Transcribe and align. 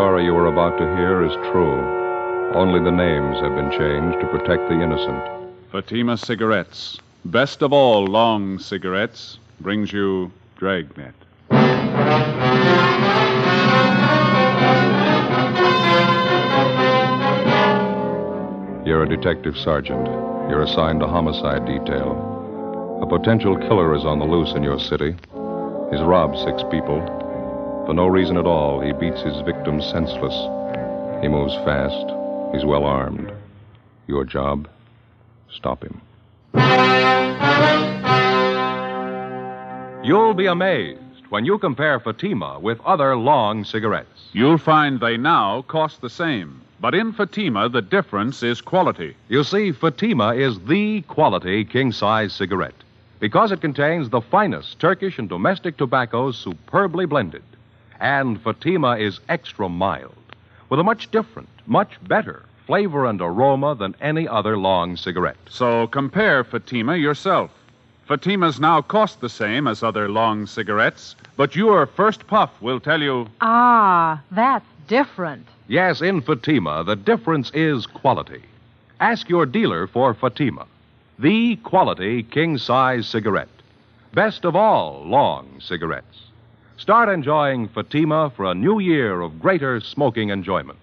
story 0.00 0.24
you 0.24 0.34
are 0.34 0.46
about 0.46 0.78
to 0.78 0.96
hear 0.96 1.22
is 1.26 1.34
true. 1.52 1.76
Only 2.54 2.82
the 2.82 2.90
names 2.90 3.38
have 3.40 3.54
been 3.54 3.70
changed 3.70 4.18
to 4.18 4.26
protect 4.28 4.66
the 4.70 4.80
innocent. 4.80 5.22
Fatima 5.70 6.16
Cigarettes, 6.16 6.98
best 7.26 7.60
of 7.60 7.74
all 7.74 8.06
long 8.06 8.58
cigarettes, 8.58 9.38
brings 9.60 9.92
you 9.92 10.32
Dragnet. 10.56 11.12
You're 18.86 19.02
a 19.02 19.06
detective 19.06 19.58
sergeant. 19.58 20.06
You're 20.48 20.62
assigned 20.62 21.00
to 21.00 21.08
homicide 21.08 21.66
detail. 21.66 23.02
A 23.02 23.06
potential 23.06 23.54
killer 23.54 23.94
is 23.94 24.06
on 24.06 24.18
the 24.18 24.24
loose 24.24 24.54
in 24.54 24.62
your 24.62 24.78
city. 24.78 25.14
He's 25.90 26.00
robbed 26.00 26.38
six 26.38 26.62
people. 26.70 27.04
For 27.86 27.94
no 27.94 28.06
reason 28.06 28.36
at 28.36 28.46
all, 28.46 28.80
he 28.80 28.92
beats 28.92 29.20
his 29.22 29.40
victims 29.42 29.84
senseless. 29.86 30.34
He 31.22 31.28
moves 31.28 31.54
fast. 31.64 32.06
He's 32.54 32.64
well 32.64 32.84
armed. 32.84 33.32
Your 34.06 34.24
job? 34.24 34.68
Stop 35.50 35.82
him. 35.84 36.00
You'll 40.02 40.34
be 40.34 40.46
amazed 40.46 41.26
when 41.28 41.44
you 41.44 41.58
compare 41.58 42.00
Fatima 42.00 42.58
with 42.58 42.80
other 42.80 43.16
long 43.16 43.64
cigarettes. 43.64 44.28
You'll 44.32 44.58
find 44.58 44.98
they 44.98 45.16
now 45.16 45.62
cost 45.62 46.00
the 46.00 46.10
same. 46.10 46.62
But 46.80 46.94
in 46.94 47.12
Fatima, 47.12 47.68
the 47.68 47.82
difference 47.82 48.42
is 48.42 48.60
quality. 48.60 49.14
You 49.28 49.44
see, 49.44 49.72
Fatima 49.72 50.34
is 50.34 50.58
the 50.60 51.02
quality 51.02 51.64
king 51.64 51.92
size 51.92 52.32
cigarette 52.32 52.82
because 53.20 53.52
it 53.52 53.60
contains 53.60 54.08
the 54.08 54.22
finest 54.22 54.78
Turkish 54.80 55.18
and 55.18 55.28
domestic 55.28 55.76
tobaccos 55.76 56.38
superbly 56.38 57.04
blended. 57.04 57.42
And 58.00 58.40
Fatima 58.40 58.96
is 58.96 59.20
extra 59.28 59.68
mild 59.68 60.14
with 60.68 60.80
a 60.80 60.84
much 60.84 61.10
different, 61.10 61.48
much 61.66 61.92
better 62.08 62.44
flavor 62.66 63.04
and 63.04 63.20
aroma 63.20 63.74
than 63.74 63.96
any 64.00 64.28
other 64.28 64.56
long 64.56 64.96
cigarette. 64.96 65.36
So 65.48 65.88
compare 65.88 66.44
Fatima 66.44 66.96
yourself. 66.96 67.50
Fatimas 68.08 68.60
now 68.60 68.80
cost 68.80 69.20
the 69.20 69.28
same 69.28 69.66
as 69.66 69.82
other 69.82 70.08
long 70.08 70.46
cigarettes, 70.46 71.16
but 71.36 71.56
your 71.56 71.86
first 71.86 72.28
puff 72.28 72.50
will 72.60 72.78
tell 72.78 73.02
you 73.02 73.26
Ah, 73.40 74.22
that's 74.30 74.66
different. 74.86 75.48
Yes, 75.66 76.00
in 76.00 76.20
Fatima, 76.20 76.84
the 76.84 76.94
difference 76.94 77.50
is 77.54 77.86
quality. 77.86 78.42
Ask 79.00 79.28
your 79.28 79.46
dealer 79.46 79.88
for 79.88 80.14
Fatima, 80.14 80.66
the 81.18 81.56
quality 81.56 82.22
king 82.22 82.56
size 82.56 83.08
cigarette. 83.08 83.48
Best 84.14 84.44
of 84.44 84.54
all 84.54 85.02
long 85.04 85.48
cigarettes. 85.60 86.29
Start 86.80 87.10
enjoying 87.10 87.68
Fatima 87.68 88.32
for 88.34 88.46
a 88.46 88.54
new 88.54 88.78
year 88.78 89.20
of 89.20 89.38
greater 89.38 89.82
smoking 89.82 90.30
enjoyment. 90.30 90.78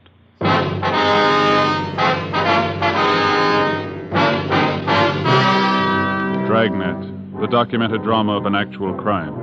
Dragnet, 6.45 7.41
the 7.41 7.47
documented 7.47 8.03
drama 8.03 8.37
of 8.37 8.45
an 8.45 8.53
actual 8.53 8.93
crime. 8.93 9.33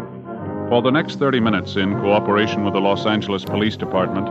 For 0.69 0.81
the 0.81 0.93
next 0.93 1.19
30 1.19 1.41
minutes, 1.41 1.75
in 1.75 1.93
cooperation 1.95 2.65
with 2.65 2.75
the 2.75 2.81
Los 2.81 3.05
Angeles 3.05 3.45
Police 3.45 3.77
Department, 3.77 4.29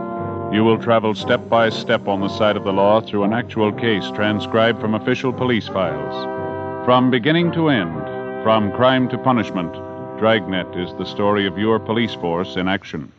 you 0.54 0.64
will 0.64 0.78
travel 0.78 1.14
step 1.14 1.46
by 1.50 1.68
step 1.68 2.08
on 2.08 2.22
the 2.22 2.30
side 2.30 2.56
of 2.56 2.64
the 2.64 2.72
law 2.72 3.02
through 3.02 3.24
an 3.24 3.34
actual 3.34 3.70
case 3.70 4.10
transcribed 4.14 4.80
from 4.80 4.94
official 4.94 5.30
police 5.30 5.68
files. 5.68 6.86
From 6.86 7.10
beginning 7.10 7.52
to 7.52 7.68
end, 7.68 8.00
from 8.42 8.72
crime 8.72 9.10
to 9.10 9.18
punishment, 9.18 9.76
Dragnet 10.18 10.76
is 10.76 10.94
the 10.96 11.04
story 11.04 11.44
of 11.46 11.58
your 11.58 11.80
police 11.80 12.14
force 12.14 12.54
in 12.54 12.68
action. 12.68 13.10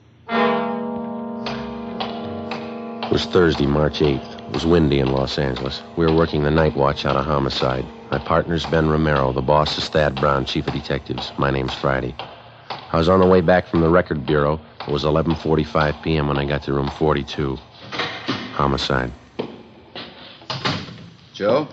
It 3.04 3.12
was 3.12 3.26
Thursday, 3.26 3.66
March 3.66 4.00
8th. 4.00 4.48
It 4.48 4.54
was 4.54 4.66
windy 4.66 5.00
in 5.00 5.12
Los 5.12 5.38
Angeles. 5.38 5.84
We 5.98 6.06
were 6.06 6.16
working 6.16 6.44
the 6.44 6.52
night 6.52 6.76
watch 6.78 7.06
on 7.06 7.18
a 7.18 7.22
homicide. 7.22 7.86
My 8.12 8.18
partner's 8.18 8.66
Ben 8.66 8.90
Romero. 8.90 9.34
The 9.34 9.42
boss 9.42 9.78
is 9.78 9.90
Thad 9.90 10.16
Brown, 10.16 10.46
chief 10.46 10.68
of 10.68 10.74
detectives. 10.74 11.34
My 11.38 11.52
name's 11.52 11.74
Friday. 11.74 12.16
I 12.70 12.98
was 12.98 13.10
on 13.10 13.20
the 13.20 13.28
way 13.28 13.42
back 13.42 13.68
from 13.68 13.82
the 13.82 13.90
record 13.90 14.26
bureau. 14.26 14.60
It 14.88 14.92
was 14.92 15.04
11:45 15.04 16.02
p.m. 16.02 16.30
when 16.30 16.38
I 16.38 16.46
got 16.46 16.64
to 16.64 16.74
room 16.74 16.90
42. 16.90 17.58
Homicide. 18.54 19.12
Joe? 21.34 21.68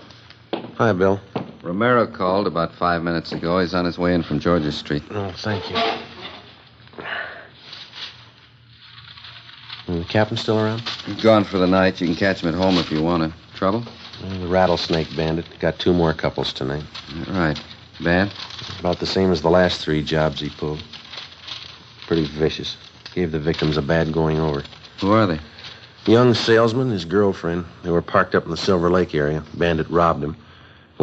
Hi, 0.75 0.91
Bill. 0.91 1.21
Romero 1.63 2.05
called 2.05 2.45
about 2.45 2.75
five 2.75 3.03
minutes 3.03 3.31
ago. 3.31 3.59
He's 3.59 3.73
on 3.73 3.85
his 3.85 3.97
way 3.97 4.13
in 4.13 4.21
from 4.21 4.41
Georgia 4.41 4.71
Street. 4.71 5.01
Oh, 5.11 5.31
thank 5.37 5.69
you. 5.69 5.77
Mm, 9.87 9.99
the 9.99 10.03
captain 10.03 10.35
still 10.35 10.59
around? 10.59 10.81
He's 11.05 11.23
gone 11.23 11.45
for 11.45 11.57
the 11.57 11.67
night. 11.67 12.01
You 12.01 12.07
can 12.07 12.17
catch 12.17 12.43
him 12.43 12.49
at 12.49 12.55
home 12.55 12.77
if 12.77 12.91
you 12.91 13.01
want 13.01 13.23
to. 13.23 13.57
Trouble? 13.57 13.85
Mm, 14.19 14.41
the 14.41 14.47
rattlesnake 14.47 15.15
bandit. 15.15 15.45
Got 15.59 15.79
two 15.79 15.93
more 15.93 16.13
couples 16.13 16.51
tonight. 16.51 16.83
Right. 17.29 17.61
Bad? 18.01 18.33
About 18.81 18.99
the 18.99 19.05
same 19.05 19.31
as 19.31 19.41
the 19.41 19.49
last 19.49 19.81
three 19.81 20.03
jobs 20.03 20.41
he 20.41 20.49
pulled. 20.49 20.83
Pretty 22.07 22.25
vicious. 22.25 22.75
Gave 23.15 23.31
the 23.31 23.39
victims 23.39 23.77
a 23.77 23.81
bad 23.81 24.11
going 24.11 24.37
over. 24.37 24.63
Who 24.99 25.13
are 25.13 25.27
they? 25.27 25.39
Young 26.07 26.33
salesman, 26.33 26.89
his 26.89 27.05
girlfriend. 27.05 27.63
They 27.83 27.89
were 27.89 28.01
parked 28.01 28.35
up 28.35 28.43
in 28.43 28.51
the 28.51 28.57
Silver 28.57 28.89
Lake 28.89 29.15
area. 29.15 29.41
Bandit 29.53 29.89
robbed 29.89 30.21
him. 30.21 30.35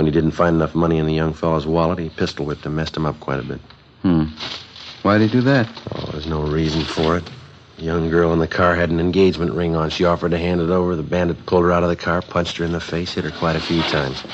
When 0.01 0.07
he 0.07 0.13
didn't 0.13 0.31
find 0.31 0.57
enough 0.57 0.75
money 0.75 0.97
in 0.97 1.05
the 1.05 1.13
young 1.13 1.35
fellow's 1.35 1.67
wallet, 1.67 1.99
he 1.99 2.09
pistol 2.09 2.47
whipped 2.47 2.65
him, 2.65 2.75
messed 2.75 2.97
him 2.97 3.05
up 3.05 3.21
quite 3.21 3.39
a 3.39 3.43
bit. 3.43 3.61
Hmm. 4.01 4.29
Why'd 5.03 5.21
he 5.21 5.29
do 5.29 5.43
that? 5.43 5.69
Oh, 5.95 6.09
there's 6.13 6.27
no 6.27 6.41
reason 6.41 6.81
for 6.87 7.19
it. 7.19 7.25
The 7.77 7.85
young 7.85 8.09
girl 8.09 8.33
in 8.33 8.39
the 8.39 8.49
car 8.49 8.75
had 8.75 8.89
an 8.89 8.99
engagement 8.99 9.53
ring 9.53 9.77
on. 9.77 9.91
She 9.91 10.07
offered 10.07 10.31
to 10.31 10.39
hand 10.39 10.63
it 10.63 10.71
over. 10.71 10.97
The 10.97 11.03
bandit 11.03 11.45
pulled 11.45 11.65
her 11.65 11.71
out 11.73 11.83
of 11.83 11.91
the 11.91 11.97
car, 11.97 12.23
punched 12.23 12.57
her 12.57 12.65
in 12.65 12.73
the 12.73 12.81
face, 12.81 13.13
hit 13.13 13.25
her 13.25 13.31
quite 13.31 13.57
a 13.57 13.61
few 13.61 13.83
times. 13.83 14.25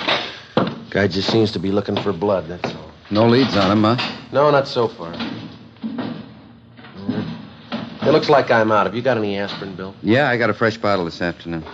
Guy 0.91 1.09
just 1.09 1.33
seems 1.33 1.51
to 1.51 1.59
be 1.59 1.73
looking 1.73 1.97
for 1.97 2.13
blood, 2.13 2.47
that's 2.47 2.73
all. 2.73 2.93
No 3.11 3.27
leads 3.27 3.57
on 3.57 3.73
him, 3.73 3.83
huh? 3.83 4.19
No, 4.31 4.53
not 4.53 4.69
so 4.69 4.87
far. 4.87 5.13
It 8.03 8.13
looks 8.13 8.29
like 8.29 8.53
I'm 8.53 8.71
out. 8.71 8.87
Have 8.87 8.95
you 8.95 9.03
got 9.03 9.17
any 9.17 9.37
aspirin, 9.37 9.75
Bill? 9.75 9.97
Yeah, 10.01 10.31
I 10.31 10.37
got 10.37 10.49
a 10.49 10.55
fresh 10.55 10.77
bottle 10.77 11.07
this 11.07 11.21
afternoon. 11.21 11.65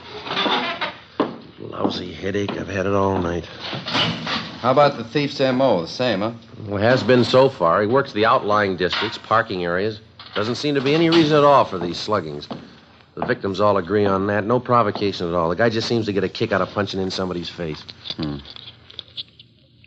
Lousy 1.63 2.13
headache. 2.13 2.51
I've 2.53 2.69
had 2.69 2.87
it 2.87 2.93
all 2.93 3.19
night. 3.21 3.47
How 3.47 4.73
about 4.73 4.97
the 4.97 5.05
thief's 5.05 5.41
M.O.? 5.41 5.83
The 5.83 5.89
same, 5.89 6.21
huh? 6.21 6.33
Well, 6.67 6.83
has 6.83 7.03
been 7.03 7.25
so 7.25 7.49
far. 7.49 7.81
He 7.83 7.87
works 7.87 8.13
the 8.13 8.27
outlying 8.27 8.77
districts, 8.77 9.19
parking 9.19 9.65
areas. 9.65 10.01
Doesn't 10.35 10.57
seem 10.57 10.75
to 10.75 10.81
be 10.81 10.95
any 10.95 11.11
reason 11.11 11.37
at 11.37 11.45
all 11.45 11.65
for 11.65 11.79
these 11.79 11.97
sluggings. 11.97 12.49
The 13.15 13.27
victims 13.27 13.61
all 13.61 13.77
agree 13.77 14.07
on 14.07 14.27
that. 14.29 14.45
No 14.45 14.59
provocation 14.59 15.29
at 15.29 15.35
all. 15.35 15.51
The 15.51 15.57
guy 15.57 15.69
just 15.69 15.87
seems 15.89 16.07
to 16.07 16.13
get 16.13 16.25
a 16.25 16.29
kick 16.29 16.53
out 16.53 16.63
of 16.63 16.71
punching 16.71 17.01
in 17.01 17.11
somebody's 17.11 17.49
face. 17.49 17.83
Hmm. 18.17 18.39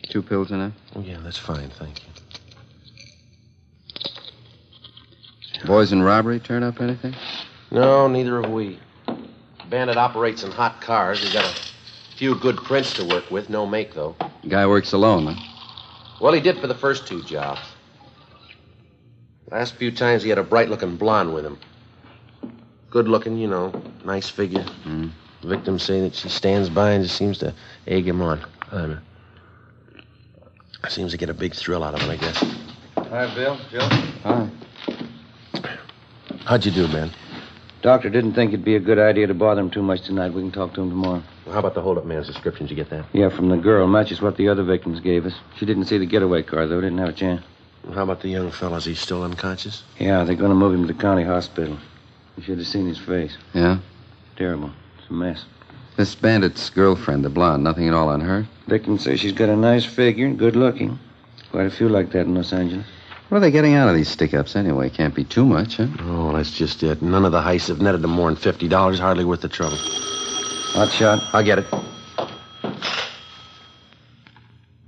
Two 0.09 0.22
pills 0.22 0.52
in 0.52 0.62
it? 0.62 0.74
Oh, 0.96 1.02
yeah, 1.02 1.18
that's 1.22 1.38
fine. 1.38 1.69
Thank 1.72 2.02
you. 2.03 2.09
Boys 5.66 5.92
in 5.92 6.03
robbery 6.03 6.40
turn 6.40 6.62
up 6.62 6.80
anything? 6.80 7.16
No, 7.72 8.07
neither 8.07 8.42
have 8.42 8.52
we. 8.52 8.80
Bandit 9.70 9.98
operates 9.98 10.44
in 10.44 10.52
hot 10.52 10.81
cars. 10.81 11.22
He's 11.22 11.34
got 11.34 11.46
a 11.46 12.18
few 12.18 12.36
good 12.36 12.58
prints 12.58 12.94
to 12.94 13.06
work 13.06 13.30
with. 13.31 13.50
No 13.50 13.66
make, 13.66 13.94
though. 13.94 14.16
Guy 14.48 14.66
works 14.68 14.94
alone, 14.94 15.28
huh? 15.28 15.42
Well, 16.22 16.34
he 16.34 16.40
did 16.40 16.59
for 16.59 16.68
the 16.68 16.76
first 16.76 17.08
two 17.08 17.24
jobs. 17.24 17.62
Last 19.52 19.75
few 19.75 19.92
times 19.92 20.24
he 20.24 20.30
had 20.30 20.38
a 20.38 20.44
bright 20.44 20.70
looking 20.70 20.96
blonde 20.96 21.34
with 21.34 21.46
him. 21.46 21.59
Good 22.90 23.08
looking, 23.08 23.38
you 23.38 23.48
know, 23.48 23.74
nice 24.06 24.30
figure. 24.30 24.66
Mm. 24.86 25.12
Victims 25.44 25.84
say 25.84 26.02
that 26.02 26.16
she 26.16 26.30
stands 26.30 26.70
by 26.70 26.92
and 26.92 27.04
just 27.04 27.18
seems 27.18 27.38
to 27.40 27.54
egg 27.88 28.08
him 28.08 28.22
on. 28.22 28.44
I 28.72 28.78
don't 28.78 28.90
know. 28.92 29.00
Seems 30.88 31.12
to 31.12 31.18
get 31.18 31.30
a 31.30 31.34
big 31.34 31.54
thrill 31.54 31.84
out 31.84 31.96
of 31.96 32.02
it, 32.02 32.09
I 32.09 32.16
guess. 32.16 32.38
Hi, 32.95 33.34
Bill. 33.34 33.57
Joe. 33.72 33.88
Hi. 34.24 34.50
How'd 36.45 36.66
you 36.66 36.72
do, 36.72 36.88
man? 36.88 37.12
Doctor 37.86 38.10
didn't 38.10 38.34
think 38.34 38.52
it'd 38.52 38.66
be 38.66 38.76
a 38.76 38.80
good 38.80 38.98
idea 38.98 39.28
to 39.28 39.36
bother 39.36 39.62
him 39.62 39.70
too 39.70 39.84
much 39.84 40.02
tonight. 40.02 40.34
We 40.34 40.42
can 40.42 40.52
talk 40.52 40.74
to 40.74 40.82
him 40.82 40.90
tomorrow. 40.90 41.22
Well, 41.46 41.54
how 41.54 41.60
about 41.60 41.76
the 41.76 41.84
holdup 41.84 42.04
man's 42.04 42.26
description? 42.26 42.66
Did 42.66 42.76
you 42.76 42.84
get 42.84 42.90
that? 42.90 43.06
Yeah, 43.14 43.30
from 43.30 43.50
the 43.50 43.58
girl. 43.58 43.86
Matches 43.86 44.24
what 44.24 44.38
the 44.38 44.50
other 44.50 44.64
victims 44.64 45.00
gave 45.02 45.24
us. 45.28 45.36
She 45.56 45.68
didn't 45.68 45.86
see 45.86 46.00
the 46.00 46.08
getaway 46.08 46.42
car, 46.42 46.66
though. 46.66 46.82
Didn't 46.82 46.98
have 46.98 47.10
a 47.10 47.14
chance. 47.14 47.44
How 47.94 48.02
about 48.02 48.22
the 48.22 48.30
young 48.30 48.50
fella? 48.50 48.78
Is 48.78 48.86
he 48.86 48.96
still 48.96 49.22
unconscious? 49.22 49.84
Yeah, 50.00 50.24
they're 50.24 50.36
going 50.36 50.50
to 50.50 50.56
move 50.56 50.74
him 50.74 50.88
to 50.88 50.94
the 50.94 51.00
county 51.00 51.22
hospital. 51.22 51.78
You 52.38 52.44
should 52.44 52.58
have 52.58 52.66
seen 52.66 52.88
his 52.88 52.98
face. 52.98 53.38
Yeah? 53.54 53.78
Terrible. 54.36 54.72
It's 54.98 55.08
a 55.12 55.14
mess. 55.14 55.46
This 55.96 56.16
bandit's 56.16 56.72
girlfriend, 56.72 57.24
the 57.24 57.30
blonde, 57.30 57.64
nothing 57.64 57.88
at 57.88 57.94
all 57.94 58.10
on 58.10 58.22
her? 58.22 58.48
Victim 58.66 58.98
says 58.98 59.20
she's 59.20 59.32
got 59.32 59.50
a 59.50 59.56
nice 59.56 59.86
figure 59.86 60.26
and 60.26 60.40
good 60.40 60.56
looking. 60.56 60.98
Quite 61.52 61.68
a 61.68 61.70
few 61.70 61.88
like 61.88 62.10
that 62.14 62.22
in 62.22 62.34
Los 62.34 62.52
Angeles. 62.52 62.88
What 63.30 63.38
are 63.38 63.42
they 63.42 63.51
getting 63.51 63.74
out 63.74 63.89
of 63.89 63.95
these 63.95 64.07
stick 64.07 64.33
ups 64.33 64.56
anyway? 64.56 64.89
Can't 64.89 65.16
be 65.16 65.24
too 65.24 65.45
much, 65.45 65.77
huh? 65.77 65.88
Oh, 66.01 66.31
that's 66.31 66.51
just 66.51 66.83
it. 66.83 67.01
None 67.01 67.25
of 67.25 67.31
the 67.31 67.42
heists 67.42 67.69
have 67.69 67.81
netted 67.81 68.01
them 68.01 68.12
more 68.12 68.30
than 68.30 68.36
fifty 68.36 68.68
dollars. 68.68 69.00
Hardly 69.00 69.25
worth 69.25 69.42
the 69.42 69.50
trouble. 69.50 69.77
Hot 69.77 70.92
shot. 70.92 71.24
I'll 71.33 71.44
get 71.44 71.60
it. 71.60 71.66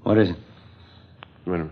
What 0.03 0.17
is 0.17 0.29
it? 0.29 0.35
Wait 1.45 1.61
a 1.61 1.69
minute. 1.69 1.71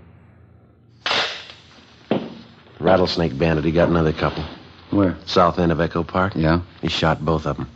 Rattlesnake 2.80 3.38
bandit. 3.38 3.64
He 3.64 3.72
got 3.72 3.90
another 3.90 4.12
couple. 4.12 4.44
Where? 4.90 5.18
South 5.26 5.60
end 5.60 5.72
of 5.72 5.80
Echo 5.80 6.04
Park. 6.04 6.34
Yeah? 6.36 6.62
He 6.82 6.90
shot 6.90 7.24
both 7.24 7.46
of 7.46 7.58
them. 7.58 7.70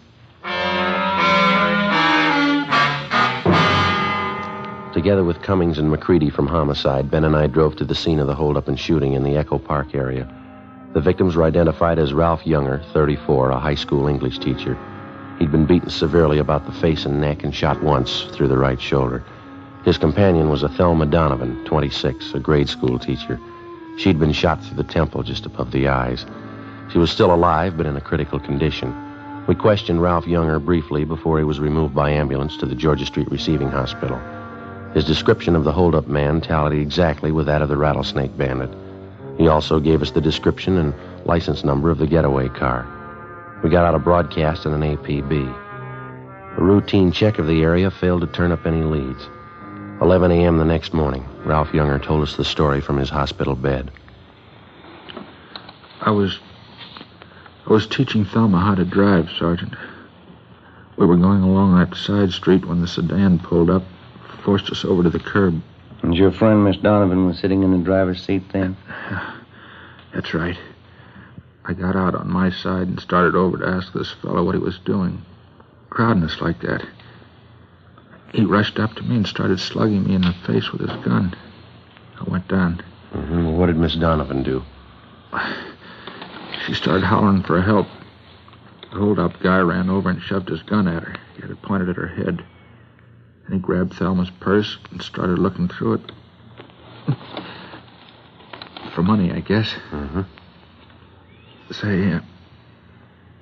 Together 4.99 5.23
with 5.23 5.41
Cummings 5.41 5.77
and 5.77 5.89
McCready 5.89 6.29
from 6.29 6.45
Homicide, 6.45 7.09
Ben 7.09 7.23
and 7.23 7.33
I 7.33 7.47
drove 7.47 7.77
to 7.77 7.85
the 7.85 7.95
scene 7.95 8.19
of 8.19 8.27
the 8.27 8.35
holdup 8.35 8.67
and 8.67 8.77
shooting 8.77 9.13
in 9.13 9.23
the 9.23 9.37
Echo 9.37 9.57
Park 9.57 9.95
area. 9.95 10.27
The 10.91 10.99
victims 10.99 11.37
were 11.37 11.45
identified 11.45 11.97
as 11.97 12.11
Ralph 12.11 12.45
Younger, 12.45 12.83
34, 12.91 13.51
a 13.51 13.59
high 13.59 13.75
school 13.75 14.09
English 14.09 14.39
teacher. 14.39 14.77
He'd 15.39 15.53
been 15.53 15.65
beaten 15.65 15.89
severely 15.89 16.37
about 16.37 16.65
the 16.65 16.73
face 16.73 17.05
and 17.05 17.21
neck 17.21 17.45
and 17.45 17.55
shot 17.55 17.81
once 17.81 18.23
through 18.33 18.49
the 18.49 18.57
right 18.57 18.79
shoulder. 18.81 19.23
His 19.85 19.97
companion 19.97 20.49
was 20.49 20.63
a 20.63 20.69
Thelma 20.69 21.05
Donovan, 21.05 21.63
26, 21.63 22.33
a 22.33 22.39
grade 22.39 22.67
school 22.67 22.99
teacher. 22.99 23.39
She'd 23.97 24.19
been 24.19 24.33
shot 24.33 24.61
through 24.61 24.75
the 24.75 24.83
temple 24.83 25.23
just 25.23 25.45
above 25.45 25.71
the 25.71 25.87
eyes. 25.87 26.25
She 26.91 26.97
was 26.97 27.09
still 27.09 27.33
alive, 27.33 27.77
but 27.77 27.85
in 27.85 27.95
a 27.95 28.01
critical 28.01 28.37
condition. 28.37 28.93
We 29.47 29.55
questioned 29.55 30.01
Ralph 30.01 30.27
Younger 30.27 30.59
briefly 30.59 31.05
before 31.05 31.37
he 31.37 31.45
was 31.45 31.61
removed 31.61 31.95
by 31.95 32.09
ambulance 32.09 32.57
to 32.57 32.65
the 32.65 32.75
Georgia 32.75 33.05
Street 33.05 33.31
Receiving 33.31 33.69
Hospital. 33.69 34.19
His 34.93 35.05
description 35.05 35.55
of 35.55 35.63
the 35.63 35.71
holdup 35.71 36.07
man 36.07 36.41
tallied 36.41 36.79
exactly 36.79 37.31
with 37.31 37.45
that 37.45 37.61
of 37.61 37.69
the 37.69 37.77
rattlesnake 37.77 38.35
bandit. 38.37 38.71
He 39.37 39.47
also 39.47 39.79
gave 39.79 40.01
us 40.01 40.11
the 40.11 40.21
description 40.21 40.77
and 40.77 40.93
license 41.25 41.63
number 41.63 41.91
of 41.91 41.99
the 41.99 42.07
getaway 42.07 42.49
car. 42.49 42.87
We 43.63 43.69
got 43.69 43.85
out 43.85 43.95
a 43.95 43.99
broadcast 43.99 44.65
and 44.65 44.75
an 44.75 44.97
APB. 44.97 46.57
A 46.57 46.61
routine 46.61 47.11
check 47.11 47.37
of 47.37 47.47
the 47.47 47.61
area 47.61 47.91
failed 47.91 48.21
to 48.21 48.27
turn 48.27 48.51
up 48.51 48.65
any 48.65 48.81
leads. 48.81 49.29
11 50.01 50.31
a.m. 50.31 50.57
the 50.57 50.65
next 50.65 50.93
morning, 50.93 51.25
Ralph 51.45 51.73
Younger 51.73 51.99
told 51.99 52.23
us 52.23 52.35
the 52.35 52.45
story 52.45 52.81
from 52.81 52.97
his 52.97 53.09
hospital 53.09 53.55
bed. 53.55 53.91
I 56.01 56.11
was. 56.11 56.39
I 57.67 57.73
was 57.73 57.85
teaching 57.85 58.25
Thelma 58.25 58.59
how 58.59 58.75
to 58.75 58.85
drive, 58.85 59.29
Sergeant. 59.37 59.75
We 60.97 61.05
were 61.05 61.17
going 61.17 61.43
along 61.43 61.77
that 61.77 61.95
side 61.95 62.31
street 62.31 62.65
when 62.65 62.81
the 62.81 62.87
sedan 62.87 63.39
pulled 63.39 63.69
up, 63.69 63.83
forced 64.43 64.69
us 64.69 64.85
over 64.85 65.03
to 65.03 65.09
the 65.09 65.19
curb. 65.19 65.61
And 66.01 66.15
your 66.15 66.31
friend, 66.31 66.63
Miss 66.63 66.77
Donovan, 66.77 67.25
was 67.25 67.39
sitting 67.39 67.63
in 67.63 67.71
the 67.71 67.83
driver's 67.83 68.23
seat 68.25 68.43
then? 68.53 68.77
That's 70.13 70.33
right. 70.33 70.57
I 71.65 71.73
got 71.73 71.95
out 71.95 72.15
on 72.15 72.31
my 72.31 72.49
side 72.49 72.87
and 72.87 72.99
started 72.99 73.35
over 73.35 73.57
to 73.57 73.67
ask 73.67 73.93
this 73.93 74.11
fellow 74.21 74.43
what 74.43 74.55
he 74.55 74.61
was 74.61 74.79
doing, 74.79 75.23
crowding 75.89 76.23
us 76.23 76.41
like 76.41 76.61
that. 76.61 76.83
He 78.33 78.45
rushed 78.45 78.79
up 78.79 78.93
to 78.95 79.03
me 79.03 79.17
and 79.17 79.27
started 79.27 79.59
slugging 79.59 80.05
me 80.05 80.15
in 80.15 80.21
the 80.21 80.33
face 80.45 80.71
with 80.71 80.81
his 80.81 81.03
gun. 81.03 81.35
I 82.19 82.29
went 82.29 82.47
down. 82.47 82.83
Mm-hmm. 83.13 83.45
Well, 83.45 83.55
what 83.55 83.67
did 83.67 83.77
Miss 83.77 83.95
Donovan 83.95 84.43
do? 84.43 84.63
She 86.65 86.75
started 86.75 87.03
hollering 87.03 87.41
for 87.41 87.61
help. 87.61 87.87
The 88.91 88.99
hold-up 88.99 89.39
guy 89.41 89.59
ran 89.59 89.89
over 89.89 90.09
and 90.09 90.21
shoved 90.21 90.49
his 90.49 90.61
gun 90.61 90.87
at 90.87 91.01
her. 91.01 91.15
He 91.35 91.41
had 91.41 91.49
it 91.49 91.61
pointed 91.63 91.89
at 91.89 91.95
her 91.95 92.07
head. 92.07 92.45
And 93.49 93.55
he 93.55 93.59
grabbed 93.65 93.93
Thelma's 93.95 94.29
purse 94.39 94.77
and 94.91 95.01
started 95.01 95.39
looking 95.39 95.67
through 95.69 95.93
it. 95.95 96.11
For 98.93 99.01
money, 99.01 99.31
I 99.31 99.39
guess. 99.39 99.73
Mm-hmm. 99.89 100.21
Say, 101.71 102.13
uh, 102.13 102.19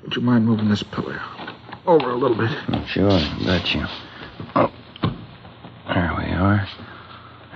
would 0.04 0.16
you 0.16 0.22
mind 0.22 0.46
moving 0.46 0.70
this 0.70 0.82
pillow 0.82 1.20
over 1.86 2.10
a 2.12 2.16
little 2.16 2.38
bit? 2.38 2.52
Sure, 2.88 3.10
got 3.10 3.76
you. 3.76 3.86
Oh, 4.56 4.72
there 5.94 6.14
we 6.18 6.32
are. 6.32 6.66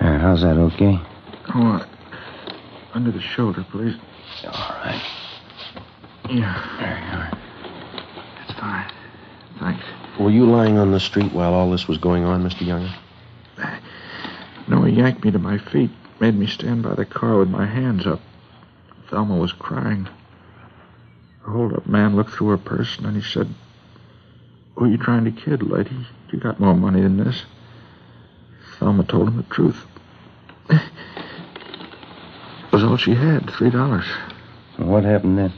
There, 0.01 0.19
how's 0.19 0.41
that, 0.41 0.57
okay? 0.57 0.99
Oh, 1.55 1.67
uh, 1.67 1.85
under 2.93 3.11
the 3.11 3.21
shoulder, 3.21 3.65
please. 3.71 3.95
All 4.43 4.51
right. 4.51 5.01
Yeah, 6.29 6.77
There 6.79 6.97
you 6.99 7.17
are. 7.17 7.31
that's 8.39 8.59
fine. 8.59 8.91
Thanks. 9.57 9.85
Were 10.19 10.29
you 10.29 10.45
lying 10.45 10.77
on 10.77 10.91
the 10.91 10.99
street 10.99 11.33
while 11.33 11.53
all 11.53 11.71
this 11.71 11.87
was 11.87 11.97
going 11.97 12.23
on, 12.23 12.43
Mr. 12.43 12.65
Younger? 12.65 12.93
No, 14.67 14.83
he 14.83 14.93
yanked 14.95 15.23
me 15.23 15.31
to 15.31 15.39
my 15.39 15.57
feet, 15.57 15.89
made 16.19 16.35
me 16.35 16.47
stand 16.47 16.83
by 16.83 16.95
the 16.95 17.05
car 17.05 17.37
with 17.37 17.49
my 17.49 17.65
hands 17.65 18.05
up. 18.05 18.21
Thelma 19.09 19.35
was 19.35 19.51
crying. 19.51 20.07
The 21.43 21.51
hold-up 21.51 21.87
man 21.87 22.15
looked 22.15 22.31
through 22.31 22.49
her 22.49 22.57
purse 22.57 22.97
and 22.97 23.05
then 23.05 23.15
he 23.15 23.21
said, 23.21 23.47
Who 24.75 24.85
are 24.85 24.87
you 24.87 24.97
trying 24.97 25.25
to 25.25 25.31
kid, 25.31 25.63
lady? 25.63 26.07
You 26.31 26.39
got 26.39 26.59
more 26.59 26.75
money 26.75 27.01
than 27.01 27.17
this. 27.17 27.43
Thelma 28.77 29.03
told 29.03 29.27
him 29.27 29.37
the 29.37 29.43
truth. 29.43 29.85
It 30.69 30.81
was 32.71 32.83
all 32.83 32.97
she 32.97 33.15
had, 33.15 33.49
three 33.49 33.69
dollars. 33.69 34.05
What 34.77 35.03
happened 35.03 35.37
then? 35.37 35.53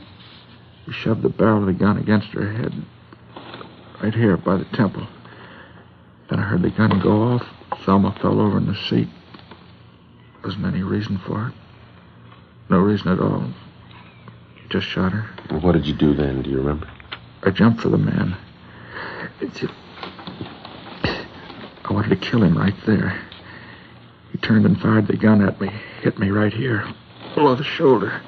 He 0.86 0.92
shoved 0.92 1.22
the 1.22 1.28
barrel 1.28 1.60
of 1.60 1.66
the 1.66 1.72
gun 1.72 1.96
against 1.98 2.28
her 2.28 2.52
head, 2.52 2.72
right 4.04 4.14
here 4.14 4.36
by 4.36 4.58
the 4.58 4.66
temple. 4.66 5.06
Then 6.28 6.38
I 6.38 6.42
heard 6.42 6.60
the 6.60 6.68
gun 6.68 7.00
go 7.00 7.22
off. 7.22 7.42
Thelma 7.86 8.14
fell 8.20 8.38
over 8.38 8.58
in 8.58 8.66
the 8.66 8.76
seat. 8.90 9.08
Wasn't 10.44 10.66
any 10.66 10.82
reason 10.82 11.18
for 11.26 11.48
it. 11.48 11.54
No 12.68 12.80
reason 12.80 13.08
at 13.08 13.18
all. 13.18 13.50
Just 14.68 14.86
shot 14.86 15.12
her. 15.12 15.22
What 15.60 15.72
did 15.72 15.86
you 15.86 15.94
do 15.94 16.14
then? 16.14 16.42
Do 16.42 16.50
you 16.50 16.58
remember? 16.58 16.86
I 17.44 17.50
jumped 17.50 17.80
for 17.80 17.88
the 17.88 17.96
man. 17.96 18.36
It's 19.40 19.64
I 21.04 21.92
wanted 21.92 22.10
to 22.10 22.16
kill 22.16 22.42
him 22.42 22.58
right 22.58 22.74
there. 22.86 23.22
He 24.32 24.38
turned 24.38 24.66
and 24.66 24.78
fired 24.78 25.06
the 25.06 25.16
gun 25.16 25.42
at 25.42 25.58
me, 25.60 25.70
hit 26.02 26.18
me 26.18 26.28
right 26.28 26.52
here, 26.52 26.86
below 27.34 27.54
the 27.54 27.64
shoulder. 27.64 28.20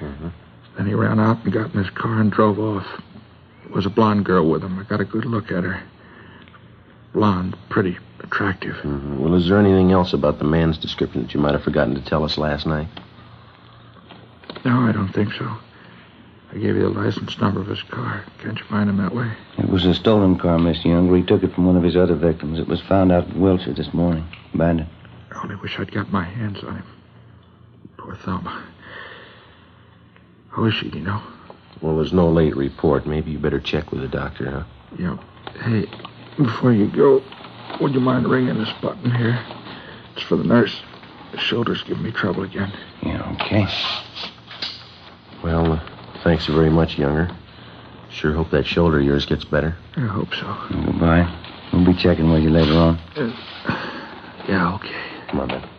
Mm-hmm. 0.00 0.28
Then 0.78 0.86
he 0.86 0.94
ran 0.94 1.20
out 1.20 1.44
and 1.44 1.52
got 1.52 1.74
in 1.74 1.82
his 1.82 1.90
car 1.90 2.18
and 2.20 2.32
drove 2.32 2.58
off. 2.58 2.86
There 3.64 3.74
was 3.74 3.86
a 3.86 3.90
blonde 3.90 4.24
girl 4.24 4.48
with 4.48 4.62
him. 4.62 4.78
I 4.78 4.84
got 4.84 5.00
a 5.00 5.04
good 5.04 5.24
look 5.24 5.50
at 5.50 5.64
her. 5.64 5.82
Blonde, 7.12 7.56
pretty, 7.68 7.98
attractive. 8.20 8.76
Mm-hmm. 8.76 9.18
Well, 9.18 9.34
is 9.34 9.48
there 9.48 9.58
anything 9.58 9.92
else 9.92 10.12
about 10.12 10.38
the 10.38 10.44
man's 10.44 10.78
description 10.78 11.22
that 11.22 11.34
you 11.34 11.40
might 11.40 11.54
have 11.54 11.64
forgotten 11.64 11.94
to 11.94 12.00
tell 12.00 12.24
us 12.24 12.38
last 12.38 12.66
night? 12.66 12.88
No, 14.64 14.80
I 14.80 14.92
don't 14.92 15.12
think 15.12 15.32
so. 15.32 15.56
I 16.50 16.54
gave 16.54 16.76
you 16.76 16.82
the 16.82 16.88
license 16.88 17.38
number 17.38 17.60
of 17.60 17.66
his 17.66 17.82
car. 17.82 18.24
Can't 18.42 18.58
you 18.58 18.64
find 18.64 18.88
him 18.88 18.96
that 18.98 19.14
way? 19.14 19.30
It 19.58 19.68
was 19.68 19.84
a 19.84 19.94
stolen 19.94 20.38
car, 20.38 20.58
Mr. 20.58 20.86
Younger. 20.86 21.16
He 21.16 21.22
took 21.22 21.42
it 21.42 21.54
from 21.54 21.66
one 21.66 21.76
of 21.76 21.82
his 21.82 21.96
other 21.96 22.14
victims. 22.14 22.58
It 22.58 22.66
was 22.66 22.80
found 22.80 23.12
out 23.12 23.28
in 23.28 23.40
Wilshire 23.40 23.74
this 23.74 23.92
morning. 23.92 24.26
Bandit. 24.54 24.86
I 25.30 25.42
only 25.42 25.56
wish 25.56 25.78
I'd 25.78 25.92
got 25.92 26.10
my 26.10 26.24
hands 26.24 26.64
on 26.64 26.76
him. 26.76 26.86
Poor 27.98 28.16
Thelma. 28.16 28.64
How 30.50 30.64
is 30.64 30.74
she, 30.74 30.88
do 30.88 30.98
you 30.98 31.04
know? 31.04 31.22
Well, 31.80 31.96
there's 31.96 32.12
no 32.12 32.28
late 32.28 32.56
report. 32.56 33.06
Maybe 33.06 33.30
you 33.30 33.38
better 33.38 33.60
check 33.60 33.92
with 33.92 34.00
the 34.00 34.08
doctor, 34.08 34.50
huh? 34.50 34.64
Yeah. 34.98 35.16
Hey, 35.62 35.86
before 36.36 36.72
you 36.72 36.88
go, 36.88 37.22
would 37.80 37.94
you 37.94 38.00
mind 38.00 38.28
ringing 38.28 38.58
this 38.58 38.72
button 38.82 39.10
here? 39.10 39.44
It's 40.14 40.22
for 40.22 40.36
the 40.36 40.44
nurse. 40.44 40.82
The 41.32 41.38
shoulder's 41.38 41.82
giving 41.84 42.02
me 42.02 42.10
trouble 42.10 42.42
again. 42.42 42.72
Yeah, 43.02 43.22
okay. 43.34 43.66
Well, 45.44 45.72
uh, 45.74 45.80
thanks 46.24 46.46
very 46.46 46.70
much, 46.70 46.98
Younger. 46.98 47.30
Sure 48.10 48.32
hope 48.32 48.50
that 48.50 48.66
shoulder 48.66 48.98
of 48.98 49.04
yours 49.04 49.26
gets 49.26 49.44
better. 49.44 49.76
I 49.96 50.06
hope 50.06 50.34
so. 50.34 50.56
Goodbye. 50.70 51.26
We'll 51.72 51.84
be 51.84 51.94
checking 51.94 52.30
with 52.32 52.42
you 52.42 52.50
later 52.50 52.72
on. 52.72 52.98
Yeah, 54.48 54.74
okay. 54.76 55.26
Come 55.28 55.40
on, 55.40 55.48
Ben. 55.48 55.77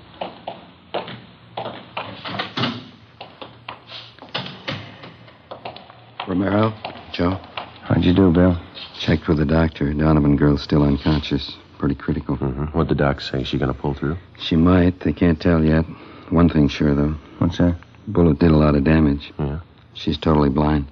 Romero? 6.30 6.72
Joe? 7.12 7.40
How'd 7.82 8.06
you 8.06 8.14
do, 8.14 8.32
Bill? 8.32 8.56
Checked 9.00 9.28
with 9.28 9.40
the 9.40 9.46
doctor. 9.46 9.92
Donovan 9.92 10.36
girl's 10.36 10.62
still 10.62 10.84
unconscious. 10.84 11.58
Pretty 11.80 11.96
critical. 11.96 12.38
Mm-hmm. 12.38 12.66
What'd 12.66 12.90
the 12.90 12.96
doc 12.96 13.20
say? 13.20 13.44
She 13.44 13.58
gonna 13.58 13.74
pull 13.74 13.96
through? 13.96 14.16
She 14.38 14.56
might. 14.56 15.00
They 15.00 15.12
can't 15.12 15.42
tell 15.42 15.66
yet. 15.66 15.86
One 16.30 16.48
thing's 16.48 16.72
sure, 16.72 16.94
though. 16.94 17.16
What's 17.40 17.58
that? 17.58 17.78
Bullet 18.08 18.38
did 18.38 18.52
a 18.52 18.56
lot 18.56 18.76
of 18.76 18.84
damage. 18.84 19.34
Yeah. 19.40 19.60
She's 19.96 20.20
totally 20.20 20.50
blind. 20.50 20.86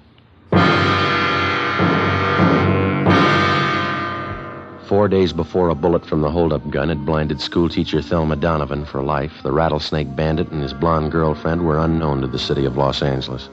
Four 4.88 5.06
days 5.06 5.32
before 5.32 5.68
a 5.68 5.74
bullet 5.76 6.04
from 6.04 6.22
the 6.22 6.30
holdup 6.30 6.68
gun 6.70 6.88
had 6.88 7.06
blinded 7.06 7.40
schoolteacher 7.40 8.02
Thelma 8.02 8.34
Donovan 8.36 8.86
for 8.86 9.02
life, 9.02 9.42
the 9.44 9.52
rattlesnake 9.52 10.16
bandit 10.16 10.50
and 10.50 10.62
his 10.62 10.72
blonde 10.72 11.12
girlfriend 11.12 11.64
were 11.64 11.78
unknown 11.78 12.22
to 12.22 12.26
the 12.26 12.38
city 12.38 12.64
of 12.64 12.76
Los 12.76 13.02
Angeles. 13.02 13.50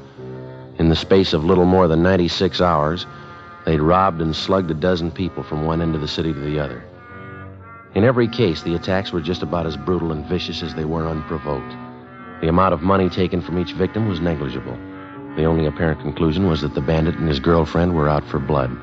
In 0.78 0.90
the 0.90 0.96
space 0.96 1.34
of 1.34 1.46
little 1.46 1.66
more 1.66 1.88
than 1.88 2.04
96 2.04 2.60
hours, 2.60 3.06
they'd 3.66 3.80
robbed 3.80 4.22
and 4.22 4.36
slugged 4.36 4.70
a 4.72 4.74
dozen 4.74 5.10
people 5.10 5.42
from 5.42 5.66
one 5.66 5.82
end 5.82 5.96
of 5.96 6.02
the 6.02 6.08
city 6.08 6.34
to 6.34 6.40
the 6.40 6.60
other. 6.60 6.84
In 7.94 8.04
every 8.04 8.28
case, 8.28 8.62
the 8.62 8.76
attacks 8.76 9.14
were 9.14 9.22
just 9.22 9.42
about 9.42 9.66
as 9.66 9.78
brutal 9.78 10.12
and 10.12 10.26
vicious 10.26 10.62
as 10.62 10.76
they 10.76 10.84
were 10.84 11.08
unprovoked. 11.08 11.74
The 12.42 12.50
amount 12.50 12.74
of 12.74 12.82
money 12.82 13.10
taken 13.10 13.42
from 13.42 13.58
each 13.58 13.72
victim 13.72 14.10
was 14.10 14.20
negligible. 14.20 14.78
The 15.38 15.46
only 15.46 15.66
apparent 15.66 16.02
conclusion 16.02 16.48
was 16.48 16.62
that 16.62 16.74
the 16.76 16.82
bandit 16.82 17.16
and 17.16 17.30
his 17.30 17.40
girlfriend 17.40 17.96
were 17.96 18.10
out 18.10 18.26
for 18.26 18.40
blood. 18.40 18.76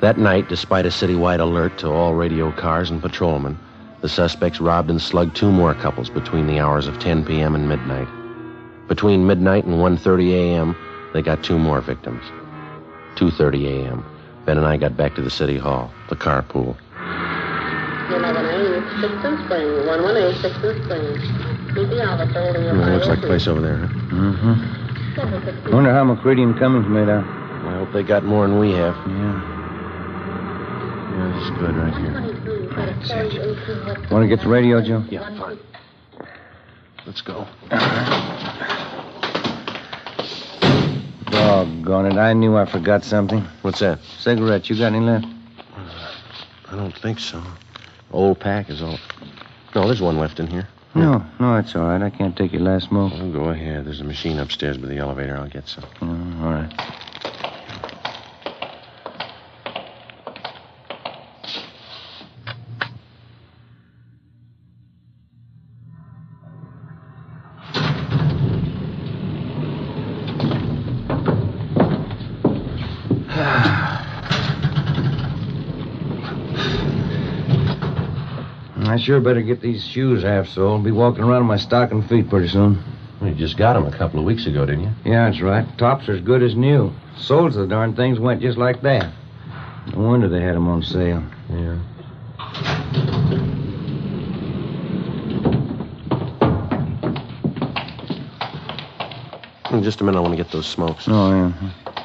That 0.00 0.18
night, 0.18 0.48
despite 0.48 0.86
a 0.86 0.90
citywide 0.90 1.40
alert 1.40 1.76
to 1.78 1.88
all 1.88 2.14
radio 2.14 2.52
cars 2.52 2.90
and 2.90 3.02
patrolmen, 3.02 3.58
the 4.00 4.08
suspects 4.08 4.60
robbed 4.60 4.90
and 4.90 5.00
slugged 5.00 5.36
two 5.36 5.50
more 5.50 5.74
couples 5.74 6.08
between 6.08 6.46
the 6.46 6.60
hours 6.60 6.86
of 6.86 6.98
10 6.98 7.24
p.m. 7.24 7.54
and 7.54 7.68
midnight. 7.68 8.08
Between 8.88 9.26
midnight 9.26 9.64
and 9.64 9.74
1:30 9.74 10.32
a.m., 10.32 10.76
They 11.16 11.22
got 11.22 11.42
two 11.42 11.58
more 11.58 11.80
victims. 11.80 12.22
2.30 13.14 13.86
a.m. 13.86 14.04
Ben 14.44 14.58
and 14.58 14.66
I 14.66 14.76
got 14.76 14.98
back 14.98 15.14
to 15.14 15.22
the 15.22 15.30
city 15.30 15.56
hall, 15.56 15.90
the 16.10 16.14
carpool. 16.14 16.76
11A, 18.12 19.00
Sixton 19.00 19.46
Spring, 19.46 19.86
118 19.86 20.42
Sixton 20.42 20.84
Spring. 20.84 21.04
Meet 21.72 21.88
the 21.88 22.04
officer 22.04 22.42
holding 22.42 22.64
your 22.64 22.74
looks 22.74 23.06
like 23.06 23.20
a 23.20 23.22
place 23.22 23.46
over 23.46 23.62
there, 23.62 23.78
huh? 23.78 23.86
Mm-hmm. 24.14 25.16
Number 25.16 25.52
16. 25.54 25.74
Wonder 25.74 25.94
how 25.94 26.04
McCready 26.04 26.42
and 26.42 26.58
Cummings 26.58 26.86
made 26.86 27.08
out. 27.08 27.24
I 27.24 27.78
hope 27.78 27.94
they 27.94 28.02
got 28.02 28.22
more 28.22 28.46
than 28.46 28.58
we 28.58 28.72
have. 28.72 28.94
Yeah. 29.08 29.40
Yeah, 31.16 31.32
this 31.34 31.44
is 31.44 31.50
good 31.58 31.74
right 31.76 31.94
here. 31.96 32.12
123, 32.12 32.68
credit 32.74 33.02
carry 33.08 33.28
18 33.28 33.86
West 33.86 34.10
Want 34.10 34.22
to 34.22 34.28
get 34.28 34.42
the 34.42 34.50
radio, 34.50 34.82
Joe? 34.82 35.02
Yeah, 35.08 35.34
fine. 35.38 35.58
Let's 37.06 37.22
go. 37.22 37.46
Doggone 41.36 42.06
it. 42.06 42.18
I 42.18 42.32
knew 42.32 42.56
I 42.56 42.64
forgot 42.64 43.04
something. 43.04 43.42
What's 43.62 43.80
that? 43.80 43.98
Cigarettes. 44.18 44.70
You 44.70 44.76
got 44.76 44.92
any 44.94 45.00
left? 45.00 45.26
I 46.68 46.76
don't 46.76 46.96
think 46.96 47.18
so. 47.18 47.42
Old 48.10 48.40
pack 48.40 48.70
is 48.70 48.82
all. 48.82 48.98
No, 49.74 49.86
there's 49.86 50.00
one 50.00 50.18
left 50.18 50.40
in 50.40 50.46
here. 50.46 50.68
No, 50.94 51.22
no, 51.38 51.56
it's 51.56 51.76
all 51.76 51.82
right. 51.82 52.00
I 52.00 52.08
can't 52.08 52.34
take 52.34 52.52
your 52.52 52.62
last 52.62 52.88
smoke. 52.88 53.12
Oh, 53.14 53.30
go 53.30 53.50
ahead. 53.50 53.84
There's 53.84 54.00
a 54.00 54.04
machine 54.04 54.38
upstairs 54.38 54.78
by 54.78 54.88
the 54.88 54.96
elevator. 54.96 55.36
I'll 55.36 55.48
get 55.48 55.68
some. 55.68 55.84
Oh, 56.00 56.46
all 56.46 56.52
right. 56.52 56.72
Sure 79.06 79.20
better 79.20 79.40
get 79.40 79.60
these 79.60 79.86
shoes 79.86 80.24
half 80.24 80.48
soled. 80.48 80.82
Be 80.82 80.90
walking 80.90 81.22
around 81.22 81.42
in 81.42 81.46
my 81.46 81.58
stocking 81.58 82.02
feet 82.02 82.28
pretty 82.28 82.48
soon. 82.48 82.82
Well, 83.20 83.30
you 83.30 83.36
just 83.36 83.56
got 83.56 83.74
them 83.74 83.86
a 83.86 83.96
couple 83.96 84.18
of 84.18 84.26
weeks 84.26 84.46
ago, 84.46 84.66
didn't 84.66 84.82
you? 84.82 84.90
Yeah, 85.04 85.30
that's 85.30 85.40
right. 85.40 85.64
Tops 85.78 86.08
are 86.08 86.14
as 86.14 86.20
good 86.22 86.42
as 86.42 86.56
new. 86.56 86.92
Soles 87.16 87.54
of 87.54 87.62
the 87.62 87.68
darn 87.68 87.94
things 87.94 88.18
went 88.18 88.42
just 88.42 88.58
like 88.58 88.82
that. 88.82 89.12
No 89.94 90.00
wonder 90.00 90.28
they 90.28 90.40
had 90.40 90.56
them 90.56 90.66
on 90.66 90.82
sale. 90.82 91.22
Yeah. 91.48 91.78
In 99.70 99.84
just 99.84 100.00
a 100.00 100.04
minute, 100.04 100.18
I 100.18 100.20
want 100.20 100.36
to 100.36 100.42
get 100.42 100.50
those 100.50 100.66
smokes. 100.66 101.04
Oh, 101.06 101.30
yeah. 101.30 101.95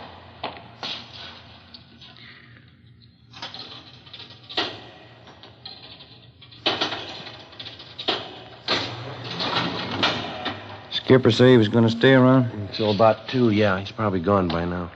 Skipper 11.11 11.29
say 11.29 11.51
he 11.51 11.57
was 11.57 11.67
going 11.67 11.83
to 11.83 11.89
stay 11.89 12.13
around? 12.13 12.45
Until 12.53 12.91
about 12.91 13.27
two, 13.27 13.49
yeah. 13.49 13.77
He's 13.77 13.91
probably 13.91 14.21
gone 14.21 14.47
by 14.47 14.63
now. 14.63 14.89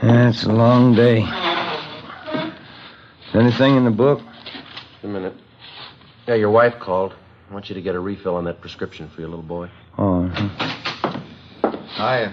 That's 0.00 0.44
a 0.44 0.52
long 0.52 0.94
day. 0.94 1.26
Anything 3.34 3.74
in 3.74 3.84
the 3.84 3.90
book? 3.90 4.20
Just 4.44 5.02
a 5.02 5.08
minute. 5.08 5.34
Yeah, 6.28 6.36
your 6.36 6.50
wife 6.50 6.78
called. 6.78 7.12
I 7.50 7.52
want 7.52 7.68
you 7.68 7.74
to 7.74 7.82
get 7.82 7.96
a 7.96 8.00
refill 8.00 8.36
on 8.36 8.44
that 8.44 8.60
prescription 8.60 9.10
for 9.12 9.22
your 9.22 9.30
little 9.30 9.42
boy. 9.42 9.68
Oh, 9.98 10.26
uh-huh. 10.26 11.18
Hiya. 11.96 12.28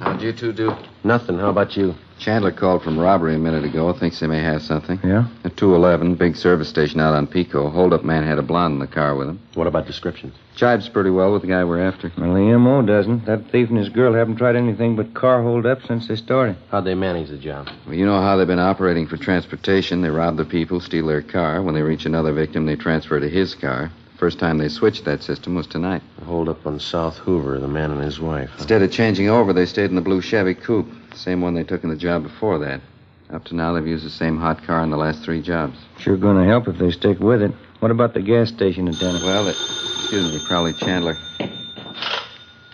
How'd 0.00 0.22
you 0.22 0.32
two 0.32 0.54
do? 0.54 0.74
Nothing. 1.04 1.38
How 1.38 1.50
about 1.50 1.76
you? 1.76 1.94
Chandler 2.18 2.52
called 2.52 2.82
from 2.82 2.98
robbery 2.98 3.34
a 3.34 3.38
minute 3.38 3.64
ago. 3.64 3.90
Thinks 3.94 4.20
they 4.20 4.26
may 4.26 4.42
have 4.42 4.60
something. 4.60 5.00
yeah? 5.02 5.26
At 5.42 5.56
211, 5.56 6.16
big 6.16 6.36
service 6.36 6.68
station 6.68 7.00
out 7.00 7.14
on 7.14 7.26
Pico. 7.26 7.70
Hold-up 7.70 8.04
man 8.04 8.24
had 8.24 8.38
a 8.38 8.42
blonde 8.42 8.74
in 8.74 8.78
the 8.78 8.86
car 8.86 9.16
with 9.16 9.28
him. 9.28 9.40
What 9.54 9.66
about 9.66 9.86
descriptions? 9.86 10.34
Jibes 10.54 10.92
pretty 10.92 11.08
well 11.08 11.32
with 11.32 11.40
the 11.40 11.48
guy 11.48 11.64
we're 11.64 11.80
after. 11.80 12.12
Well, 12.18 12.34
the 12.34 12.40
M.O. 12.40 12.82
doesn't. 12.82 13.24
That 13.24 13.50
thief 13.50 13.70
and 13.70 13.78
his 13.78 13.88
girl 13.88 14.12
haven't 14.12 14.36
tried 14.36 14.56
anything 14.56 14.96
but 14.96 15.14
car 15.14 15.42
hold 15.42 15.64
up 15.64 15.78
since 15.86 16.08
they 16.08 16.16
started. 16.16 16.56
How'd 16.70 16.84
they 16.84 16.94
manage 16.94 17.30
the 17.30 17.38
job? 17.38 17.68
Well, 17.86 17.94
you 17.94 18.04
know 18.04 18.20
how 18.20 18.36
they've 18.36 18.46
been 18.46 18.58
operating 18.58 19.06
for 19.06 19.16
transportation. 19.16 20.02
They 20.02 20.10
rob 20.10 20.36
the 20.36 20.44
people, 20.44 20.80
steal 20.80 21.06
their 21.06 21.22
car. 21.22 21.62
When 21.62 21.74
they 21.74 21.82
reach 21.82 22.04
another 22.04 22.34
victim, 22.34 22.66
they 22.66 22.76
transfer 22.76 23.18
to 23.18 23.28
his 23.30 23.54
car. 23.54 23.90
First 24.20 24.38
time 24.38 24.58
they 24.58 24.68
switched 24.68 25.06
that 25.06 25.22
system 25.22 25.54
was 25.54 25.66
tonight. 25.66 26.02
Hold 26.26 26.50
up 26.50 26.66
on 26.66 26.78
South 26.78 27.16
Hoover, 27.16 27.58
the 27.58 27.66
man 27.66 27.90
and 27.90 28.02
his 28.02 28.20
wife. 28.20 28.50
huh? 28.50 28.56
Instead 28.58 28.82
of 28.82 28.92
changing 28.92 29.30
over, 29.30 29.54
they 29.54 29.64
stayed 29.64 29.88
in 29.88 29.96
the 29.96 30.02
blue 30.02 30.20
Chevy 30.20 30.54
coupe. 30.54 30.88
Same 31.14 31.40
one 31.40 31.54
they 31.54 31.64
took 31.64 31.84
in 31.84 31.88
the 31.88 31.96
job 31.96 32.24
before 32.24 32.58
that. 32.58 32.82
Up 33.30 33.44
to 33.46 33.56
now, 33.56 33.72
they've 33.72 33.86
used 33.86 34.04
the 34.04 34.10
same 34.10 34.36
hot 34.36 34.62
car 34.64 34.82
in 34.82 34.90
the 34.90 34.98
last 34.98 35.22
three 35.22 35.40
jobs. 35.40 35.78
Sure 35.98 36.18
going 36.18 36.36
to 36.36 36.44
help 36.44 36.68
if 36.68 36.76
they 36.76 36.90
stick 36.90 37.18
with 37.18 37.40
it. 37.40 37.50
What 37.78 37.90
about 37.90 38.12
the 38.12 38.20
gas 38.20 38.50
station 38.50 38.88
attendant? 38.88 39.24
Well, 39.24 39.48
it, 39.48 39.56
excuse 40.00 40.30
me, 40.30 40.38
probably 40.46 40.74
Chandler. 40.74 41.16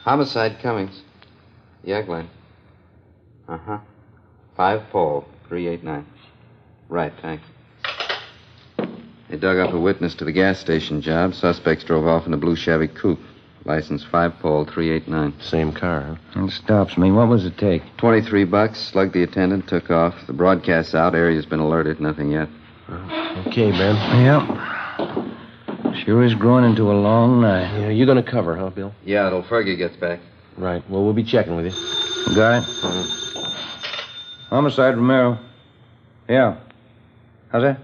Homicide 0.03 0.59
Cummings. 0.59 1.01
Yeah, 1.85 2.03
Glenn. 2.03 2.29
Uh 3.47 3.59
huh. 3.59 3.79
Five 4.57 4.83
Paul, 4.91 5.25
389. 5.49 6.07
Right, 6.89 7.13
thanks. 7.23 7.45
They 9.29 9.37
dug 9.37 9.59
up 9.59 9.73
a 9.75 9.79
witness 9.79 10.15
to 10.17 10.25
the 10.25 10.33
gas 10.33 10.59
station 10.61 11.01
job. 11.01 11.35
Suspects 11.35 11.85
drove 11.85 12.07
off 12.07 12.27
in 12.27 12.35
a 12.35 12.37
blue 12.37 12.57
Chevy 12.57 12.89
coupe. 12.89 13.21
License 13.65 14.05
5 14.05 14.39
Paul, 14.39 14.65
389. 14.65 15.35
Same 15.41 15.73
car, 15.73 16.19
huh? 16.35 16.45
It 16.45 16.53
stops 16.53 16.97
me. 16.97 17.11
What 17.11 17.27
was 17.29 17.45
it 17.45 17.59
take? 17.59 17.83
23 17.97 18.45
bucks. 18.45 18.79
Slugged 18.79 19.13
the 19.13 19.25
attendant, 19.25 19.67
took 19.67 19.91
off. 19.91 20.15
The 20.29 20.33
broadcast's 20.33 20.95
out. 20.95 21.17
Area's 21.17 21.47
been 21.47 21.59
alerted. 21.59 22.01
Nothing 22.01 22.31
yet. 22.31 22.49
Okay, 22.89 23.73
Ben. 23.73 23.97
Yep. 24.25 25.97
Sure 26.05 26.23
is 26.23 26.35
growing 26.35 26.65
into 26.65 26.93
a 26.93 26.95
long 26.95 27.41
night. 27.41 27.81
Yeah, 27.81 27.89
you're 27.89 28.07
going 28.07 28.23
to 28.23 28.31
cover, 28.31 28.55
huh, 28.55 28.71
Bill? 28.71 28.95
Yeah, 29.05 29.29
till 29.31 29.43
Fergie 29.43 29.77
gets 29.77 29.97
back. 29.97 30.21
Right. 30.57 30.89
Well, 30.89 31.03
we'll 31.03 31.13
be 31.13 31.25
checking 31.25 31.57
with 31.57 31.67
you. 31.67 31.73
Got 32.37 32.63
it? 32.63 32.67
Mm-hmm. 32.69 34.51
Homicide, 34.51 34.95
Romero. 34.97 35.41
Yeah. 36.29 36.59
How's 37.51 37.63
that? 37.63 37.81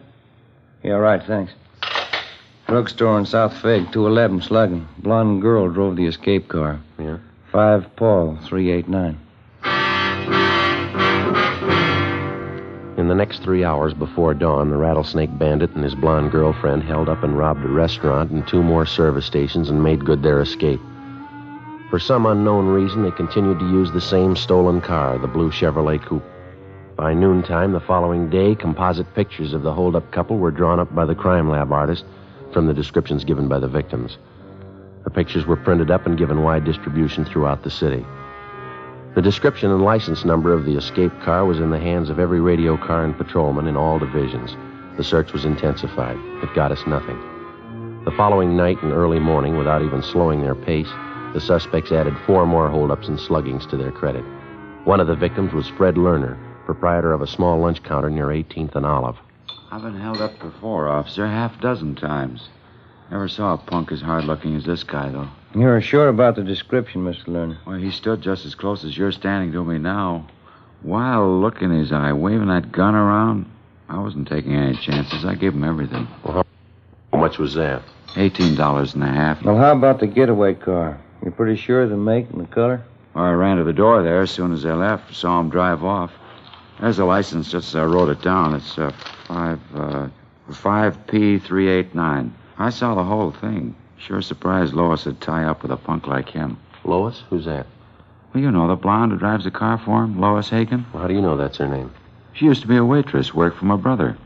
Yeah, 0.82 0.94
right, 0.94 1.22
thanks. 1.22 1.52
Drugstore 2.66 3.18
in 3.18 3.26
South 3.26 3.52
Fig, 3.60 3.92
211, 3.92 4.42
slugging. 4.42 4.88
Blonde 4.98 5.42
girl 5.42 5.68
drove 5.68 5.96
the 5.96 6.06
escape 6.06 6.48
car. 6.48 6.80
Yeah. 6.98 7.18
5 7.52 7.96
Paul, 7.96 8.38
389. 8.46 9.18
In 12.98 13.08
the 13.08 13.14
next 13.14 13.42
three 13.42 13.64
hours 13.64 13.94
before 13.94 14.32
dawn, 14.32 14.70
the 14.70 14.76
rattlesnake 14.76 15.36
bandit 15.38 15.70
and 15.74 15.84
his 15.84 15.94
blonde 15.94 16.30
girlfriend 16.30 16.82
held 16.82 17.08
up 17.08 17.22
and 17.22 17.36
robbed 17.36 17.64
a 17.64 17.68
restaurant 17.68 18.30
and 18.30 18.46
two 18.46 18.62
more 18.62 18.86
service 18.86 19.26
stations 19.26 19.68
and 19.68 19.82
made 19.82 20.04
good 20.04 20.22
their 20.22 20.40
escape. 20.40 20.80
For 21.90 21.98
some 21.98 22.26
unknown 22.26 22.68
reason, 22.68 23.02
they 23.02 23.10
continued 23.10 23.58
to 23.58 23.68
use 23.68 23.92
the 23.92 24.00
same 24.00 24.34
stolen 24.34 24.80
car, 24.80 25.18
the 25.18 25.26
blue 25.26 25.50
Chevrolet 25.50 26.02
Coupe. 26.02 26.24
By 26.96 27.14
noontime 27.14 27.72
the 27.72 27.80
following 27.80 28.28
day, 28.28 28.54
composite 28.54 29.14
pictures 29.14 29.54
of 29.54 29.62
the 29.62 29.72
holdup 29.72 30.10
couple 30.10 30.36
were 30.36 30.50
drawn 30.50 30.78
up 30.78 30.94
by 30.94 31.06
the 31.06 31.14
crime 31.14 31.48
lab 31.48 31.72
artist 31.72 32.04
from 32.52 32.66
the 32.66 32.74
descriptions 32.74 33.24
given 33.24 33.48
by 33.48 33.58
the 33.58 33.68
victims. 33.68 34.18
The 35.04 35.10
pictures 35.10 35.46
were 35.46 35.56
printed 35.56 35.90
up 35.90 36.04
and 36.04 36.18
given 36.18 36.42
wide 36.42 36.64
distribution 36.64 37.24
throughout 37.24 37.62
the 37.62 37.70
city. 37.70 38.04
The 39.14 39.22
description 39.22 39.70
and 39.70 39.82
license 39.82 40.26
number 40.26 40.52
of 40.52 40.66
the 40.66 40.76
escape 40.76 41.12
car 41.22 41.46
was 41.46 41.60
in 41.60 41.70
the 41.70 41.78
hands 41.78 42.10
of 42.10 42.18
every 42.18 42.40
radio 42.40 42.76
car 42.76 43.04
and 43.04 43.16
patrolman 43.16 43.66
in 43.66 43.76
all 43.76 43.98
divisions. 43.98 44.54
The 44.98 45.04
search 45.04 45.32
was 45.32 45.46
intensified. 45.46 46.18
It 46.42 46.54
got 46.54 46.72
us 46.72 46.86
nothing. 46.86 47.18
The 48.04 48.12
following 48.12 48.54
night 48.54 48.82
and 48.82 48.92
early 48.92 49.18
morning, 49.18 49.56
without 49.56 49.80
even 49.80 50.02
slowing 50.02 50.42
their 50.42 50.54
pace, 50.54 50.90
the 51.32 51.40
suspects 51.40 51.90
added 51.90 52.18
four 52.26 52.44
more 52.46 52.68
holdups 52.68 53.08
and 53.08 53.18
sluggings 53.18 53.68
to 53.70 53.78
their 53.78 53.92
credit. 53.92 54.24
One 54.84 55.00
of 55.00 55.06
the 55.06 55.16
victims 55.16 55.54
was 55.54 55.68
Fred 55.68 55.94
Lerner, 55.94 56.36
proprietor 56.64 57.12
of 57.12 57.22
a 57.22 57.26
small 57.26 57.58
lunch 57.58 57.82
counter 57.82 58.10
near 58.10 58.26
18th 58.26 58.74
and 58.74 58.86
Olive. 58.86 59.16
I've 59.70 59.82
been 59.82 59.98
held 59.98 60.20
up 60.20 60.38
before, 60.38 60.88
officer, 60.88 61.26
half 61.26 61.60
dozen 61.60 61.94
times. 61.94 62.48
Never 63.10 63.28
saw 63.28 63.54
a 63.54 63.58
punk 63.58 63.92
as 63.92 64.00
hard 64.00 64.24
looking 64.24 64.56
as 64.56 64.64
this 64.64 64.84
guy, 64.84 65.10
though. 65.10 65.28
You're 65.54 65.80
sure 65.80 66.08
about 66.08 66.36
the 66.36 66.42
description, 66.42 67.04
Mr. 67.04 67.26
Lerner? 67.26 67.58
Well, 67.66 67.76
he 67.76 67.90
stood 67.90 68.22
just 68.22 68.46
as 68.46 68.54
close 68.54 68.84
as 68.84 68.96
you're 68.96 69.12
standing 69.12 69.52
to 69.52 69.64
me 69.64 69.78
now. 69.78 70.26
Wild 70.82 71.40
look 71.42 71.62
in 71.62 71.70
his 71.70 71.92
eye, 71.92 72.12
waving 72.12 72.48
that 72.48 72.72
gun 72.72 72.94
around. 72.94 73.46
I 73.88 73.98
wasn't 73.98 74.28
taking 74.28 74.54
any 74.54 74.76
chances. 74.76 75.24
I 75.24 75.34
gave 75.34 75.52
him 75.52 75.64
everything. 75.64 76.06
How 76.24 76.44
much 77.12 77.38
was 77.38 77.54
that? 77.54 77.82
Eighteen 78.16 78.54
dollars 78.54 78.94
and 78.94 79.02
a 79.02 79.08
half. 79.08 79.42
Well, 79.44 79.56
how 79.58 79.72
about 79.72 80.00
the 80.00 80.06
getaway 80.06 80.54
car? 80.54 80.98
You're 81.22 81.32
pretty 81.32 81.56
sure 81.56 81.82
of 81.82 81.90
the 81.90 81.96
make 81.96 82.30
and 82.30 82.40
the 82.40 82.46
color? 82.46 82.82
Well, 83.14 83.24
I 83.24 83.32
ran 83.32 83.58
to 83.58 83.64
the 83.64 83.72
door 83.72 84.02
there 84.02 84.22
as 84.22 84.30
soon 84.30 84.52
as 84.52 84.62
they 84.62 84.72
left. 84.72 85.14
Saw 85.14 85.38
him 85.40 85.50
drive 85.50 85.84
off. 85.84 86.12
There's 86.82 86.96
the 86.96 87.04
license, 87.04 87.48
just 87.48 87.68
as 87.68 87.76
I 87.76 87.84
wrote 87.84 88.08
it 88.08 88.22
down. 88.22 88.56
It's 88.56 88.76
uh, 88.76 88.90
five, 89.28 89.60
uh, 89.72 90.08
five 90.50 91.06
P 91.06 91.38
three 91.38 91.68
eight 91.68 91.94
nine. 91.94 92.34
I 92.58 92.70
saw 92.70 92.96
the 92.96 93.04
whole 93.04 93.30
thing. 93.30 93.76
Sure 93.98 94.20
surprised 94.20 94.74
Lois 94.74 95.06
would 95.06 95.20
tie 95.20 95.44
up 95.44 95.62
with 95.62 95.70
a 95.70 95.76
punk 95.76 96.08
like 96.08 96.28
him. 96.28 96.58
Lois? 96.82 97.22
Who's 97.30 97.44
that? 97.44 97.68
Well, 98.34 98.42
you 98.42 98.50
know, 98.50 98.66
the 98.66 98.74
blonde 98.74 99.12
who 99.12 99.18
drives 99.18 99.44
the 99.44 99.52
car 99.52 99.78
for 99.78 100.02
him, 100.02 100.20
Lois 100.20 100.48
Hagen. 100.48 100.84
Well, 100.92 101.02
how 101.02 101.06
do 101.06 101.14
you 101.14 101.20
know 101.20 101.36
that's 101.36 101.58
her 101.58 101.68
name? 101.68 101.92
She 102.32 102.46
used 102.46 102.62
to 102.62 102.66
be 102.66 102.76
a 102.76 102.84
waitress, 102.84 103.32
worked 103.32 103.58
for 103.58 103.66
my 103.66 103.76
brother. 103.76 104.18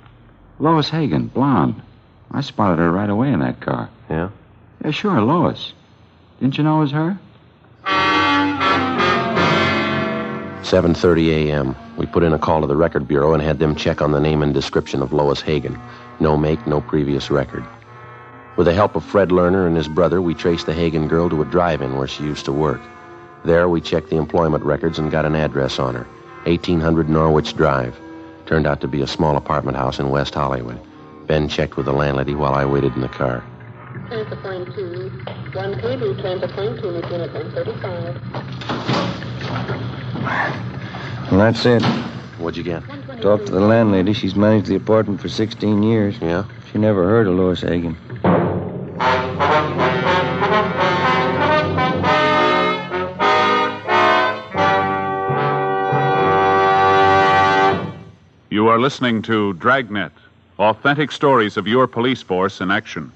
Lois 0.58 0.88
Hagen, 0.88 1.26
blonde. 1.26 1.82
I 2.30 2.40
spotted 2.40 2.78
her 2.78 2.90
right 2.90 3.10
away 3.10 3.34
in 3.34 3.40
that 3.40 3.60
car. 3.60 3.90
Yeah? 4.08 4.30
Yeah, 4.82 4.92
sure, 4.92 5.20
Lois. 5.20 5.74
Didn't 6.40 6.56
you 6.56 6.64
know 6.64 6.78
it 6.78 6.80
was 6.80 6.92
her? 6.92 7.18
7:30 10.66 11.28
a.m. 11.28 11.76
We 11.96 12.06
put 12.06 12.24
in 12.24 12.32
a 12.32 12.40
call 12.40 12.60
to 12.60 12.66
the 12.66 12.74
record 12.74 13.06
bureau 13.06 13.34
and 13.34 13.40
had 13.40 13.60
them 13.60 13.76
check 13.76 14.02
on 14.02 14.10
the 14.10 14.18
name 14.18 14.42
and 14.42 14.52
description 14.52 15.00
of 15.00 15.12
Lois 15.12 15.40
Hagen. 15.40 15.78
No 16.18 16.36
make, 16.36 16.66
no 16.66 16.80
previous 16.80 17.30
record. 17.30 17.64
With 18.56 18.66
the 18.66 18.74
help 18.74 18.96
of 18.96 19.04
Fred 19.04 19.28
Lerner 19.28 19.68
and 19.68 19.76
his 19.76 19.86
brother, 19.86 20.20
we 20.20 20.34
traced 20.34 20.66
the 20.66 20.74
Hagen 20.74 21.06
girl 21.06 21.30
to 21.30 21.40
a 21.40 21.44
drive-in 21.44 21.96
where 21.96 22.08
she 22.08 22.24
used 22.24 22.46
to 22.46 22.52
work. 22.52 22.80
There, 23.44 23.68
we 23.68 23.80
checked 23.80 24.10
the 24.10 24.16
employment 24.16 24.64
records 24.64 24.98
and 24.98 25.08
got 25.08 25.24
an 25.24 25.36
address 25.36 25.78
on 25.78 25.94
her. 25.94 26.08
1800 26.46 27.08
Norwich 27.08 27.54
Drive. 27.54 27.96
Turned 28.46 28.66
out 28.66 28.80
to 28.80 28.88
be 28.88 29.02
a 29.02 29.06
small 29.06 29.36
apartment 29.36 29.76
house 29.76 30.00
in 30.00 30.10
West 30.10 30.34
Hollywood. 30.34 30.80
Ben 31.28 31.48
checked 31.48 31.76
with 31.76 31.86
the 31.86 31.92
landlady 31.92 32.34
while 32.34 32.54
I 32.54 32.64
waited 32.64 32.92
in 32.94 33.02
the 33.02 33.08
car. 33.08 33.44
Transfer. 34.08 34.34
One 35.54 35.74
KB, 35.74 36.20
point 36.56 36.80
two, 36.80 36.88
unit 36.88 37.32
135. 37.32 39.95
Well, 40.26 41.38
that's 41.38 41.64
it. 41.64 41.82
What'd 42.38 42.56
you 42.56 42.62
get? 42.62 42.82
Talked 43.20 43.46
to 43.46 43.52
the 43.52 43.60
landlady. 43.60 44.12
She's 44.12 44.34
managed 44.34 44.66
the 44.66 44.76
apartment 44.76 45.20
for 45.20 45.28
16 45.28 45.82
years. 45.82 46.16
Yeah? 46.20 46.44
She 46.70 46.78
never 46.78 47.04
heard 47.08 47.26
of 47.26 47.34
Lois 47.34 47.62
Hagen. 47.62 47.96
You 58.50 58.68
are 58.68 58.80
listening 58.80 59.22
to 59.22 59.52
Dragnet, 59.54 60.12
authentic 60.58 61.12
stories 61.12 61.56
of 61.56 61.66
your 61.66 61.86
police 61.86 62.22
force 62.22 62.60
in 62.60 62.70
action. 62.70 63.12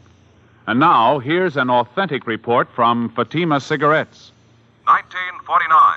And 0.66 0.78
now, 0.78 1.18
here's 1.18 1.56
an 1.56 1.70
authentic 1.70 2.26
report 2.26 2.68
from 2.70 3.08
Fatima 3.10 3.60
Cigarettes. 3.60 4.32
1949. 4.84 5.89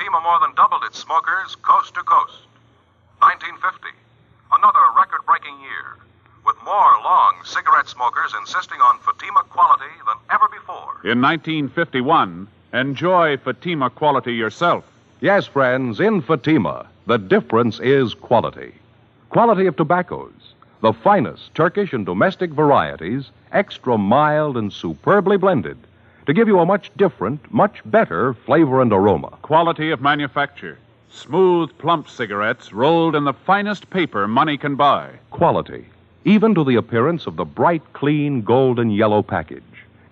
Fatima 0.00 0.20
more 0.22 0.40
than 0.40 0.54
doubled 0.54 0.82
its 0.84 0.98
smokers 0.98 1.56
coast 1.56 1.92
to 1.92 2.00
coast. 2.00 2.46
1950. 3.18 3.88
Another 4.50 4.78
record 4.96 5.20
breaking 5.26 5.60
year, 5.60 5.98
with 6.46 6.56
more 6.64 6.92
long 7.04 7.34
cigarette 7.44 7.86
smokers 7.86 8.32
insisting 8.40 8.80
on 8.80 8.98
Fatima 9.00 9.42
quality 9.50 9.92
than 10.06 10.16
ever 10.30 10.48
before. 10.48 10.96
In 11.04 11.20
1951, 11.20 12.48
enjoy 12.72 13.36
Fatima 13.36 13.90
quality 13.90 14.32
yourself. 14.32 14.84
Yes, 15.20 15.46
friends, 15.46 16.00
in 16.00 16.22
Fatima, 16.22 16.86
the 17.06 17.18
difference 17.18 17.78
is 17.80 18.14
quality. 18.14 18.72
Quality 19.28 19.66
of 19.66 19.76
tobaccos, 19.76 20.54
the 20.80 20.94
finest 20.94 21.54
Turkish 21.54 21.92
and 21.92 22.06
domestic 22.06 22.52
varieties, 22.52 23.30
extra 23.52 23.98
mild 23.98 24.56
and 24.56 24.72
superbly 24.72 25.36
blended, 25.36 25.76
to 26.26 26.32
give 26.32 26.48
you 26.48 26.58
a 26.58 26.66
much 26.66 26.90
different, 26.96 27.52
much 27.52 27.80
better 27.84 28.34
flavor 28.34 28.80
and 28.80 28.92
aroma. 28.92 29.30
Quality 29.42 29.90
of 29.90 30.00
manufacture. 30.00 30.78
Smooth, 31.10 31.70
plump 31.78 32.08
cigarettes 32.08 32.72
rolled 32.72 33.16
in 33.16 33.24
the 33.24 33.32
finest 33.32 33.90
paper 33.90 34.28
money 34.28 34.56
can 34.56 34.76
buy. 34.76 35.10
Quality, 35.30 35.84
even 36.24 36.54
to 36.54 36.62
the 36.64 36.76
appearance 36.76 37.26
of 37.26 37.36
the 37.36 37.44
bright, 37.44 37.82
clean, 37.94 38.42
golden 38.42 38.90
yellow 38.90 39.22
package, 39.22 39.62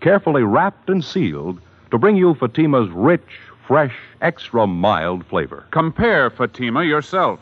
carefully 0.00 0.42
wrapped 0.42 0.88
and 0.90 1.04
sealed 1.04 1.60
to 1.90 1.98
bring 1.98 2.16
you 2.16 2.34
Fatima's 2.34 2.90
rich, 2.90 3.38
fresh, 3.66 3.94
extra 4.20 4.66
mild 4.66 5.24
flavor. 5.26 5.64
Compare 5.70 6.30
Fatima 6.30 6.82
yourself. 6.84 7.38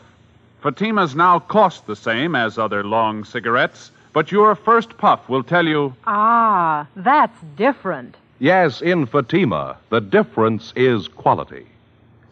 Fatimas 0.61 1.15
now 1.15 1.39
cost 1.39 1.87
the 1.87 1.95
same 1.95 2.35
as 2.35 2.57
other 2.57 2.83
long 2.83 3.23
cigarettes, 3.23 3.91
but 4.13 4.31
your 4.31 4.55
first 4.55 4.97
puff 4.97 5.27
will 5.29 5.43
tell 5.43 5.65
you 5.65 5.93
Ah, 6.05 6.85
that's 6.95 7.39
different. 7.55 8.17
Yes, 8.39 8.83
in 8.83 9.07
Fatima, 9.07 9.77
the 9.89 9.99
difference 9.99 10.71
is 10.75 11.07
quality. 11.07 11.65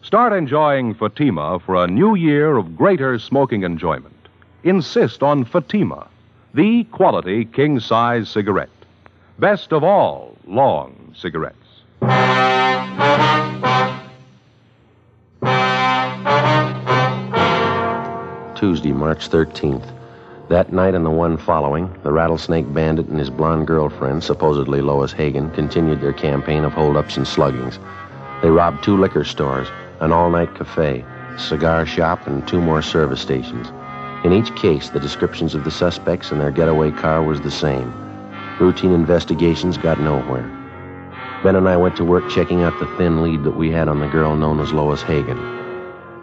Start 0.02 0.32
enjoying 0.32 0.94
Fatima 0.94 1.58
for 1.58 1.74
a 1.74 1.88
new 1.88 2.14
year 2.14 2.56
of 2.56 2.76
greater 2.76 3.18
smoking 3.18 3.64
enjoyment. 3.64 4.14
Insist 4.62 5.24
on 5.24 5.44
Fatima, 5.44 6.06
the 6.54 6.84
quality 6.84 7.44
king 7.44 7.80
size 7.80 8.28
cigarette. 8.28 8.68
Best 9.40 9.72
of 9.72 9.82
all 9.82 10.36
long 10.46 11.12
cigarettes. 11.16 11.56
Tuesday, 18.54 18.92
March 18.92 19.28
13th. 19.28 19.95
That 20.48 20.72
night 20.72 20.94
and 20.94 21.04
the 21.04 21.10
one 21.10 21.36
following, 21.36 21.92
the 22.04 22.12
Rattlesnake 22.12 22.72
Bandit 22.72 23.08
and 23.08 23.18
his 23.18 23.30
blonde 23.30 23.66
girlfriend, 23.66 24.22
supposedly 24.22 24.80
Lois 24.80 25.10
Hagen, 25.10 25.50
continued 25.50 26.00
their 26.00 26.12
campaign 26.12 26.62
of 26.62 26.72
holdups 26.72 27.16
and 27.16 27.26
sluggings. 27.26 27.80
They 28.42 28.50
robbed 28.50 28.84
two 28.84 28.96
liquor 28.96 29.24
stores, 29.24 29.66
an 29.98 30.12
all 30.12 30.30
night 30.30 30.54
cafe, 30.54 31.04
cigar 31.36 31.84
shop, 31.84 32.28
and 32.28 32.46
two 32.46 32.60
more 32.60 32.80
service 32.80 33.20
stations. 33.20 33.72
In 34.24 34.32
each 34.32 34.54
case, 34.54 34.88
the 34.88 35.00
descriptions 35.00 35.56
of 35.56 35.64
the 35.64 35.70
suspects 35.72 36.30
and 36.30 36.40
their 36.40 36.52
getaway 36.52 36.92
car 36.92 37.24
was 37.24 37.40
the 37.40 37.50
same. 37.50 37.92
Routine 38.60 38.92
investigations 38.92 39.76
got 39.76 39.98
nowhere. 39.98 40.48
Ben 41.42 41.56
and 41.56 41.68
I 41.68 41.76
went 41.76 41.96
to 41.96 42.04
work 42.04 42.30
checking 42.30 42.62
out 42.62 42.78
the 42.78 42.86
thin 42.96 43.20
lead 43.20 43.42
that 43.42 43.56
we 43.56 43.72
had 43.72 43.88
on 43.88 43.98
the 43.98 44.06
girl 44.06 44.36
known 44.36 44.60
as 44.60 44.72
Lois 44.72 45.02
Hagen. 45.02 45.55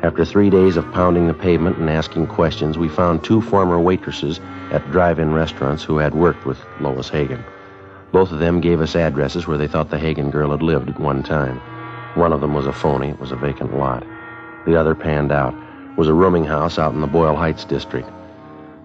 After 0.03 0.25
three 0.25 0.49
days 0.49 0.75
of 0.75 0.91
pounding 0.91 1.27
the 1.27 1.33
pavement 1.33 1.77
and 1.77 1.89
asking 1.89 2.27
questions, 2.27 2.77
we 2.77 2.89
found 2.89 3.23
two 3.23 3.39
former 3.39 3.79
waitresses 3.79 4.41
at 4.69 4.91
drive 4.91 5.17
in 5.17 5.33
restaurants 5.33 5.81
who 5.81 5.97
had 5.97 6.13
worked 6.13 6.45
with 6.45 6.59
Lois 6.81 7.07
Hagen. 7.07 7.41
Both 8.11 8.33
of 8.33 8.39
them 8.39 8.59
gave 8.59 8.81
us 8.81 8.97
addresses 8.97 9.47
where 9.47 9.57
they 9.57 9.65
thought 9.65 9.89
the 9.89 9.97
Hagen 9.97 10.29
girl 10.29 10.51
had 10.51 10.61
lived 10.61 10.89
at 10.89 10.99
one 10.99 11.23
time. 11.23 11.61
One 12.15 12.33
of 12.33 12.41
them 12.41 12.53
was 12.53 12.67
a 12.67 12.73
phony, 12.73 13.11
it 13.11 13.19
was 13.19 13.31
a 13.31 13.37
vacant 13.37 13.77
lot. 13.77 14.05
The 14.65 14.75
other 14.75 14.93
panned 14.93 15.31
out, 15.31 15.53
it 15.53 15.97
was 15.97 16.09
a 16.09 16.13
rooming 16.13 16.43
house 16.43 16.77
out 16.77 16.93
in 16.93 16.99
the 16.99 17.07
Boyle 17.07 17.37
Heights 17.37 17.63
district. 17.63 18.09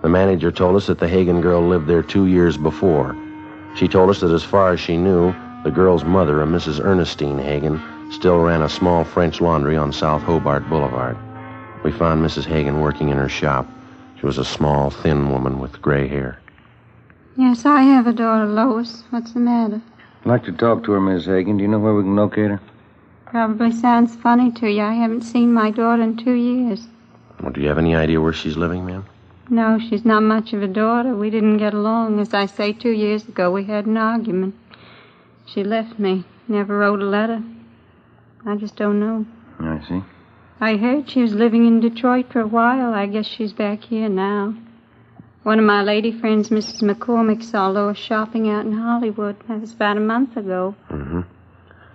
The 0.02 0.09
manager 0.09 0.52
told 0.52 0.76
us 0.76 0.87
that 0.87 1.00
the 1.00 1.09
Hagen 1.09 1.40
girl 1.40 1.66
lived 1.66 1.88
there 1.88 2.04
two 2.04 2.26
years 2.26 2.57
before. 2.57 3.16
She 3.74 3.88
told 3.88 4.09
us 4.09 4.20
that 4.20 4.31
as 4.31 4.44
far 4.44 4.72
as 4.72 4.78
she 4.78 4.96
knew, 4.96 5.35
the 5.64 5.72
girl's 5.72 6.04
mother, 6.04 6.42
a 6.42 6.46
Mrs. 6.46 6.78
Ernestine 6.78 7.38
Hagen, 7.38 7.83
still 8.11 8.38
ran 8.38 8.62
a 8.62 8.68
small 8.68 9.05
French 9.05 9.40
laundry 9.40 9.77
on 9.77 9.92
South 9.92 10.23
Hobart 10.23 10.68
Boulevard. 10.68 11.16
We 11.85 11.92
found 11.92 12.25
Mrs. 12.25 12.44
Hagen 12.44 12.81
working 12.81 13.09
in 13.11 13.16
her 13.16 13.29
shop. 13.29 13.66
She 14.18 14.27
was 14.27 14.38
a 14.38 14.44
small, 14.44 14.90
thin 14.90 15.31
woman 15.31 15.61
with 15.61 15.81
gray 15.81 16.09
hair. 16.09 16.40
Yes, 17.37 17.64
I 17.64 17.83
have 17.83 18.07
a 18.07 18.12
daughter, 18.12 18.47
Lois. 18.47 19.05
What's 19.11 19.33
the 19.33 19.40
matter? 19.40 19.81
I'd 20.23 20.27
like 20.27 20.44
to 20.44 20.53
talk 20.53 20.83
to 20.85 20.92
her, 20.92 21.01
Miss 21.01 21.27
Hagen. 21.27 21.57
Do 21.57 21.62
you 21.62 21.68
know 21.68 21.79
where 21.79 21.94
we 21.94 22.03
can 22.03 22.16
locate 22.16 22.51
her? 22.51 22.61
Probably 23.27 23.71
sounds 23.71 24.16
funny 24.16 24.51
to 24.53 24.68
you. 24.68 24.83
I 24.83 24.94
haven't 24.94 25.23
seen 25.23 25.53
my 25.53 25.71
daughter 25.71 26.03
in 26.03 26.16
two 26.16 26.33
years. 26.33 26.88
Well, 27.40 27.53
do 27.53 27.61
you 27.61 27.68
have 27.68 27.79
any 27.79 27.94
idea 27.94 28.21
where 28.21 28.33
she's 28.33 28.57
living, 28.57 28.85
ma'am? 28.85 29.07
No, 29.51 29.79
she's 29.79 30.05
not 30.05 30.23
much 30.25 30.53
of 30.53 30.62
a 30.62 30.66
daughter. 30.66 31.14
We 31.14 31.31
didn't 31.31 31.59
get 31.59 31.75
along. 31.75 32.18
As 32.18 32.35
I 32.35 32.47
say, 32.47 32.73
two 32.73 32.90
years 32.90 33.29
ago 33.29 33.51
we 33.51 33.64
had 33.64 33.87
an 33.87 33.97
argument. 33.97 34.57
She 35.47 35.62
left 35.62 35.99
me. 35.99 36.25
Never 36.49 36.77
wrote 36.77 37.01
a 37.01 37.05
letter. 37.05 37.42
I 38.46 38.57
just 38.57 38.77
don't 38.77 39.01
know. 39.01 39.27
I 39.61 39.85
see. 39.87 40.03
I 40.61 40.77
heard 40.77 41.09
she 41.09 41.22
was 41.22 41.35
living 41.35 41.66
in 41.66 41.81
Detroit 41.81 42.33
for 42.33 42.40
a 42.40 42.46
while. 42.46 42.92
I 42.92 43.07
guess 43.07 43.27
she's 43.27 43.53
back 43.53 43.85
here 43.85 44.09
now. 44.09 44.55
One 45.44 45.59
of 45.59 45.64
my 45.64 45.83
lady 45.83 46.12
friends, 46.12 46.51
Mrs. 46.51 46.83
McCormick, 46.83 47.42
saw 47.42 47.68
Lois 47.68 47.96
shopping 47.96 48.51
out 48.51 48.66
in 48.66 48.72
Hollywood. 48.72 49.37
That 49.48 49.61
was 49.61 49.72
about 49.72 49.96
a 49.96 50.01
month 50.01 50.37
ago. 50.37 50.74
Mm-hmm. 50.90 51.20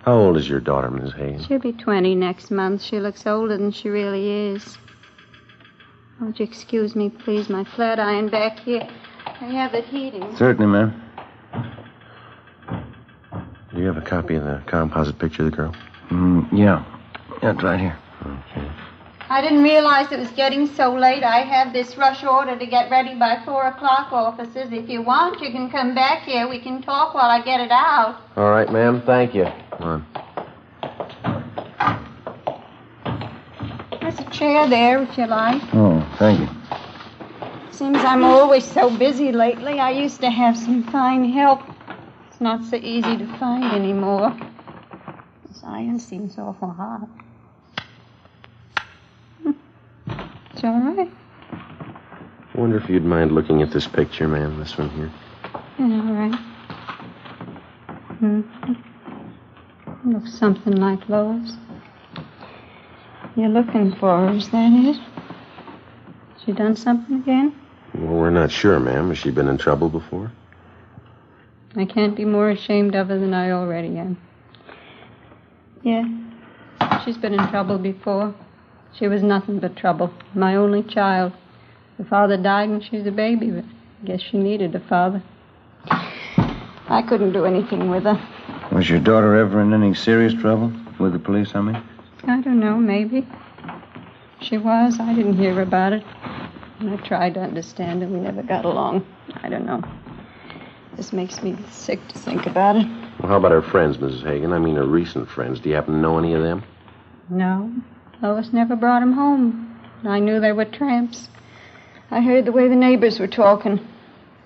How 0.04 0.14
old 0.14 0.36
is 0.36 0.48
your 0.48 0.60
daughter, 0.60 0.90
Miss 0.90 1.12
Hagen? 1.12 1.42
She'll 1.44 1.58
be 1.58 1.72
20 1.72 2.14
next 2.14 2.50
month. 2.50 2.82
She 2.82 3.00
looks 3.00 3.26
older 3.26 3.56
than 3.56 3.70
she 3.70 3.88
really 3.88 4.54
is. 4.54 4.76
Would 6.20 6.38
you 6.38 6.44
excuse 6.44 6.94
me, 6.94 7.10
please? 7.10 7.48
My 7.48 7.64
flat 7.64 7.98
iron 7.98 8.28
back 8.28 8.60
here. 8.60 8.88
I 9.26 9.46
have 9.46 9.74
it 9.74 9.84
heating. 9.86 10.34
Certainly, 10.36 10.66
ma'am. 10.66 11.02
Do 13.74 13.80
you 13.80 13.86
have 13.86 13.96
a 13.96 14.02
copy 14.02 14.36
of 14.36 14.44
the 14.44 14.62
composite 14.66 15.18
picture 15.18 15.44
of 15.44 15.50
the 15.50 15.56
girl? 15.56 15.74
Mm, 16.10 16.48
yeah. 16.52 16.84
Yeah, 17.42 17.52
it's 17.52 17.62
right 17.62 17.80
here. 17.80 17.98
Okay. 18.22 18.70
I 19.30 19.40
didn't 19.40 19.62
realize 19.62 20.12
it 20.12 20.18
was 20.18 20.30
getting 20.32 20.66
so 20.66 20.94
late. 20.94 21.24
I 21.24 21.38
have 21.40 21.72
this 21.72 21.96
rush 21.96 22.22
order 22.24 22.58
to 22.58 22.66
get 22.66 22.90
ready 22.90 23.14
by 23.14 23.42
four 23.44 23.66
o'clock, 23.66 24.12
officers. 24.12 24.70
If 24.70 24.88
you 24.88 25.00
want, 25.02 25.40
you 25.40 25.50
can 25.50 25.70
come 25.70 25.94
back 25.94 26.24
here. 26.24 26.46
We 26.48 26.60
can 26.60 26.82
talk 26.82 27.14
while 27.14 27.30
I 27.30 27.42
get 27.42 27.60
it 27.60 27.70
out. 27.70 28.20
All 28.36 28.50
right, 28.50 28.70
ma'am. 28.70 29.02
Thank 29.06 29.34
you. 29.34 29.46
Come 29.78 29.82
on. 29.82 30.06
There's 34.00 34.18
a 34.18 34.30
chair 34.30 34.68
there, 34.68 35.02
if 35.02 35.16
you 35.16 35.26
like. 35.26 35.62
Oh, 35.72 36.06
thank 36.18 36.40
you. 36.40 36.48
Seems 37.70 37.98
I'm 38.04 38.24
always 38.24 38.64
so 38.64 38.94
busy 38.96 39.32
lately. 39.32 39.80
I 39.80 39.90
used 39.90 40.20
to 40.20 40.30
have 40.30 40.56
some 40.56 40.84
fine 40.84 41.24
help. 41.32 41.60
It's 42.28 42.40
not 42.40 42.62
so 42.64 42.76
easy 42.76 43.16
to 43.16 43.26
find 43.38 43.64
anymore. 43.64 44.36
Iron 45.66 45.98
seems 45.98 46.38
awful 46.38 46.70
hot. 46.70 47.08
Hmm. 49.42 49.52
It's 50.52 50.64
all 50.64 50.80
right. 50.80 51.10
I 51.52 52.60
wonder 52.60 52.76
if 52.76 52.88
you'd 52.88 53.04
mind 53.04 53.32
looking 53.32 53.62
at 53.62 53.72
this 53.72 53.86
picture, 53.86 54.28
ma'am, 54.28 54.58
this 54.58 54.76
one 54.78 54.90
here. 54.90 55.10
Yeah, 55.78 56.02
all 56.06 56.14
right. 56.14 56.34
Hmm. 58.18 58.42
Looks 60.04 60.34
something 60.34 60.76
like 60.76 61.08
Lois. 61.08 61.52
You're 63.36 63.48
looking 63.48 63.94
for 63.96 64.28
her, 64.28 64.34
is 64.34 64.48
that 64.50 64.70
it? 64.72 65.00
She 66.44 66.52
done 66.52 66.76
something 66.76 67.16
again? 67.16 67.54
Well, 67.94 68.14
we're 68.14 68.30
not 68.30 68.50
sure, 68.50 68.78
ma'am. 68.78 69.08
Has 69.08 69.18
she 69.18 69.30
been 69.30 69.48
in 69.48 69.58
trouble 69.58 69.88
before? 69.88 70.30
I 71.74 71.84
can't 71.84 72.14
be 72.14 72.24
more 72.24 72.50
ashamed 72.50 72.94
of 72.94 73.08
her 73.08 73.18
than 73.18 73.34
I 73.34 73.50
already 73.50 73.98
am. 73.98 74.18
Yeah, 75.84 76.02
she's 77.04 77.18
been 77.18 77.34
in 77.34 77.46
trouble 77.50 77.76
before. 77.76 78.34
She 78.94 79.06
was 79.06 79.22
nothing 79.22 79.58
but 79.58 79.76
trouble. 79.76 80.10
My 80.34 80.56
only 80.56 80.82
child. 80.82 81.34
The 81.98 82.06
father 82.06 82.38
died 82.38 82.70
when 82.70 82.80
she 82.80 82.96
was 82.96 83.06
a 83.06 83.10
baby, 83.10 83.50
but 83.50 83.64
I 83.64 84.06
guess 84.06 84.22
she 84.22 84.38
needed 84.38 84.74
a 84.74 84.80
father. 84.80 85.22
I 85.86 87.04
couldn't 87.06 87.34
do 87.34 87.44
anything 87.44 87.90
with 87.90 88.04
her. 88.04 88.18
Was 88.72 88.88
your 88.88 88.98
daughter 88.98 89.36
ever 89.36 89.60
in 89.60 89.74
any 89.74 89.94
serious 89.94 90.32
trouble? 90.32 90.72
With 90.98 91.12
the 91.12 91.18
police, 91.18 91.54
I 91.54 91.60
mean? 91.60 91.82
I 92.22 92.40
don't 92.40 92.60
know, 92.60 92.78
maybe. 92.78 93.26
She 94.40 94.56
was. 94.56 94.98
I 94.98 95.14
didn't 95.14 95.36
hear 95.36 95.60
about 95.60 95.92
it. 95.92 96.02
And 96.80 96.90
I 96.90 96.96
tried 96.96 97.34
to 97.34 97.40
understand 97.40 98.00
her. 98.00 98.08
We 98.08 98.20
never 98.20 98.42
got 98.42 98.64
along. 98.64 99.06
I 99.42 99.50
don't 99.50 99.66
know. 99.66 99.82
This 100.96 101.12
makes 101.12 101.42
me 101.42 101.58
sick 101.70 102.00
to 102.08 102.18
think 102.18 102.46
about 102.46 102.76
it. 102.76 103.03
Well, 103.24 103.30
how 103.30 103.38
about 103.38 103.52
her 103.52 103.62
friends, 103.62 103.96
Mrs. 103.96 104.22
Hagen? 104.22 104.52
I 104.52 104.58
mean, 104.58 104.76
her 104.76 104.84
recent 104.84 105.30
friends. 105.30 105.58
Do 105.58 105.70
you 105.70 105.74
happen 105.74 105.94
to 105.94 105.98
know 105.98 106.18
any 106.18 106.34
of 106.34 106.42
them? 106.42 106.62
No. 107.30 107.72
Lois 108.20 108.52
never 108.52 108.76
brought 108.76 109.00
'em 109.00 109.14
home. 109.14 109.78
I 110.04 110.18
knew 110.18 110.40
they 110.40 110.52
were 110.52 110.66
tramps. 110.66 111.30
I 112.10 112.20
heard 112.20 112.44
the 112.44 112.52
way 112.52 112.68
the 112.68 112.76
neighbors 112.76 113.18
were 113.18 113.26
talking. 113.26 113.80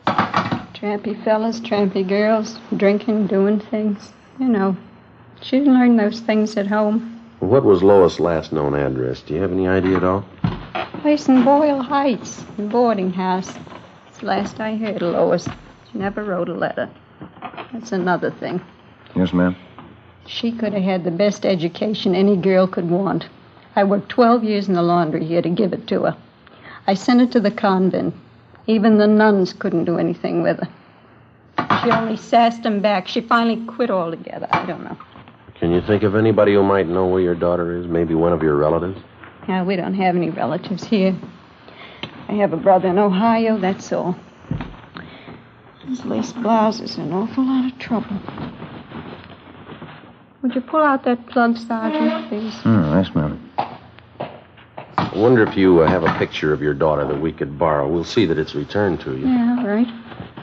Trampy 0.07 1.21
fellas, 1.25 1.59
trampy 1.59 2.07
girls, 2.07 2.61
drinking, 2.77 3.27
doing 3.27 3.59
things. 3.59 4.13
You 4.39 4.47
know. 4.47 4.77
She 5.41 5.59
didn't 5.59 5.75
learn 5.75 5.97
those 5.97 6.21
things 6.21 6.57
at 6.57 6.69
home. 6.69 7.19
What 7.41 7.65
was 7.65 7.83
Lois' 7.83 8.21
last 8.21 8.53
known 8.53 8.77
address? 8.77 9.23
Do 9.23 9.35
you 9.35 9.43
have 9.43 9.51
any 9.51 9.67
idea 9.67 9.97
at 9.97 10.05
all? 10.05 10.25
Place 11.01 11.29
in 11.29 11.43
Boyle 11.43 11.83
Heights, 11.83 12.45
boarding 12.57 13.13
house. 13.13 13.59
It's 14.07 14.21
the 14.21 14.27
last 14.27 14.61
I 14.61 14.77
heard 14.77 15.03
of 15.03 15.15
Lois. 15.15 15.49
She 15.91 15.99
never 15.99 16.23
wrote 16.23 16.49
a 16.49 16.55
letter. 16.55 16.89
That's 17.73 17.93
another 17.93 18.31
thing. 18.31 18.61
Yes, 19.15 19.33
ma'am. 19.33 19.57
She 20.27 20.53
could 20.53 20.73
have 20.73 20.83
had 20.83 21.05
the 21.05 21.11
best 21.11 21.47
education 21.47 22.15
any 22.15 22.37
girl 22.37 22.67
could 22.67 22.91
want. 22.91 23.27
I 23.77 23.85
worked 23.85 24.09
12 24.11 24.45
years 24.45 24.69
in 24.69 24.75
the 24.75 24.83
laundry 24.83 25.25
here 25.25 25.43
to 25.43 25.49
give 25.49 25.73
it 25.73 25.87
to 25.89 26.03
her. 26.03 26.17
I 26.87 26.95
sent 26.95 27.21
her 27.21 27.27
to 27.29 27.41
the 27.41 27.51
convent. 27.51 28.15
Even 28.67 28.99
the 28.99 29.07
nuns 29.07 29.53
couldn't 29.53 29.85
do 29.85 29.99
anything 29.99 30.43
with 30.43 30.61
her. 30.61 30.69
She 31.83 31.91
only 31.91 32.17
sassed 32.17 32.67
'em 32.67 32.81
back. 32.81 33.09
She 33.09 33.21
finally 33.21 33.65
quit 33.67 33.91
altogether. 33.91 34.49
I 34.51 34.67
don't 34.67 34.85
know. 34.85 34.97
Can 35.59 35.73
you 35.73 35.81
think 35.81 36.03
of 36.03 36.15
anybody 36.15 36.55
who 36.55 36.63
might 36.63 36.89
know 36.89 37.07
where 37.07 37.21
your 37.21 37.35
daughter 37.35 37.75
is? 37.77 37.87
Maybe 37.87 38.15
one 38.15 38.33
of 38.33 38.43
your 38.43 38.57
relatives? 38.57 38.99
Yeah, 39.49 39.65
we 39.65 39.77
don't 39.77 39.95
have 39.95 40.15
any 40.15 40.31
relatives 40.31 40.85
here. 40.85 41.15
I 42.29 42.33
have 42.35 42.53
a 42.53 42.57
brother 42.57 42.89
in 42.89 42.99
Ohio, 42.99 43.57
that's 43.59 43.93
all. 43.93 44.17
His 45.89 46.05
lace 46.05 46.33
blouse 46.33 46.81
is 46.81 46.99
an 46.99 47.13
awful 47.15 47.45
lot 47.45 47.73
of 47.73 47.79
trouble. 47.79 48.21
Would 50.43 50.55
you 50.55 50.61
pull 50.61 50.83
out 50.83 51.05
that 51.05 51.27
plug, 51.29 51.57
Sergeant, 51.57 52.29
please? 52.29 52.55
Hmm, 52.57 52.95
yes, 52.95 53.15
ma'am. 53.15 53.51
I 54.99 55.11
wonder 55.17 55.43
if 55.43 55.57
you 55.57 55.81
uh, 55.81 55.89
have 55.89 56.05
a 56.05 56.15
picture 56.19 56.53
of 56.53 56.61
your 56.61 56.75
daughter 56.75 57.07
that 57.07 57.19
we 57.19 57.33
could 57.33 57.59
borrow. 57.59 57.89
We'll 57.89 58.05
see 58.05 58.27
that 58.27 58.39
it's 58.39 58.55
returned 58.55 59.01
to 59.01 59.17
you. 59.17 59.27
Yeah, 59.27 59.57
all 59.61 59.67
right. 59.67 59.87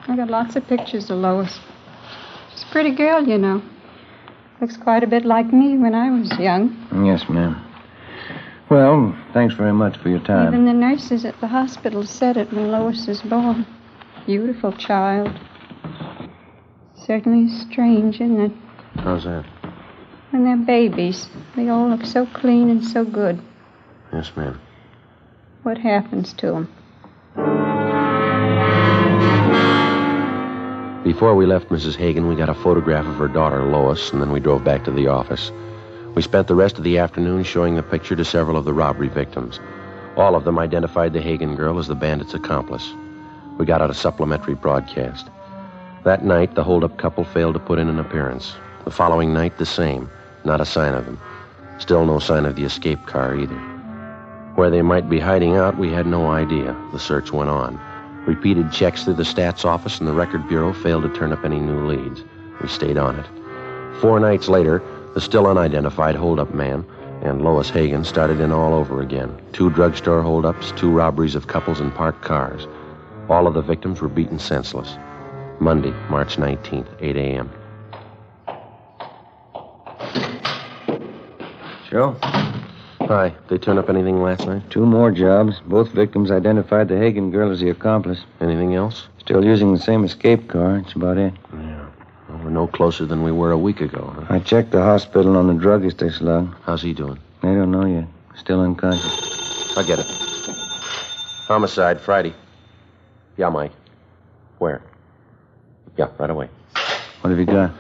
I 0.07 0.15
got 0.15 0.29
lots 0.29 0.55
of 0.55 0.65
pictures 0.65 1.11
of 1.11 1.19
Lois. 1.19 1.59
She's 2.51 2.63
a 2.63 2.71
pretty 2.71 2.91
girl, 2.95 3.23
you 3.27 3.37
know. 3.37 3.61
Looks 4.61 4.77
quite 4.77 5.03
a 5.03 5.07
bit 5.07 5.25
like 5.25 5.53
me 5.53 5.77
when 5.77 5.93
I 5.93 6.09
was 6.09 6.39
young. 6.39 6.75
Yes, 7.05 7.29
ma'am. 7.29 7.61
Well, 8.69 9.15
thanks 9.31 9.53
very 9.53 9.73
much 9.73 9.97
for 9.97 10.09
your 10.09 10.21
time. 10.21 10.47
Even 10.47 10.65
the 10.65 10.73
nurses 10.73 11.23
at 11.23 11.39
the 11.39 11.47
hospital 11.47 12.03
said 12.03 12.35
it 12.35 12.51
when 12.51 12.71
Lois 12.71 13.05
was 13.05 13.21
born. 13.21 13.67
Beautiful 14.25 14.71
child. 14.71 15.29
Certainly 17.05 17.49
strange, 17.69 18.15
isn't 18.15 18.39
it? 18.39 18.51
How's 18.95 19.23
that? 19.25 19.45
When 20.31 20.43
they're 20.43 20.57
babies, 20.57 21.29
they 21.55 21.69
all 21.69 21.89
look 21.89 22.03
so 22.05 22.25
clean 22.25 22.71
and 22.71 22.83
so 22.83 23.05
good. 23.05 23.39
Yes, 24.11 24.31
ma'am. 24.35 24.59
What 25.61 25.77
happens 25.77 26.33
to 26.33 26.47
them? 26.47 26.73
Before 31.03 31.35
we 31.35 31.45
left 31.45 31.69
Mrs. 31.69 31.95
Hagen, 31.95 32.27
we 32.27 32.35
got 32.35 32.49
a 32.49 32.55
photograph 32.55 33.05
of 33.05 33.17
her 33.17 33.27
daughter, 33.27 33.63
Lois, 33.63 34.11
and 34.11 34.19
then 34.19 34.31
we 34.31 34.39
drove 34.39 34.63
back 34.63 34.83
to 34.85 34.91
the 34.91 35.07
office. 35.07 35.51
We 36.15 36.23
spent 36.23 36.47
the 36.47 36.55
rest 36.55 36.79
of 36.79 36.83
the 36.83 36.97
afternoon 36.97 37.43
showing 37.43 37.75
the 37.75 37.83
picture 37.83 38.15
to 38.15 38.25
several 38.25 38.57
of 38.57 38.65
the 38.65 38.73
robbery 38.73 39.09
victims. 39.09 39.59
All 40.17 40.35
of 40.35 40.45
them 40.45 40.57
identified 40.57 41.13
the 41.13 41.21
Hagen 41.21 41.55
girl 41.55 41.77
as 41.77 41.87
the 41.87 41.93
bandit's 41.93 42.33
accomplice. 42.33 42.91
We 43.57 43.65
got 43.65 43.81
out 43.81 43.89
a 43.89 43.93
supplementary 43.93 44.55
broadcast. 44.55 45.29
That 46.03 46.25
night, 46.25 46.55
the 46.55 46.63
holdup 46.63 46.97
couple 46.97 47.23
failed 47.23 47.53
to 47.53 47.59
put 47.59 47.79
in 47.79 47.87
an 47.87 47.99
appearance. 47.99 48.53
The 48.83 48.91
following 48.91 49.33
night, 49.33 49.57
the 49.57 49.65
same. 49.65 50.09
Not 50.43 50.61
a 50.61 50.65
sign 50.65 50.93
of 50.93 51.05
them. 51.05 51.19
Still 51.77 52.05
no 52.05 52.19
sign 52.19 52.45
of 52.45 52.55
the 52.55 52.63
escape 52.63 53.05
car 53.05 53.35
either. 53.35 53.57
Where 54.55 54.69
they 54.69 54.81
might 54.81 55.09
be 55.09 55.19
hiding 55.19 55.55
out, 55.55 55.77
we 55.77 55.91
had 55.91 56.05
no 56.05 56.27
idea. 56.27 56.75
The 56.91 56.99
search 56.99 57.31
went 57.31 57.49
on. 57.49 57.79
Repeated 58.27 58.71
checks 58.71 59.03
through 59.03 59.15
the 59.15 59.23
stats 59.23 59.65
office 59.65 59.99
and 59.99 60.07
the 60.07 60.13
record 60.13 60.47
bureau 60.47 60.73
failed 60.73 61.03
to 61.03 61.09
turn 61.09 61.31
up 61.31 61.43
any 61.43 61.59
new 61.59 61.87
leads. 61.87 62.23
We 62.61 62.67
stayed 62.67 62.97
on 62.97 63.19
it. 63.19 63.25
Four 63.99 64.19
nights 64.19 64.47
later, 64.47 64.81
the 65.13 65.21
still 65.21 65.47
unidentified 65.47 66.15
holdup 66.15 66.53
man 66.53 66.85
and 67.21 67.41
Lois 67.41 67.69
Hagen 67.69 68.03
started 68.03 68.39
in 68.39 68.51
all 68.51 68.73
over 68.73 69.01
again. 69.01 69.35
Two 69.53 69.69
drugstore 69.69 70.21
holdups, 70.21 70.71
two 70.73 70.91
robberies 70.91 71.35
of 71.35 71.47
couples 71.47 71.79
and 71.79 71.93
parked 71.93 72.21
cars. 72.21 72.67
All 73.27 73.47
of 73.47 73.55
the 73.55 73.61
victims 73.61 74.01
were 74.01 74.09
beaten 74.09 74.37
senseless. 74.37 74.97
Monday, 75.59 75.91
March 76.09 76.37
19th, 76.37 76.87
8 76.99 77.15
a.m. 77.15 77.51
Joe? 81.89 82.15
Hi. 83.01 83.29
Did 83.29 83.47
they 83.49 83.57
turn 83.57 83.77
up 83.77 83.89
anything 83.89 84.21
last 84.21 84.45
night? 84.45 84.69
Two 84.69 84.85
more 84.85 85.11
jobs. 85.11 85.59
Both 85.65 85.89
victims 85.89 86.29
identified 86.29 86.87
the 86.87 86.97
Hagen 86.97 87.31
girl 87.31 87.51
as 87.51 87.61
the 87.61 87.69
accomplice. 87.69 88.19
Anything 88.41 88.75
else? 88.75 89.07
Still 89.19 89.43
using 89.43 89.73
the 89.73 89.79
same 89.79 90.03
escape 90.03 90.47
car. 90.47 90.79
That's 90.79 90.93
about 90.93 91.17
it. 91.17 91.33
Yeah. 91.53 91.85
Well, 92.29 92.39
we're 92.43 92.49
no 92.49 92.67
closer 92.67 93.05
than 93.05 93.23
we 93.23 93.31
were 93.31 93.51
a 93.51 93.57
week 93.57 93.81
ago. 93.81 94.13
Huh? 94.15 94.35
I 94.35 94.39
checked 94.39 94.71
the 94.71 94.81
hospital 94.81 95.37
on 95.37 95.47
the 95.47 95.53
druggist 95.53 95.99
they 95.99 96.09
slugged. 96.09 96.53
How's 96.63 96.81
he 96.81 96.93
doing? 96.93 97.19
They 97.41 97.53
don't 97.53 97.71
know 97.71 97.85
yet. 97.85 98.07
Still 98.35 98.61
unconscious. 98.61 99.77
I 99.77 99.83
get 99.83 99.99
it. 99.99 100.05
Homicide, 101.47 102.01
Friday. 102.01 102.33
Yeah, 103.37 103.49
Mike. 103.49 103.71
Where? 104.59 104.81
Yeah, 105.97 106.09
right 106.17 106.29
away. 106.29 106.49
What 107.21 107.29
have 107.29 107.39
you 107.39 107.45
got? 107.45 107.71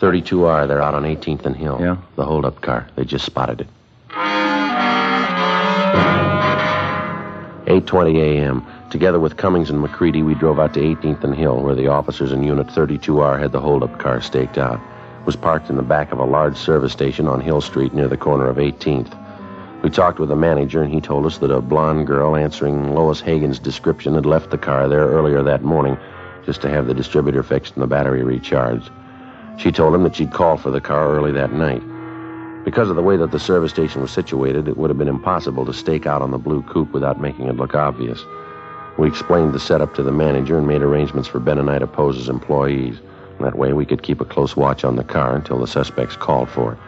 32R. 0.00 0.66
They're 0.68 0.82
out 0.82 0.94
on 0.94 1.04
18th 1.04 1.46
and 1.46 1.56
Hill. 1.56 1.78
Yeah? 1.80 1.96
The 2.16 2.24
holdup 2.24 2.60
car. 2.60 2.88
They 2.96 3.04
just 3.04 3.24
spotted 3.24 3.60
it. 3.62 3.68
8.20 7.66 8.16
a.m. 8.20 8.66
Together 8.90 9.18
with 9.18 9.36
Cummings 9.36 9.70
and 9.70 9.80
McCready, 9.80 10.22
we 10.22 10.34
drove 10.34 10.60
out 10.60 10.74
to 10.74 10.80
18th 10.80 11.24
and 11.24 11.34
Hill, 11.34 11.60
where 11.62 11.74
the 11.74 11.88
officers 11.88 12.30
in 12.30 12.42
Unit 12.44 12.66
32R 12.68 13.40
had 13.40 13.52
the 13.52 13.60
holdup 13.60 13.98
car 13.98 14.20
staked 14.20 14.58
out. 14.58 14.80
It 15.20 15.26
was 15.26 15.36
parked 15.36 15.70
in 15.70 15.76
the 15.76 15.82
back 15.82 16.12
of 16.12 16.18
a 16.18 16.24
large 16.24 16.56
service 16.56 16.92
station 16.92 17.26
on 17.26 17.40
Hill 17.40 17.60
Street 17.60 17.94
near 17.94 18.08
the 18.08 18.16
corner 18.16 18.46
of 18.48 18.56
18th. 18.56 19.12
We 19.84 19.90
talked 19.90 20.18
with 20.18 20.30
the 20.30 20.34
manager, 20.34 20.82
and 20.82 20.90
he 20.90 21.02
told 21.02 21.26
us 21.26 21.36
that 21.38 21.50
a 21.50 21.60
blonde 21.60 22.06
girl 22.06 22.36
answering 22.36 22.94
Lois 22.94 23.20
Hagen's 23.20 23.58
description 23.58 24.14
had 24.14 24.24
left 24.24 24.48
the 24.48 24.56
car 24.56 24.88
there 24.88 25.06
earlier 25.06 25.42
that 25.42 25.62
morning 25.62 25.98
just 26.46 26.62
to 26.62 26.70
have 26.70 26.86
the 26.86 26.94
distributor 26.94 27.42
fixed 27.42 27.74
and 27.74 27.82
the 27.82 27.86
battery 27.86 28.24
recharged. 28.24 28.90
She 29.58 29.70
told 29.70 29.94
him 29.94 30.02
that 30.04 30.16
she'd 30.16 30.32
called 30.32 30.62
for 30.62 30.70
the 30.70 30.80
car 30.80 31.14
early 31.14 31.32
that 31.32 31.52
night. 31.52 31.82
Because 32.64 32.88
of 32.88 32.96
the 32.96 33.02
way 33.02 33.18
that 33.18 33.30
the 33.30 33.38
service 33.38 33.72
station 33.72 34.00
was 34.00 34.10
situated, 34.10 34.68
it 34.68 34.78
would 34.78 34.88
have 34.88 34.96
been 34.96 35.06
impossible 35.06 35.66
to 35.66 35.74
stake 35.74 36.06
out 36.06 36.22
on 36.22 36.30
the 36.30 36.38
blue 36.38 36.62
coupe 36.62 36.94
without 36.94 37.20
making 37.20 37.48
it 37.48 37.58
look 37.58 37.74
obvious. 37.74 38.24
We 38.96 39.06
explained 39.06 39.52
the 39.52 39.60
setup 39.60 39.94
to 39.96 40.02
the 40.02 40.12
manager 40.12 40.56
and 40.56 40.66
made 40.66 40.80
arrangements 40.80 41.28
for 41.28 41.40
Ben 41.40 41.58
and 41.58 41.68
I 41.68 41.78
to 41.78 41.86
pose 41.86 42.16
as 42.16 42.30
employees. 42.30 43.00
That 43.38 43.58
way 43.58 43.74
we 43.74 43.84
could 43.84 44.02
keep 44.02 44.22
a 44.22 44.24
close 44.24 44.56
watch 44.56 44.82
on 44.82 44.96
the 44.96 45.04
car 45.04 45.36
until 45.36 45.58
the 45.58 45.66
suspects 45.66 46.16
called 46.16 46.48
for 46.48 46.72
it. 46.72 46.78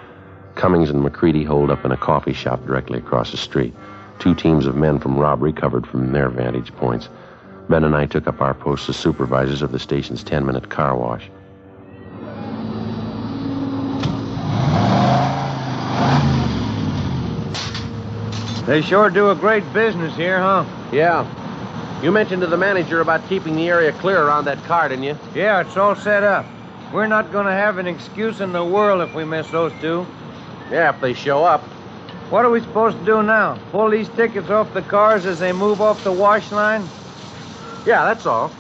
Cummings 0.57 0.89
and 0.89 1.03
McCready 1.03 1.45
holed 1.45 1.71
up 1.71 1.85
in 1.85 1.93
a 1.93 1.97
coffee 1.99 2.33
shop 2.33 2.65
directly 2.65 2.99
across 2.99 3.31
the 3.31 3.37
street. 3.37 3.75
Two 4.19 4.35
teams 4.35 4.65
of 4.65 4.75
men 4.75 4.99
from 4.99 5.19
robbery 5.19 5.53
covered 5.53 5.87
from 5.87 6.13
their 6.13 6.31
vantage 6.31 6.75
points. 6.77 7.11
Ben 7.69 7.85
and 7.85 7.95
I 7.95 8.07
took 8.07 8.27
up 8.27 8.41
our 8.41 8.55
posts 8.55 8.89
as 8.89 8.97
supervisors 8.97 9.61
of 9.61 9.71
the 9.71 9.79
station's 9.79 10.25
10 10.25 10.47
minute 10.47 10.71
car 10.71 10.97
wash. 10.97 11.29
They 18.67 18.81
sure 18.81 19.11
do 19.11 19.31
a 19.31 19.35
great 19.35 19.71
business 19.75 20.17
here, 20.17 20.41
huh? 20.41 20.65
Yeah. 20.91 21.25
You 22.03 22.11
mentioned 22.11 22.41
to 22.41 22.49
the 22.49 22.57
manager 22.57 23.01
about 23.01 23.29
keeping 23.29 23.57
the 23.57 23.69
area 23.69 23.93
clear 23.93 24.23
around 24.23 24.47
that 24.47 24.63
car, 24.65 24.89
didn't 24.89 25.05
you? 25.05 25.19
Yeah, 25.35 25.61
it's 25.61 25.77
all 25.77 25.95
set 25.95 26.23
up. 26.23 26.47
We're 26.93 27.07
not 27.07 27.31
going 27.31 27.47
to 27.47 27.53
have 27.53 27.77
an 27.77 27.87
excuse 27.87 28.41
in 28.41 28.53
the 28.53 28.65
world 28.65 29.03
if 29.03 29.15
we 29.15 29.25
miss 29.25 29.51
those 29.51 29.73
two. 29.81 30.07
Yeah, 30.71 30.95
if 30.95 31.01
they 31.01 31.15
show 31.15 31.45
up. 31.45 31.63
What 32.31 32.45
are 32.45 32.51
we 32.51 32.61
supposed 32.61 32.99
to 32.99 33.05
do 33.05 33.23
now? 33.23 33.59
Pull 33.71 33.91
these 33.91 34.09
tickets 34.11 34.51
off 34.51 34.73
the 34.75 34.83
cars 34.83 35.27
as 35.27 35.39
they 35.39 35.53
move 35.53 35.81
off 35.81 36.03
the 36.03 36.11
wash 36.11 36.51
line? 36.51 36.85
Yeah, 37.87 38.05
that's 38.05 38.27
all. 38.27 38.51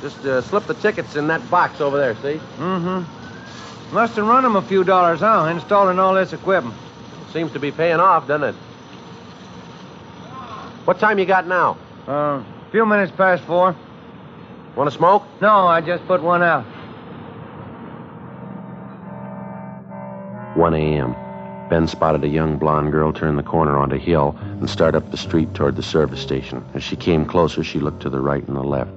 Just 0.00 0.24
uh, 0.24 0.40
slip 0.40 0.66
the 0.66 0.74
tickets 0.74 1.16
in 1.16 1.26
that 1.26 1.48
box 1.50 1.82
over 1.82 1.98
there, 1.98 2.14
see? 2.16 2.40
Mm-hmm. 2.56 3.94
Must 3.94 4.16
have 4.16 4.26
run 4.26 4.42
them 4.42 4.56
a 4.56 4.62
few 4.62 4.84
dollars, 4.84 5.20
huh? 5.20 5.48
Installing 5.52 5.98
all 5.98 6.14
this 6.14 6.32
equipment. 6.32 6.74
Seems 7.32 7.52
to 7.52 7.58
be 7.58 7.70
paying 7.70 8.00
off, 8.00 8.26
doesn't 8.26 8.54
it? 8.54 8.54
What 10.86 10.98
time 10.98 11.18
you 11.18 11.26
got 11.26 11.46
now? 11.46 11.76
A 12.06 12.10
uh, 12.10 12.44
few 12.70 12.86
minutes 12.86 13.12
past 13.14 13.42
four. 13.44 13.76
Want 14.76 14.90
to 14.90 14.96
smoke? 14.96 15.24
No, 15.42 15.66
I 15.66 15.82
just 15.82 16.06
put 16.06 16.22
one 16.22 16.42
out. 16.42 16.64
1 20.56 20.74
a.m. 20.74 21.29
Ben 21.70 21.86
spotted 21.86 22.24
a 22.24 22.28
young 22.28 22.58
blonde 22.58 22.90
girl 22.90 23.12
turn 23.12 23.36
the 23.36 23.44
corner 23.44 23.78
onto 23.78 23.96
Hill 23.96 24.36
and 24.40 24.68
start 24.68 24.96
up 24.96 25.08
the 25.12 25.16
street 25.16 25.54
toward 25.54 25.76
the 25.76 25.84
service 25.84 26.20
station. 26.20 26.64
As 26.74 26.82
she 26.82 26.96
came 26.96 27.24
closer, 27.24 27.62
she 27.62 27.78
looked 27.78 28.02
to 28.02 28.10
the 28.10 28.20
right 28.20 28.46
and 28.48 28.56
the 28.56 28.62
left. 28.62 28.90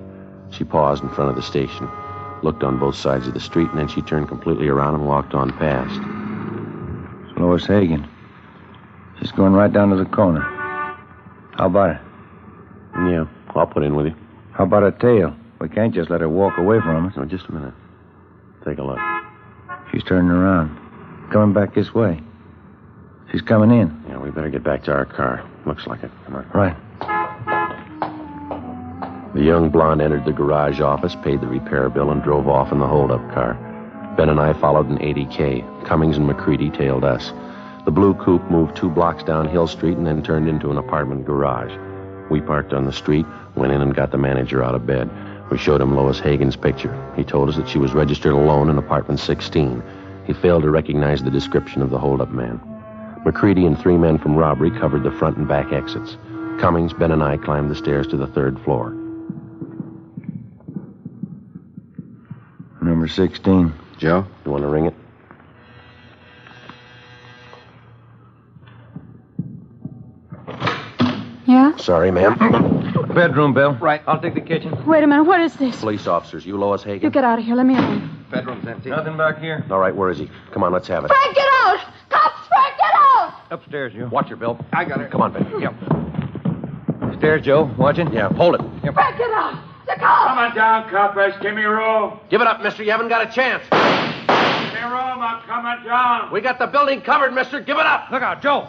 She 0.50 0.64
paused 0.64 1.04
in 1.04 1.10
front 1.10 1.30
of 1.30 1.36
the 1.36 1.44
station, 1.44 1.88
looked 2.42 2.64
on 2.64 2.80
both 2.80 2.96
sides 2.96 3.28
of 3.28 3.36
the 3.36 3.40
street, 3.40 3.70
and 3.70 3.78
then 3.78 3.88
she 3.88 4.02
turned 4.02 4.28
completely 4.28 4.70
around 4.70 4.96
and 4.96 5.08
walked 5.08 5.36
on 5.36 5.52
past. 5.54 6.00
It's 7.30 7.40
Lois 7.40 7.64
Hagen. 7.68 8.10
She's 9.20 9.32
going 9.32 9.54
right 9.54 9.72
down 9.72 9.92
to 9.92 9.96
the 9.96 10.06
corner. 10.06 10.42
How 10.42 11.68
about 11.68 11.92
it? 11.92 12.02
Yeah, 13.08 13.28
I'll 13.56 13.68
put 13.68 13.84
in 13.84 13.96
with 13.96 14.08
you. 14.08 14.16
How 14.54 14.64
about 14.64 14.84
a 14.84 14.92
tail? 14.92 15.36
We 15.62 15.70
can't 15.70 15.94
just 15.94 16.10
let 16.10 16.22
her 16.22 16.30
walk 16.30 16.58
away 16.58 16.80
from 16.80 17.06
us. 17.06 17.16
No, 17.16 17.26
just 17.26 17.46
a 17.50 17.52
minute. 17.52 17.74
Take 18.66 18.80
a 18.80 18.84
look. 18.84 19.00
She's 19.92 20.04
turning 20.04 20.32
around. 20.32 20.76
Coming 21.32 21.54
back 21.54 21.76
this 21.76 21.94
way. 21.94 22.20
She's 23.34 23.42
coming 23.42 23.72
in. 23.72 24.04
Yeah, 24.08 24.20
we 24.20 24.30
better 24.30 24.52
get 24.52 24.64
back 24.64 24.84
to 24.84 24.94
our 24.94 25.06
car. 25.06 25.44
Looks 25.66 25.88
like 25.88 26.04
it. 26.04 26.12
Come 26.26 26.36
on. 26.36 26.48
Right. 26.54 26.78
The 29.34 29.42
young 29.42 29.72
blonde 29.72 30.04
entered 30.04 30.26
the 30.26 30.32
garage 30.32 30.80
office, 30.80 31.16
paid 31.24 31.42
the 31.42 31.48
repair 31.48 31.90
bill, 31.90 32.12
and 32.12 32.22
drove 32.22 32.48
off 32.48 32.72
in 32.72 32.78
the 32.78 32.86
holdup 32.86 33.28
car. 33.34 33.56
Ben 34.16 34.30
and 34.30 34.40
I 34.40 34.54
followed 34.54 34.88
in 34.88 35.00
80K. 35.00 35.88
Cummings 35.88 36.18
and 36.18 36.28
McCready 36.28 36.70
tailed 36.70 37.04
us. 37.04 37.34
The 37.86 37.92
blue 37.92 38.14
coupe 38.14 38.52
moved 38.52 38.78
two 38.78 38.92
blocks 38.92 39.24
down 39.24 39.50
Hill 39.50 39.66
Street 39.66 39.98
and 39.98 40.06
then 40.06 40.22
turned 40.22 40.48
into 40.48 40.70
an 40.70 40.78
apartment 40.78 41.26
garage. 41.26 41.74
We 42.30 42.40
parked 42.40 42.72
on 42.72 42.86
the 42.86 42.94
street, 42.94 43.26
went 43.56 43.74
in 43.74 43.82
and 43.82 43.96
got 43.96 44.12
the 44.12 44.20
manager 44.20 44.64
out 44.64 44.76
of 44.76 44.86
bed. 44.86 45.10
We 45.50 45.58
showed 45.58 45.82
him 45.82 45.96
Lois 45.96 46.20
Hagen's 46.20 46.56
picture. 46.56 46.94
He 47.16 47.24
told 47.24 47.50
us 47.50 47.56
that 47.56 47.68
she 47.68 47.80
was 47.80 47.94
registered 47.94 48.34
alone 48.34 48.70
in 48.70 48.78
apartment 48.78 49.20
16. 49.20 49.82
He 50.28 50.34
failed 50.34 50.62
to 50.62 50.70
recognize 50.70 51.24
the 51.24 51.32
description 51.32 51.82
of 51.82 51.90
the 51.90 51.98
holdup 51.98 52.30
man. 52.30 52.62
McCready 53.26 53.66
and 53.66 53.80
three 53.80 53.98
men 53.98 54.18
from 54.18 54.36
robbery 54.36 54.72
covered 54.72 55.04
the 55.04 55.12
front 55.12 55.38
and 55.38 55.48
back 55.48 55.72
exits. 55.72 56.18
Cummings, 56.60 56.94
Ben, 56.94 57.12
and 57.12 57.24
I 57.24 57.38
climbed 57.38 57.72
the 57.72 57.76
stairs 57.76 58.08
to 58.08 58.18
the 58.18 58.28
third 58.28 58.60
floor. 58.62 58.92
Number 62.82 63.08
16. 63.08 63.74
Joe, 63.98 64.26
you 64.46 64.52
want 64.52 64.64
to 64.64 64.68
ring 64.68 64.86
it? 64.86 64.94
Yeah? 71.46 71.76
Sorry, 71.78 72.12
ma'am. 72.12 72.38
Bedroom, 73.14 73.54
Bill. 73.54 73.74
Right, 73.76 74.02
I'll 74.08 74.20
take 74.20 74.34
the 74.34 74.42
kitchen. 74.42 74.86
Wait 74.86 75.04
a 75.04 75.08
minute. 75.08 75.24
What 75.24 75.40
is 75.42 75.54
this? 75.56 75.80
Police 75.80 76.08
officers, 76.08 76.46
you 76.46 76.58
Lois 76.58 76.84
Hagen? 76.84 77.04
You 77.04 77.10
get 77.10 77.24
out 77.24 77.40
of 77.40 77.46
here. 77.46 77.56
Let 77.56 77.66
me 77.66 77.78
in. 77.78 78.10
Bedroom's 78.32 78.68
empty. 78.68 78.90
Nothing 78.90 79.18
back 79.18 79.40
here. 79.40 79.64
All 79.70 79.80
right, 79.80 79.96
where 79.96 80.10
is 80.10 80.18
he? 80.18 80.30
Come 80.52 80.64
on, 80.64 80.72
let's 80.74 80.88
have 80.88 81.06
it. 81.06 81.10
Frank, 81.10 81.36
get 81.36 81.48
out! 81.48 81.80
Cops, 82.10 82.48
Frank, 82.48 82.76
get 82.78 82.94
out! 82.96 83.34
Upstairs, 83.54 83.94
you. 83.94 84.08
Watch 84.08 84.30
her, 84.30 84.36
Bill. 84.36 84.58
I 84.74 84.84
got 84.84 85.00
her. 85.00 85.08
Come 85.08 85.22
on, 85.22 85.32
Ben. 85.32 85.46
Yep. 85.62 87.20
Stairs, 87.20 87.46
Joe. 87.46 87.72
Watching? 87.78 88.12
Yeah, 88.12 88.30
hold 88.30 88.56
it. 88.56 88.62
Frank, 88.62 89.18
get 89.20 89.30
out! 89.30 89.64
The 89.86 89.94
cops! 90.00 90.28
Come 90.28 90.40
on 90.40 90.56
down, 90.56 90.90
coppers. 90.90 91.36
Give 91.40 91.54
me 91.54 91.62
room. 91.62 92.20
Give 92.32 92.42
it 92.42 92.48
up, 92.48 92.64
mister. 92.64 92.82
You 92.82 92.90
haven't 92.90 93.10
got 93.10 93.30
a 93.30 93.32
chance. 93.32 93.62
Give 93.70 94.82
me 94.82 94.90
room. 94.90 95.22
I'm 95.22 95.44
coming 95.44 95.86
down. 95.86 96.32
We 96.32 96.42
got 96.42 96.58
the 96.58 96.66
building 96.66 97.02
covered, 97.02 97.32
mister. 97.32 97.60
Give 97.60 97.78
it 97.78 97.86
up. 97.86 98.10
Look 98.12 98.24
out, 98.24 98.42
Joe. 98.42 98.68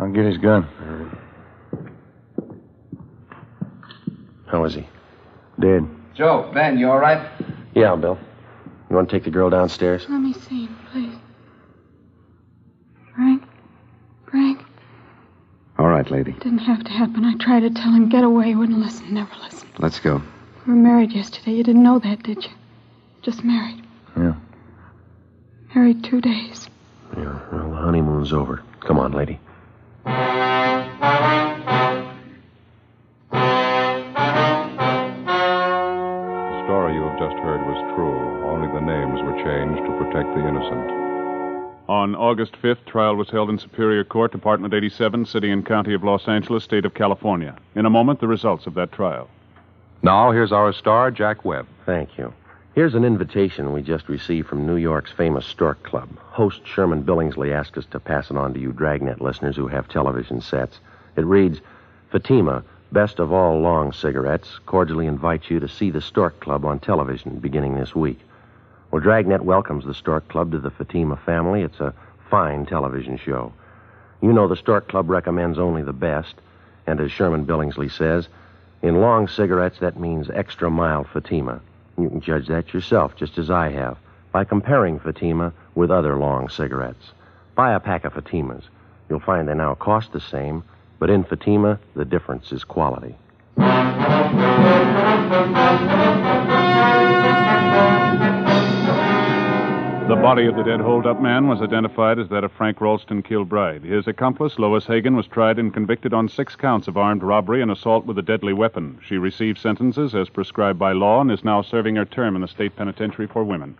I'll 0.00 0.12
get 0.12 0.24
his 0.24 0.38
gun. 0.38 0.66
How 4.48 4.64
is 4.64 4.74
he? 4.74 4.84
Dead. 5.58 5.88
Joe, 6.16 6.50
Ben, 6.54 6.78
you 6.78 6.90
all 6.90 6.98
right? 6.98 7.30
Yeah, 7.74 7.94
Bill. 7.94 8.18
You 8.88 8.96
want 8.96 9.10
to 9.10 9.14
take 9.14 9.24
the 9.24 9.30
girl 9.30 9.50
downstairs? 9.50 10.06
Let 10.08 10.18
me 10.20 10.32
see 10.32 10.64
him, 10.64 10.78
please. 10.90 11.14
Frank? 13.14 13.42
Frank? 14.30 14.62
All 15.78 15.88
right, 15.88 16.10
lady. 16.10 16.30
It 16.30 16.40
didn't 16.40 16.58
have 16.58 16.84
to 16.84 16.90
happen. 16.90 17.24
I 17.24 17.34
tried 17.34 17.60
to 17.60 17.70
tell 17.70 17.92
him, 17.92 18.08
get 18.08 18.24
away. 18.24 18.46
He 18.46 18.54
wouldn't 18.54 18.78
listen, 18.78 19.12
never 19.12 19.30
listen. 19.42 19.68
Let's 19.78 20.00
go. 20.00 20.22
We 20.66 20.72
were 20.72 20.78
married 20.78 21.12
yesterday. 21.12 21.52
You 21.52 21.62
didn't 21.62 21.82
know 21.82 21.98
that, 21.98 22.22
did 22.22 22.44
you? 22.44 22.50
Just 23.20 23.44
married. 23.44 23.82
Yeah. 24.16 24.34
Married 25.74 26.02
two 26.02 26.22
days. 26.22 26.68
Yeah, 27.16 27.38
well, 27.52 27.70
the 27.70 27.76
honeymoon's 27.76 28.32
over. 28.32 28.62
Come 28.80 28.98
on, 28.98 29.12
lady. 29.12 29.38
On 42.06 42.14
August 42.14 42.52
5th, 42.62 42.84
trial 42.86 43.16
was 43.16 43.30
held 43.30 43.50
in 43.50 43.58
Superior 43.58 44.04
Court, 44.04 44.30
Department 44.30 44.72
87, 44.72 45.26
City 45.26 45.50
and 45.50 45.66
County 45.66 45.92
of 45.92 46.04
Los 46.04 46.28
Angeles, 46.28 46.62
State 46.62 46.84
of 46.84 46.94
California. 46.94 47.56
In 47.74 47.84
a 47.84 47.90
moment, 47.90 48.20
the 48.20 48.28
results 48.28 48.68
of 48.68 48.74
that 48.74 48.92
trial. 48.92 49.28
Now, 50.02 50.30
here's 50.30 50.52
our 50.52 50.72
star, 50.72 51.10
Jack 51.10 51.44
Webb. 51.44 51.66
Thank 51.84 52.16
you. 52.16 52.32
Here's 52.76 52.94
an 52.94 53.04
invitation 53.04 53.72
we 53.72 53.82
just 53.82 54.08
received 54.08 54.46
from 54.46 54.64
New 54.64 54.76
York's 54.76 55.10
famous 55.10 55.44
Stork 55.46 55.82
Club. 55.82 56.08
Host 56.18 56.64
Sherman 56.64 57.02
Billingsley 57.02 57.52
asked 57.52 57.76
us 57.76 57.86
to 57.86 57.98
pass 57.98 58.30
it 58.30 58.36
on 58.36 58.54
to 58.54 58.60
you 58.60 58.70
Dragnet 58.70 59.20
listeners 59.20 59.56
who 59.56 59.66
have 59.66 59.88
television 59.88 60.40
sets. 60.40 60.78
It 61.16 61.24
reads 61.24 61.60
Fatima, 62.12 62.62
best 62.92 63.18
of 63.18 63.32
all 63.32 63.58
long 63.58 63.92
cigarettes, 63.92 64.60
cordially 64.64 65.08
invites 65.08 65.50
you 65.50 65.58
to 65.58 65.68
see 65.68 65.90
the 65.90 66.00
Stork 66.00 66.38
Club 66.38 66.64
on 66.64 66.78
television 66.78 67.40
beginning 67.40 67.74
this 67.74 67.96
week. 67.96 68.20
Well, 68.96 69.02
Dragnet 69.02 69.44
welcomes 69.44 69.84
the 69.84 69.92
Stork 69.92 70.26
Club 70.28 70.52
to 70.52 70.58
the 70.58 70.70
Fatima 70.70 71.18
family. 71.18 71.60
It's 71.60 71.80
a 71.80 71.92
fine 72.30 72.64
television 72.64 73.18
show. 73.18 73.52
You 74.22 74.32
know 74.32 74.48
the 74.48 74.56
Stork 74.56 74.88
Club 74.88 75.10
recommends 75.10 75.58
only 75.58 75.82
the 75.82 75.92
best, 75.92 76.36
and 76.86 76.98
as 76.98 77.12
Sherman 77.12 77.44
Billingsley 77.44 77.92
says, 77.92 78.28
in 78.80 79.02
long 79.02 79.28
cigarettes, 79.28 79.80
that 79.80 80.00
means 80.00 80.30
extra 80.30 80.70
mild 80.70 81.08
Fatima. 81.12 81.60
You 81.98 82.08
can 82.08 82.22
judge 82.22 82.46
that 82.46 82.72
yourself, 82.72 83.14
just 83.16 83.36
as 83.36 83.50
I 83.50 83.68
have, 83.68 83.98
by 84.32 84.44
comparing 84.44 84.98
Fatima 84.98 85.52
with 85.74 85.90
other 85.90 86.16
long 86.16 86.48
cigarettes. 86.48 87.12
Buy 87.54 87.74
a 87.74 87.80
pack 87.80 88.06
of 88.06 88.14
Fatimas. 88.14 88.62
You'll 89.10 89.20
find 89.20 89.46
they 89.46 89.52
now 89.52 89.74
cost 89.74 90.12
the 90.12 90.22
same, 90.22 90.64
but 90.98 91.10
in 91.10 91.22
Fatima, 91.22 91.78
the 91.94 92.06
difference 92.06 92.50
is 92.50 92.64
quality. 92.64 93.14
Body 100.26 100.46
of 100.46 100.56
the 100.56 100.64
dead 100.64 100.80
holdup 100.80 101.22
man 101.22 101.46
was 101.46 101.62
identified 101.62 102.18
as 102.18 102.28
that 102.30 102.42
of 102.42 102.50
Frank 102.50 102.80
Ralston 102.80 103.22
Kilbride. 103.22 103.84
His 103.84 104.08
accomplice, 104.08 104.58
Lois 104.58 104.84
Hagen, 104.84 105.14
was 105.14 105.28
tried 105.28 105.56
and 105.56 105.72
convicted 105.72 106.12
on 106.12 106.28
six 106.28 106.56
counts 106.56 106.88
of 106.88 106.96
armed 106.96 107.22
robbery 107.22 107.62
and 107.62 107.70
assault 107.70 108.06
with 108.06 108.18
a 108.18 108.22
deadly 108.22 108.52
weapon. 108.52 108.98
She 109.06 109.18
received 109.18 109.56
sentences 109.56 110.16
as 110.16 110.28
prescribed 110.28 110.80
by 110.80 110.94
law 110.94 111.20
and 111.20 111.30
is 111.30 111.44
now 111.44 111.62
serving 111.62 111.94
her 111.94 112.04
term 112.04 112.34
in 112.34 112.42
the 112.42 112.48
state 112.48 112.74
penitentiary 112.74 113.28
for 113.28 113.44
women. 113.44 113.78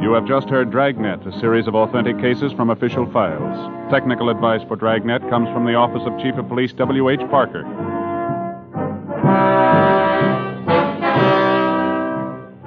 You 0.00 0.12
have 0.12 0.28
just 0.28 0.48
heard 0.48 0.70
Dragnet, 0.70 1.26
a 1.26 1.40
series 1.40 1.66
of 1.66 1.74
authentic 1.74 2.16
cases 2.20 2.52
from 2.52 2.70
official 2.70 3.10
files. 3.10 3.90
Technical 3.90 4.28
advice 4.28 4.62
for 4.68 4.76
Dragnet 4.76 5.28
comes 5.28 5.48
from 5.48 5.66
the 5.66 5.74
Office 5.74 6.02
of 6.06 6.16
Chief 6.22 6.36
of 6.36 6.46
Police 6.46 6.72
W.H. 6.74 7.28
Parker. 7.28 7.64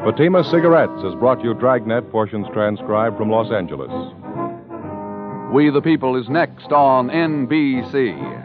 Fatima 0.05 0.43
Cigarettes 0.43 1.01
has 1.01 1.15
brought 1.15 1.43
you 1.43 1.55
Dragnet 1.55 2.11
portions 2.11 2.45
transcribed 2.53 3.17
from 3.17 3.31
Los 3.31 3.51
Angeles. 3.51 3.89
We 5.51 5.71
the 5.71 5.81
People 5.81 6.15
is 6.15 6.29
next 6.29 6.71
on 6.71 7.09
NBC. 7.09 8.44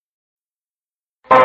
The 1.31 1.37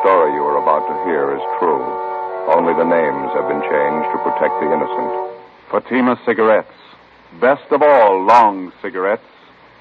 story 0.00 0.34
you 0.34 0.42
are 0.42 0.58
about 0.58 0.82
to 0.88 0.94
hear 1.06 1.30
is 1.36 1.42
true. 1.60 1.78
Only 2.50 2.74
the 2.74 2.82
names 2.82 3.30
have 3.34 3.46
been 3.46 3.62
changed 3.62 4.10
to 4.10 4.18
protect 4.26 4.58
the 4.58 4.72
innocent. 4.72 5.12
Fatima 5.70 6.18
Cigarettes, 6.26 6.74
best 7.40 7.70
of 7.70 7.82
all 7.82 8.24
long 8.24 8.72
cigarettes, 8.82 9.22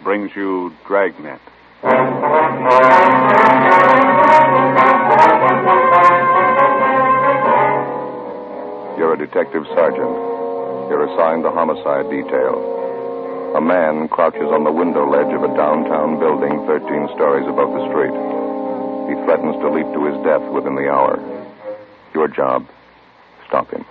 brings 0.04 0.36
you 0.36 0.72
Dragnet. 0.88 1.42
You're 8.98 9.14
a 9.14 9.18
detective 9.18 9.66
sergeant. 9.74 10.16
You're 10.90 11.06
assigned 11.12 11.44
the 11.44 11.52
homicide 11.52 12.10
detail. 12.12 12.91
A 13.54 13.60
man 13.60 14.08
crouches 14.08 14.48
on 14.48 14.64
the 14.64 14.72
window 14.72 15.06
ledge 15.06 15.34
of 15.36 15.44
a 15.44 15.54
downtown 15.58 16.18
building 16.20 16.66
13 16.68 17.10
stories 17.16 17.46
above 17.46 17.68
the 17.76 17.84
street. 17.92 18.16
He 19.12 19.26
threatens 19.26 19.60
to 19.60 19.68
leap 19.70 19.92
to 19.92 20.06
his 20.06 20.16
death 20.24 20.42
within 20.54 20.76
the 20.76 20.90
hour. 20.90 21.20
Your 22.14 22.30
job, 22.30 22.66
stop 23.46 23.70
him. 23.70 23.84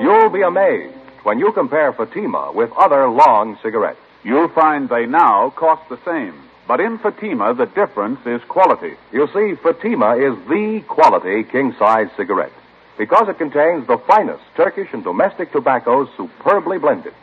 You'll 0.00 0.30
be 0.30 0.40
amazed 0.40 0.96
when 1.24 1.38
you 1.38 1.52
compare 1.52 1.92
Fatima 1.92 2.52
with 2.54 2.72
other 2.72 3.10
long 3.10 3.58
cigarettes. 3.62 4.00
You'll 4.24 4.48
find 4.48 4.88
they 4.88 5.04
now 5.04 5.50
cost 5.50 5.90
the 5.90 5.98
same. 6.06 6.40
But 6.66 6.80
in 6.80 6.96
Fatima, 6.96 7.52
the 7.52 7.66
difference 7.66 8.20
is 8.24 8.40
quality. 8.48 8.94
You 9.12 9.28
see, 9.34 9.60
Fatima 9.62 10.16
is 10.16 10.38
the 10.48 10.82
quality 10.88 11.44
king 11.44 11.74
size 11.78 12.08
cigarette 12.16 12.52
because 12.98 13.28
it 13.28 13.38
contains 13.38 13.86
the 13.86 13.98
finest 13.98 14.42
Turkish 14.56 14.88
and 14.92 15.04
domestic 15.04 15.52
tobaccos 15.52 16.08
superbly 16.16 16.78
blended. 16.78 17.14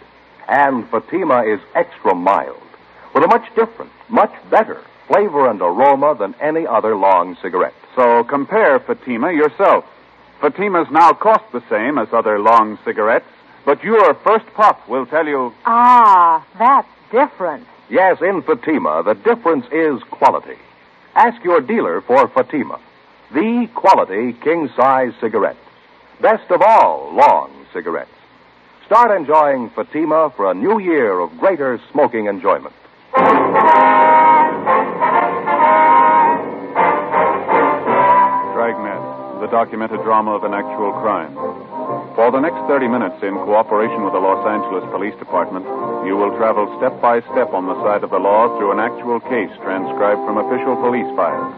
And 0.47 0.87
Fatima 0.89 1.43
is 1.43 1.59
extra 1.73 2.13
mild 2.13 2.61
with 3.13 3.23
a 3.23 3.27
much 3.27 3.45
different, 3.55 3.91
much 4.09 4.33
better 4.49 4.81
flavor 5.07 5.49
and 5.49 5.61
aroma 5.61 6.15
than 6.17 6.33
any 6.39 6.65
other 6.65 6.95
long 6.95 7.35
cigarette. 7.41 7.73
So 7.95 8.23
compare 8.23 8.79
Fatima 8.79 9.31
yourself. 9.33 9.85
Fatimas 10.41 10.89
now 10.91 11.13
cost 11.13 11.43
the 11.51 11.63
same 11.69 11.97
as 11.97 12.07
other 12.13 12.39
long 12.39 12.77
cigarettes, 12.85 13.25
but 13.65 13.83
your 13.83 14.13
first 14.15 14.45
puff 14.53 14.77
will 14.87 15.05
tell 15.05 15.25
you 15.27 15.53
Ah, 15.65 16.45
that's 16.57 16.87
different. 17.11 17.65
Yes, 17.89 18.21
in 18.21 18.41
Fatima, 18.41 19.03
the 19.03 19.13
difference 19.13 19.65
is 19.71 20.01
quality. 20.03 20.57
Ask 21.15 21.43
your 21.43 21.61
dealer 21.61 22.01
for 22.01 22.27
Fatima, 22.29 22.79
the 23.31 23.69
quality 23.75 24.33
king 24.33 24.69
size 24.75 25.13
cigarette. 25.21 25.57
Best 26.23 26.49
of 26.51 26.61
all 26.61 27.11
long 27.13 27.51
cigarettes. 27.73 28.07
Start 28.85 29.11
enjoying 29.11 29.69
Fatima 29.75 30.31
for 30.37 30.49
a 30.49 30.53
new 30.53 30.79
year 30.79 31.19
of 31.19 31.37
greater 31.37 31.81
smoking 31.91 32.27
enjoyment. 32.27 32.73
Dragnet, 38.55 39.03
the 39.43 39.51
documented 39.51 39.99
drama 40.07 40.31
of 40.31 40.45
an 40.45 40.53
actual 40.53 40.95
crime. 41.03 41.35
For 42.15 42.31
the 42.31 42.39
next 42.39 42.63
30 42.71 42.87
minutes, 42.87 43.19
in 43.21 43.35
cooperation 43.43 44.07
with 44.07 44.13
the 44.13 44.23
Los 44.23 44.47
Angeles 44.47 44.87
Police 44.95 45.19
Department, 45.19 45.67
you 46.07 46.15
will 46.15 46.31
travel 46.39 46.71
step 46.79 47.01
by 47.01 47.19
step 47.35 47.51
on 47.51 47.67
the 47.67 47.75
side 47.83 48.07
of 48.07 48.11
the 48.11 48.19
law 48.23 48.47
through 48.57 48.71
an 48.71 48.79
actual 48.79 49.19
case 49.27 49.51
transcribed 49.59 50.23
from 50.23 50.39
official 50.39 50.79
police 50.79 51.11
files. 51.19 51.51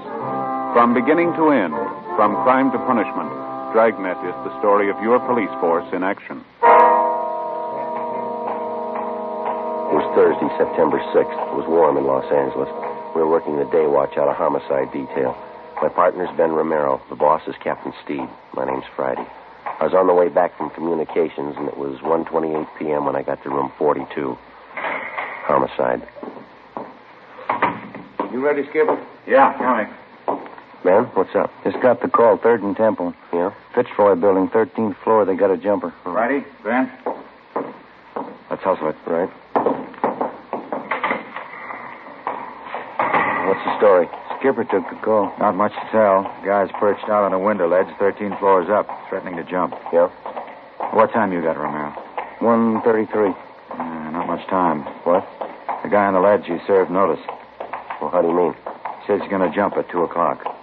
From 0.74 0.98
beginning 0.98 1.38
to 1.38 1.54
end, 1.54 1.78
from 2.18 2.34
crime 2.42 2.72
to 2.74 2.82
punishment, 2.90 3.45
Dragnet 3.76 4.16
is 4.24 4.32
the 4.48 4.58
story 4.60 4.90
of 4.90 4.96
your 5.04 5.20
police 5.28 5.52
force 5.60 5.84
in 5.92 6.02
action. 6.02 6.40
It 9.92 9.96
was 10.00 10.08
Thursday, 10.16 10.48
September 10.56 10.96
6th. 11.12 11.36
It 11.52 11.56
was 11.60 11.68
warm 11.68 12.00
in 12.00 12.08
Los 12.08 12.24
Angeles. 12.32 12.72
We 13.12 13.20
were 13.20 13.28
working 13.28 13.60
the 13.60 13.68
day 13.76 13.84
watch 13.84 14.16
out 14.16 14.32
of 14.32 14.40
homicide 14.40 14.96
detail. 14.96 15.36
My 15.84 15.90
partner's 15.90 16.32
Ben 16.38 16.56
Romero. 16.56 17.04
The 17.10 17.20
boss 17.20 17.42
is 17.52 17.56
Captain 17.62 17.92
Steed. 18.02 18.24
My 18.56 18.64
name's 18.64 18.88
Friday. 18.96 19.28
I 19.68 19.84
was 19.84 19.94
on 19.94 20.08
the 20.08 20.16
way 20.16 20.30
back 20.30 20.56
from 20.56 20.70
communications, 20.70 21.60
and 21.60 21.68
it 21.68 21.76
was 21.76 22.00
1.28 22.00 22.32
p.m. 22.80 23.04
when 23.04 23.18
I 23.18 23.24
got 23.24 23.44
to 23.44 23.50
room 23.50 23.74
42. 23.78 24.08
Homicide. 25.52 26.08
You 28.32 28.40
ready, 28.40 28.64
Skipper? 28.72 28.96
Yeah, 29.28 29.52
coming. 29.58 29.92
Ben, 30.86 31.06
what's 31.16 31.34
up? 31.34 31.50
Just 31.64 31.82
got 31.82 32.00
the 32.04 32.08
call, 32.08 32.38
Third 32.38 32.62
and 32.62 32.78
Temple. 32.78 33.16
Yeah? 33.34 33.52
Fitzroy 33.74 34.14
Building, 34.14 34.48
13th 34.50 34.96
floor. 35.04 35.26
They 35.26 35.36
got 35.36 35.50
a 35.50 35.58
jumper. 35.58 35.92
Ready, 36.06 36.46
Ben? 36.64 36.92
Let's 38.52 38.62
hustle 38.62 38.90
it. 38.90 38.96
Right. 39.08 39.28
What's 43.48 43.66
the 43.66 43.78
story? 43.80 44.08
Skipper 44.38 44.64
took 44.64 44.88
the 44.92 44.96
call. 45.02 45.34
Not 45.40 45.56
much 45.56 45.74
to 45.74 45.90
tell. 45.92 46.22
Guy's 46.46 46.70
perched 46.80 47.10
out 47.10 47.24
on 47.24 47.34
a 47.34 47.40
window 47.40 47.68
ledge 47.68 47.88
13 47.98 48.38
floors 48.38 48.70
up, 48.70 48.88
threatening 49.10 49.38
to 49.38 49.44
jump. 49.44 49.74
Yeah? 49.92 50.10
What 50.94 51.12
time 51.14 51.34
you 51.34 51.42
got, 51.42 51.58
Romero? 51.58 51.90
133. 52.42 53.34
Uh, 53.72 54.12
not 54.12 54.28
much 54.28 54.48
time. 54.50 54.84
What? 55.04 55.28
The 55.82 55.90
guy 55.90 56.06
on 56.06 56.14
the 56.14 56.20
ledge, 56.20 56.46
he 56.46 56.60
served 56.68 56.92
notice. 56.92 57.26
Well, 58.00 58.12
how 58.12 58.22
do 58.22 58.28
you 58.28 58.38
mean? 58.38 58.56
Says 59.08 59.22
he's 59.22 59.30
going 59.32 59.50
to 59.50 59.56
jump 59.56 59.78
at 59.78 59.90
2 59.90 60.04
o'clock. 60.04 60.55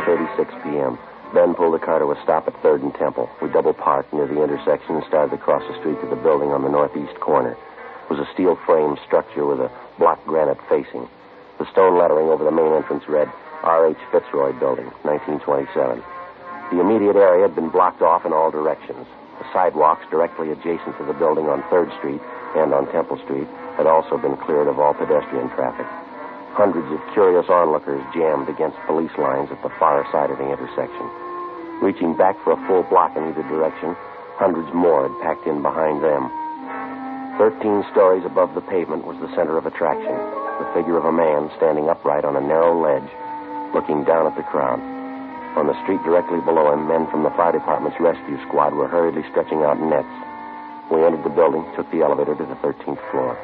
1.36 0.00 0.48
p.m. 0.64 0.98
Ben 1.34 1.54
pulled 1.54 1.74
the 1.74 1.84
car 1.84 1.98
to 1.98 2.10
a 2.10 2.22
stop 2.22 2.48
at 2.48 2.54
3rd 2.62 2.82
and 2.82 2.94
Temple. 2.94 3.28
We 3.42 3.50
double 3.50 3.74
parked 3.74 4.12
near 4.12 4.26
the 4.26 4.42
intersection 4.42 4.96
and 4.96 5.04
started 5.04 5.34
across 5.34 5.62
the 5.68 5.78
street 5.78 6.00
to 6.00 6.08
the 6.08 6.16
building 6.16 6.50
on 6.50 6.62
the 6.62 6.70
northeast 6.72 7.20
corner. 7.20 7.52
It 7.52 8.10
was 8.10 8.18
a 8.18 8.32
steel 8.32 8.56
frame 8.64 8.96
structure 9.06 9.44
with 9.44 9.60
a 9.60 9.70
block 9.98 10.24
granite 10.24 10.58
facing. 10.68 11.06
The 11.58 11.70
stone 11.70 11.98
lettering 11.98 12.28
over 12.32 12.44
the 12.44 12.50
main 12.50 12.72
entrance 12.72 13.04
read 13.08 13.28
R.H. 13.62 14.00
Fitzroy 14.10 14.58
Building, 14.58 14.88
1927. 15.04 16.02
The 16.72 16.80
immediate 16.80 17.16
area 17.16 17.46
had 17.46 17.54
been 17.54 17.68
blocked 17.68 18.00
off 18.00 18.24
in 18.24 18.32
all 18.32 18.50
directions. 18.50 19.06
The 19.38 19.52
sidewalks 19.52 20.08
directly 20.10 20.50
adjacent 20.50 20.96
to 20.96 21.04
the 21.04 21.12
building 21.12 21.52
on 21.52 21.60
3rd 21.68 21.92
Street 21.98 22.20
and 22.56 22.72
on 22.72 22.90
Temple 22.90 23.20
Street 23.24 23.46
had 23.76 23.86
also 23.86 24.16
been 24.16 24.36
cleared 24.38 24.66
of 24.66 24.80
all 24.80 24.94
pedestrian 24.94 25.50
traffic. 25.50 25.86
Hundreds 26.52 26.90
of 26.90 27.00
curious 27.14 27.46
onlookers 27.48 28.02
jammed 28.12 28.48
against 28.48 28.76
police 28.86 29.14
lines 29.16 29.50
at 29.50 29.62
the 29.62 29.70
far 29.78 30.04
side 30.10 30.30
of 30.30 30.38
the 30.38 30.50
intersection. 30.50 31.06
Reaching 31.80 32.16
back 32.16 32.36
for 32.42 32.52
a 32.52 32.66
full 32.66 32.82
block 32.90 33.16
in 33.16 33.22
either 33.30 33.46
direction, 33.46 33.94
hundreds 34.34 34.68
more 34.74 35.08
had 35.08 35.14
packed 35.22 35.46
in 35.46 35.62
behind 35.62 36.02
them. 36.02 36.28
Thirteen 37.38 37.86
stories 37.94 38.26
above 38.26 38.52
the 38.54 38.66
pavement 38.66 39.06
was 39.06 39.16
the 39.22 39.32
center 39.34 39.56
of 39.56 39.64
attraction, 39.64 40.12
the 40.58 40.70
figure 40.74 40.98
of 40.98 41.06
a 41.06 41.14
man 41.14 41.48
standing 41.56 41.88
upright 41.88 42.26
on 42.26 42.36
a 42.36 42.42
narrow 42.42 42.76
ledge, 42.76 43.08
looking 43.72 44.04
down 44.04 44.26
at 44.26 44.36
the 44.36 44.44
crowd. 44.50 44.82
On 45.56 45.66
the 45.66 45.78
street 45.82 46.02
directly 46.02 46.40
below 46.42 46.74
him, 46.74 46.86
men 46.86 47.06
from 47.10 47.22
the 47.22 47.34
fire 47.38 47.52
department's 47.52 47.98
rescue 47.98 48.38
squad 48.46 48.74
were 48.74 48.88
hurriedly 48.88 49.22
stretching 49.30 49.62
out 49.62 49.80
nets. 49.80 50.10
We 50.90 51.02
entered 51.06 51.24
the 51.24 51.30
building, 51.30 51.64
took 51.74 51.90
the 51.90 52.02
elevator 52.02 52.34
to 52.34 52.44
the 52.44 52.58
13th 52.60 53.00
floor. 53.10 53.38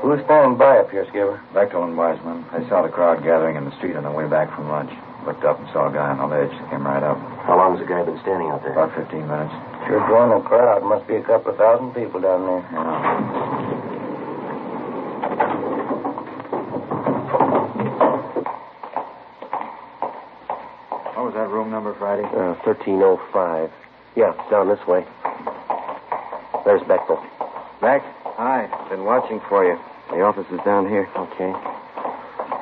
Who 0.00 0.14
was 0.14 0.22
standing 0.24 0.56
by 0.56 0.78
up 0.78 0.90
here, 0.90 1.04
Skipper? 1.10 1.42
Bechtel 1.52 1.82
and 1.82 1.96
Wiseman. 1.96 2.46
I 2.54 2.62
saw 2.68 2.82
the 2.82 2.88
crowd 2.88 3.22
gathering 3.24 3.56
in 3.56 3.64
the 3.64 3.74
street 3.76 3.96
on 3.96 4.04
the 4.04 4.10
way 4.14 4.28
back 4.30 4.46
from 4.54 4.70
lunch. 4.70 4.90
Looked 5.26 5.42
up 5.44 5.58
and 5.58 5.66
saw 5.74 5.90
a 5.90 5.92
guy 5.92 6.14
on 6.14 6.18
the 6.22 6.26
ledge. 6.30 6.54
Came 6.70 6.86
right 6.86 7.02
up. 7.02 7.18
How 7.42 7.58
long 7.58 7.76
has 7.76 7.82
the 7.82 7.90
guy 7.90 8.04
been 8.06 8.18
standing 8.22 8.46
out 8.48 8.62
there? 8.62 8.72
About 8.78 8.94
15 8.94 9.26
minutes. 9.26 9.52
Sure 9.90 9.98
drawing 10.06 10.30
a 10.30 10.40
crowd. 10.46 10.86
Must 10.86 11.06
be 11.10 11.16
a 11.16 11.24
couple 11.26 11.50
of 11.50 11.58
thousand 11.58 11.92
people 11.98 12.20
down 12.22 12.46
there. 12.46 12.62
What 21.14 21.26
was 21.26 21.34
that 21.34 21.50
room 21.50 21.70
number, 21.70 21.94
Friday? 21.98 22.22
Uh, 22.22 22.54
1305. 22.62 23.70
Yeah, 24.14 24.32
down 24.50 24.68
this 24.68 24.80
way. 24.86 25.04
There's 26.64 26.82
Bechtel. 26.86 27.18
Beck? 27.80 28.02
Hi. 28.38 28.70
Been 28.88 29.02
watching 29.02 29.40
for 29.48 29.66
you. 29.66 29.76
The 30.10 30.22
office 30.22 30.46
is 30.52 30.60
down 30.64 30.88
here. 30.88 31.10
Okay. 31.10 31.50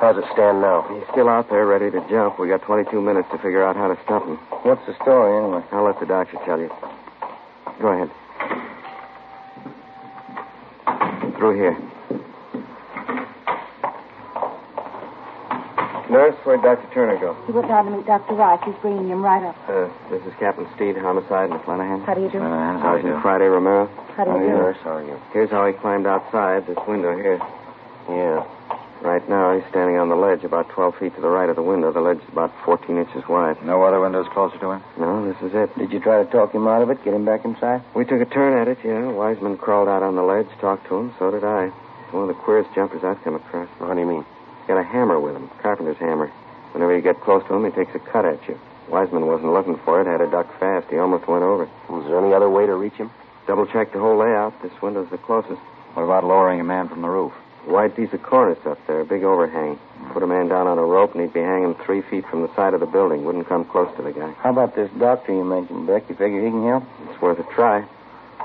How's 0.01 0.17
it 0.17 0.25
stand 0.33 0.59
now? 0.59 0.81
He's 0.89 1.07
still 1.11 1.29
out 1.29 1.51
there 1.51 1.67
ready 1.67 1.91
to 1.91 2.01
jump. 2.09 2.39
We 2.39 2.47
got 2.47 2.63
22 2.63 2.99
minutes 2.99 3.29
to 3.29 3.37
figure 3.37 3.63
out 3.63 3.75
how 3.75 3.87
to 3.87 3.97
stop 4.03 4.25
him. 4.25 4.37
What's 4.65 4.83
the 4.87 4.95
story, 5.03 5.37
anyway? 5.37 5.61
I'll 5.71 5.85
let 5.85 5.99
the 5.99 6.07
doctor 6.07 6.39
tell 6.45 6.57
you. 6.57 6.73
Go 7.79 7.93
ahead. 7.93 8.09
Through 11.37 11.61
here. 11.61 11.77
Nurse, 16.09 16.35
where'd 16.43 16.61
Dr. 16.61 16.87
Turner 16.93 17.17
go? 17.19 17.35
He 17.45 17.51
went 17.51 17.67
down 17.67 17.85
to 17.85 17.91
meet 17.91 18.05
Dr. 18.05 18.33
Rice. 18.33 18.61
He's 18.65 18.75
bringing 18.81 19.09
him 19.09 19.21
right 19.21 19.43
up. 19.43 19.55
Uh, 19.67 19.89
this 20.09 20.23
is 20.23 20.33
Captain 20.39 20.67
Steed, 20.75 20.95
homicide 20.95 21.51
in 21.51 21.59
Flanagan. 21.59 22.01
How 22.05 22.13
do 22.13 22.21
you 22.21 22.29
do? 22.31 22.39
Sergeant 22.39 23.21
Friday 23.21 23.45
Romero. 23.45 23.87
How 24.15 24.23
do 24.23 24.31
you 24.31 24.39
do? 24.39 24.47
Nurse, 24.47 24.77
how 24.83 24.97
are 24.97 25.03
you? 25.03 25.19
Here's 25.33 25.49
how 25.49 25.67
he 25.67 25.73
climbed 25.73 26.07
outside 26.07 26.65
this 26.65 26.77
window 26.87 27.15
here. 27.15 27.39
Yeah. 28.07 28.47
Right 29.01 29.27
now, 29.29 29.53
he's 29.53 29.67
standing 29.69 29.97
on 29.97 30.09
the 30.09 30.15
ledge 30.15 30.43
about 30.43 30.69
12 30.69 30.95
feet 30.97 31.15
to 31.15 31.21
the 31.21 31.29
right 31.29 31.49
of 31.49 31.55
the 31.55 31.61
window. 31.61 31.91
The 31.91 32.01
ledge 32.01 32.17
is 32.17 32.29
about 32.31 32.51
14 32.65 32.97
inches 32.97 33.27
wide. 33.29 33.61
No 33.63 33.83
other 33.83 33.99
windows 33.99 34.25
closer 34.33 34.57
to 34.57 34.71
him? 34.71 34.83
No, 34.97 35.27
this 35.27 35.37
is 35.43 35.53
it. 35.53 35.69
Did 35.77 35.91
you 35.91 35.99
try 35.99 36.23
to 36.23 36.29
talk 36.31 36.53
him 36.53 36.67
out 36.67 36.81
of 36.81 36.89
it, 36.89 37.03
get 37.03 37.13
him 37.13 37.25
back 37.25 37.45
inside? 37.45 37.83
We 37.93 38.05
took 38.05 38.21
a 38.21 38.25
turn 38.25 38.57
at 38.57 38.67
it, 38.67 38.79
yeah. 38.83 39.11
Wiseman 39.11 39.57
crawled 39.57 39.87
out 39.87 40.01
on 40.01 40.15
the 40.15 40.23
ledge, 40.23 40.47
talked 40.59 40.87
to 40.87 40.95
him. 40.97 41.13
So 41.19 41.29
did 41.29 41.43
I. 41.43 41.65
It's 42.05 42.13
one 42.13 42.23
of 42.23 42.29
the 42.29 42.41
queerest 42.41 42.73
jumpers 42.73 43.03
I've 43.03 43.21
come 43.23 43.35
across. 43.35 43.69
What 43.77 43.93
do 43.93 43.99
you 43.99 44.07
mean? 44.07 44.25
He's 44.67 44.75
got 44.75 44.81
a 44.81 44.83
hammer 44.83 45.17
with 45.17 45.33
him, 45.33 45.49
carpenter's 45.61 45.95
hammer. 45.95 46.27
Whenever 46.73 46.93
you 46.93 47.01
get 47.01 47.21
close 47.21 47.41
to 47.47 47.53
him, 47.53 47.63
he 47.63 47.71
takes 47.71 47.95
a 47.95 47.99
cut 47.99 48.25
at 48.25 48.45
you. 48.49 48.59
Wiseman 48.89 49.25
wasn't 49.25 49.53
looking 49.53 49.77
for 49.77 50.01
it, 50.01 50.07
had 50.07 50.17
to 50.17 50.29
duck 50.29 50.59
fast. 50.59 50.87
He 50.89 50.97
almost 50.97 51.25
went 51.25 51.45
over. 51.45 51.69
Was 51.87 52.03
there 52.05 52.19
any 52.19 52.33
other 52.33 52.49
way 52.49 52.65
to 52.65 52.75
reach 52.75 52.95
him? 52.95 53.09
Double 53.47 53.65
checked 53.65 53.93
the 53.93 53.99
whole 53.99 54.17
layout. 54.17 54.61
This 54.61 54.73
window's 54.81 55.09
the 55.09 55.19
closest. 55.19 55.61
What 55.93 56.03
about 56.03 56.25
lowering 56.25 56.59
a 56.59 56.65
man 56.65 56.89
from 56.89 57.01
the 57.01 57.07
roof? 57.07 57.31
Wide 57.65 57.95
piece 57.95 58.11
of 58.11 58.21
cornice 58.23 58.59
up 58.65 58.77
there, 58.87 59.05
big 59.05 59.23
overhang. 59.23 59.79
Put 60.11 60.21
a 60.21 60.27
man 60.27 60.49
down 60.49 60.67
on 60.67 60.77
a 60.77 60.83
rope, 60.83 61.13
and 61.13 61.21
he'd 61.21 61.31
be 61.31 61.39
hanging 61.39 61.73
three 61.85 62.01
feet 62.01 62.25
from 62.27 62.41
the 62.41 62.53
side 62.53 62.73
of 62.73 62.81
the 62.81 62.87
building. 62.87 63.23
Wouldn't 63.23 63.47
come 63.47 63.63
close 63.63 63.95
to 63.95 64.03
the 64.03 64.11
guy. 64.11 64.31
How 64.43 64.49
about 64.49 64.75
this 64.75 64.91
doctor 64.99 65.31
you 65.31 65.45
mentioned, 65.45 65.87
Beck? 65.87 66.09
You 66.09 66.15
figure 66.15 66.43
he 66.43 66.51
can 66.51 66.67
help? 66.67 66.83
It's 67.09 67.21
worth 67.21 67.39
a 67.39 67.53
try. 67.53 67.87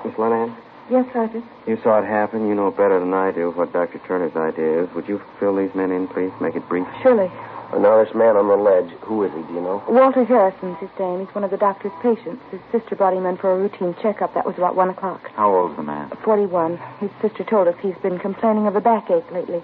Miss 0.04 0.14
Lenahan, 0.14 0.54
Yes, 0.90 1.06
Sergeant. 1.12 1.44
you 1.66 1.78
saw 1.82 2.00
it 2.02 2.06
happen. 2.06 2.48
You 2.48 2.54
know 2.54 2.70
better 2.70 2.98
than 3.00 3.14
I 3.14 3.30
do 3.30 3.50
what 3.52 3.72
Dr. 3.72 3.98
Turner's 4.06 4.36
idea 4.36 4.84
is. 4.84 4.94
Would 4.94 5.08
you 5.08 5.22
fill 5.40 5.56
these 5.56 5.74
men 5.74 5.90
in, 5.90 6.08
please? 6.08 6.32
Make 6.40 6.54
it 6.56 6.68
brief. 6.68 6.86
Surely. 7.02 7.30
Uh, 7.72 7.78
now, 7.78 8.04
this 8.04 8.14
man 8.14 8.36
on 8.36 8.48
the 8.48 8.56
ledge, 8.56 8.90
who 9.00 9.22
is 9.24 9.32
he, 9.32 9.40
do 9.48 9.54
you 9.54 9.60
know? 9.62 9.82
Walter 9.88 10.24
Harrison's 10.24 10.76
his 10.78 10.90
name. 10.98 11.24
He's 11.24 11.34
one 11.34 11.44
of 11.44 11.50
the 11.50 11.56
doctor's 11.56 11.92
patients. 12.02 12.42
His 12.50 12.60
sister 12.70 12.94
brought 12.96 13.14
him 13.14 13.24
in 13.24 13.38
for 13.38 13.50
a 13.52 13.56
routine 13.58 13.94
checkup. 14.02 14.34
That 14.34 14.44
was 14.44 14.56
about 14.58 14.76
one 14.76 14.90
o'clock. 14.90 15.30
How 15.34 15.54
old's 15.54 15.76
the 15.76 15.82
man? 15.82 16.10
41. 16.22 16.76
His 17.00 17.10
sister 17.22 17.44
told 17.44 17.68
us 17.68 17.74
he's 17.80 17.96
been 18.02 18.18
complaining 18.18 18.66
of 18.66 18.76
a 18.76 18.80
backache 18.82 19.30
lately. 19.32 19.62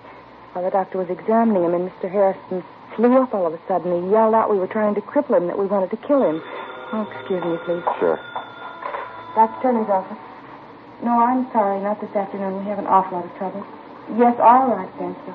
While 0.54 0.64
the 0.64 0.70
doctor 0.70 0.96
was 0.96 1.10
examining 1.10 1.64
him, 1.64 1.74
and 1.74 1.90
Mr. 1.90 2.10
Harrison 2.10 2.64
flew 2.96 3.20
up 3.20 3.34
all 3.34 3.46
of 3.46 3.52
a 3.52 3.60
sudden. 3.68 4.04
He 4.04 4.10
yelled 4.10 4.34
out 4.34 4.48
we 4.50 4.58
were 4.58 4.66
trying 4.66 4.94
to 4.94 5.02
cripple 5.02 5.36
him, 5.36 5.46
that 5.48 5.58
we 5.58 5.66
wanted 5.66 5.90
to 5.90 5.98
kill 5.98 6.22
him. 6.24 6.40
Oh, 6.92 7.04
excuse 7.12 7.44
me, 7.44 7.58
please. 7.66 7.84
Sure. 8.00 8.16
Dr. 9.34 9.60
Turner's 9.60 9.90
office. 9.90 10.16
No, 11.02 11.18
I'm 11.18 11.50
sorry. 11.52 11.80
Not 11.80 12.00
this 12.00 12.14
afternoon. 12.14 12.58
We 12.64 12.70
have 12.70 12.78
an 12.78 12.86
awful 12.86 13.18
lot 13.18 13.26
of 13.26 13.34
trouble. 13.38 13.64
Yes, 14.16 14.34
all 14.40 14.68
right, 14.74 14.88
thank 14.98 15.16
you. 15.26 15.34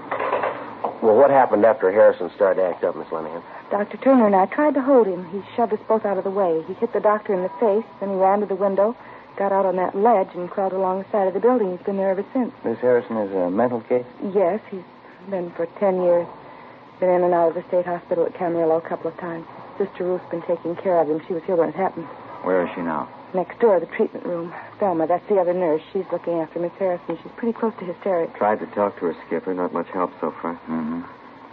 Well, 1.05 1.15
what 1.15 1.29
happened 1.29 1.63
after 1.65 1.91
Harrison 1.91 2.31
started 2.35 2.61
to 2.61 2.67
act 2.67 2.83
up, 2.83 2.95
Miss 2.95 3.07
Lenahan? 3.09 3.43
Dr. 3.69 3.97
Turner 3.97 4.25
and 4.25 4.35
I 4.35 4.45
tried 4.47 4.73
to 4.75 4.81
hold 4.81 5.05
him. 5.07 5.27
He 5.29 5.41
shoved 5.55 5.73
us 5.73 5.79
both 5.87 6.05
out 6.05 6.17
of 6.17 6.23
the 6.23 6.31
way. 6.31 6.63
He 6.67 6.73
hit 6.75 6.93
the 6.93 6.99
doctor 6.99 7.33
in 7.33 7.43
the 7.43 7.51
face, 7.59 7.85
then 7.99 8.09
he 8.09 8.15
ran 8.15 8.39
to 8.39 8.45
the 8.45 8.55
window, 8.55 8.95
got 9.37 9.51
out 9.51 9.65
on 9.65 9.75
that 9.77 9.95
ledge, 9.95 10.29
and 10.33 10.49
crawled 10.49 10.73
along 10.73 11.03
the 11.03 11.09
side 11.11 11.27
of 11.27 11.33
the 11.33 11.39
building. 11.39 11.75
He's 11.75 11.85
been 11.85 11.97
there 11.97 12.09
ever 12.11 12.25
since. 12.33 12.51
Miss 12.65 12.79
Harrison 12.79 13.17
is 13.17 13.31
a 13.33 13.49
mental 13.49 13.81
case? 13.81 14.05
Yes, 14.33 14.59
he's 14.71 14.81
been 15.29 15.51
for 15.51 15.65
ten 15.79 16.01
years. 16.01 16.27
Been 16.99 17.09
in 17.09 17.23
and 17.23 17.33
out 17.33 17.49
of 17.49 17.55
the 17.55 17.63
state 17.67 17.85
hospital 17.85 18.25
at 18.25 18.33
Camarillo 18.33 18.77
a 18.83 18.87
couple 18.87 19.11
of 19.11 19.17
times. 19.17 19.45
Sister 19.77 20.05
Ruth's 20.05 20.29
been 20.31 20.43
taking 20.43 20.75
care 20.77 20.99
of 20.99 21.09
him. 21.09 21.21
She 21.27 21.33
was 21.33 21.43
here 21.43 21.55
when 21.55 21.69
it 21.69 21.75
happened. 21.75 22.05
Where 22.43 22.65
is 22.65 22.69
she 22.75 22.81
now? 22.81 23.09
Next 23.33 23.59
door, 23.59 23.79
the 23.79 23.87
treatment 23.87 24.25
room. 24.25 24.53
Thelma, 24.79 25.07
that's 25.07 25.27
the 25.27 25.37
other 25.39 25.53
nurse. 25.53 25.81
She's 25.91 26.05
looking 26.11 26.33
after 26.39 26.59
Miss 26.59 26.71
Harrison. 26.77 27.17
She's 27.21 27.31
pretty 27.35 27.57
close 27.57 27.73
to 27.79 27.85
hysterics. 27.85 28.37
Tried 28.37 28.59
to 28.59 28.67
talk 28.67 28.99
to 28.99 29.05
her, 29.05 29.15
Skipper. 29.25 29.53
Not 29.53 29.73
much 29.73 29.87
help 29.87 30.11
so 30.21 30.33
far. 30.41 30.53
Mm-hmm. 30.69 31.01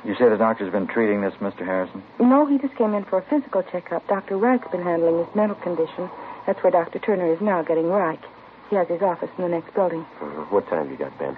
You 0.07 0.15
say 0.17 0.29
the 0.29 0.37
doctor's 0.37 0.73
been 0.73 0.87
treating 0.87 1.21
this, 1.21 1.35
Mr. 1.41 1.65
Harrison? 1.65 2.03
No, 2.19 2.47
he 2.47 2.59
just 2.59 2.75
came 2.77 2.95
in 2.95 3.05
for 3.05 3.19
a 3.19 3.23
physical 3.23 3.63
checkup. 3.63 4.07
Dr. 4.09 4.37
Reich's 4.37 4.71
been 4.71 4.83
handling 4.83 5.25
his 5.25 5.35
mental 5.35 5.57
condition. 5.57 6.11
That's 6.47 6.63
where 6.63 6.71
Dr. 6.71 6.99
Turner 6.99 7.33
is 7.33 7.41
now, 7.41 7.63
getting 7.63 7.89
Reich. 7.89 8.21
He 8.71 8.77
has 8.77 8.89
his 8.89 9.03
office 9.03 9.31
in 9.37 9.45
the 9.45 9.51
next 9.51 9.75
building. 9.75 10.07
Uh, 10.21 10.27
what 10.49 10.69
time 10.69 10.89
have 10.89 10.91
you 10.91 10.97
got, 10.97 11.19
Ben? 11.19 11.37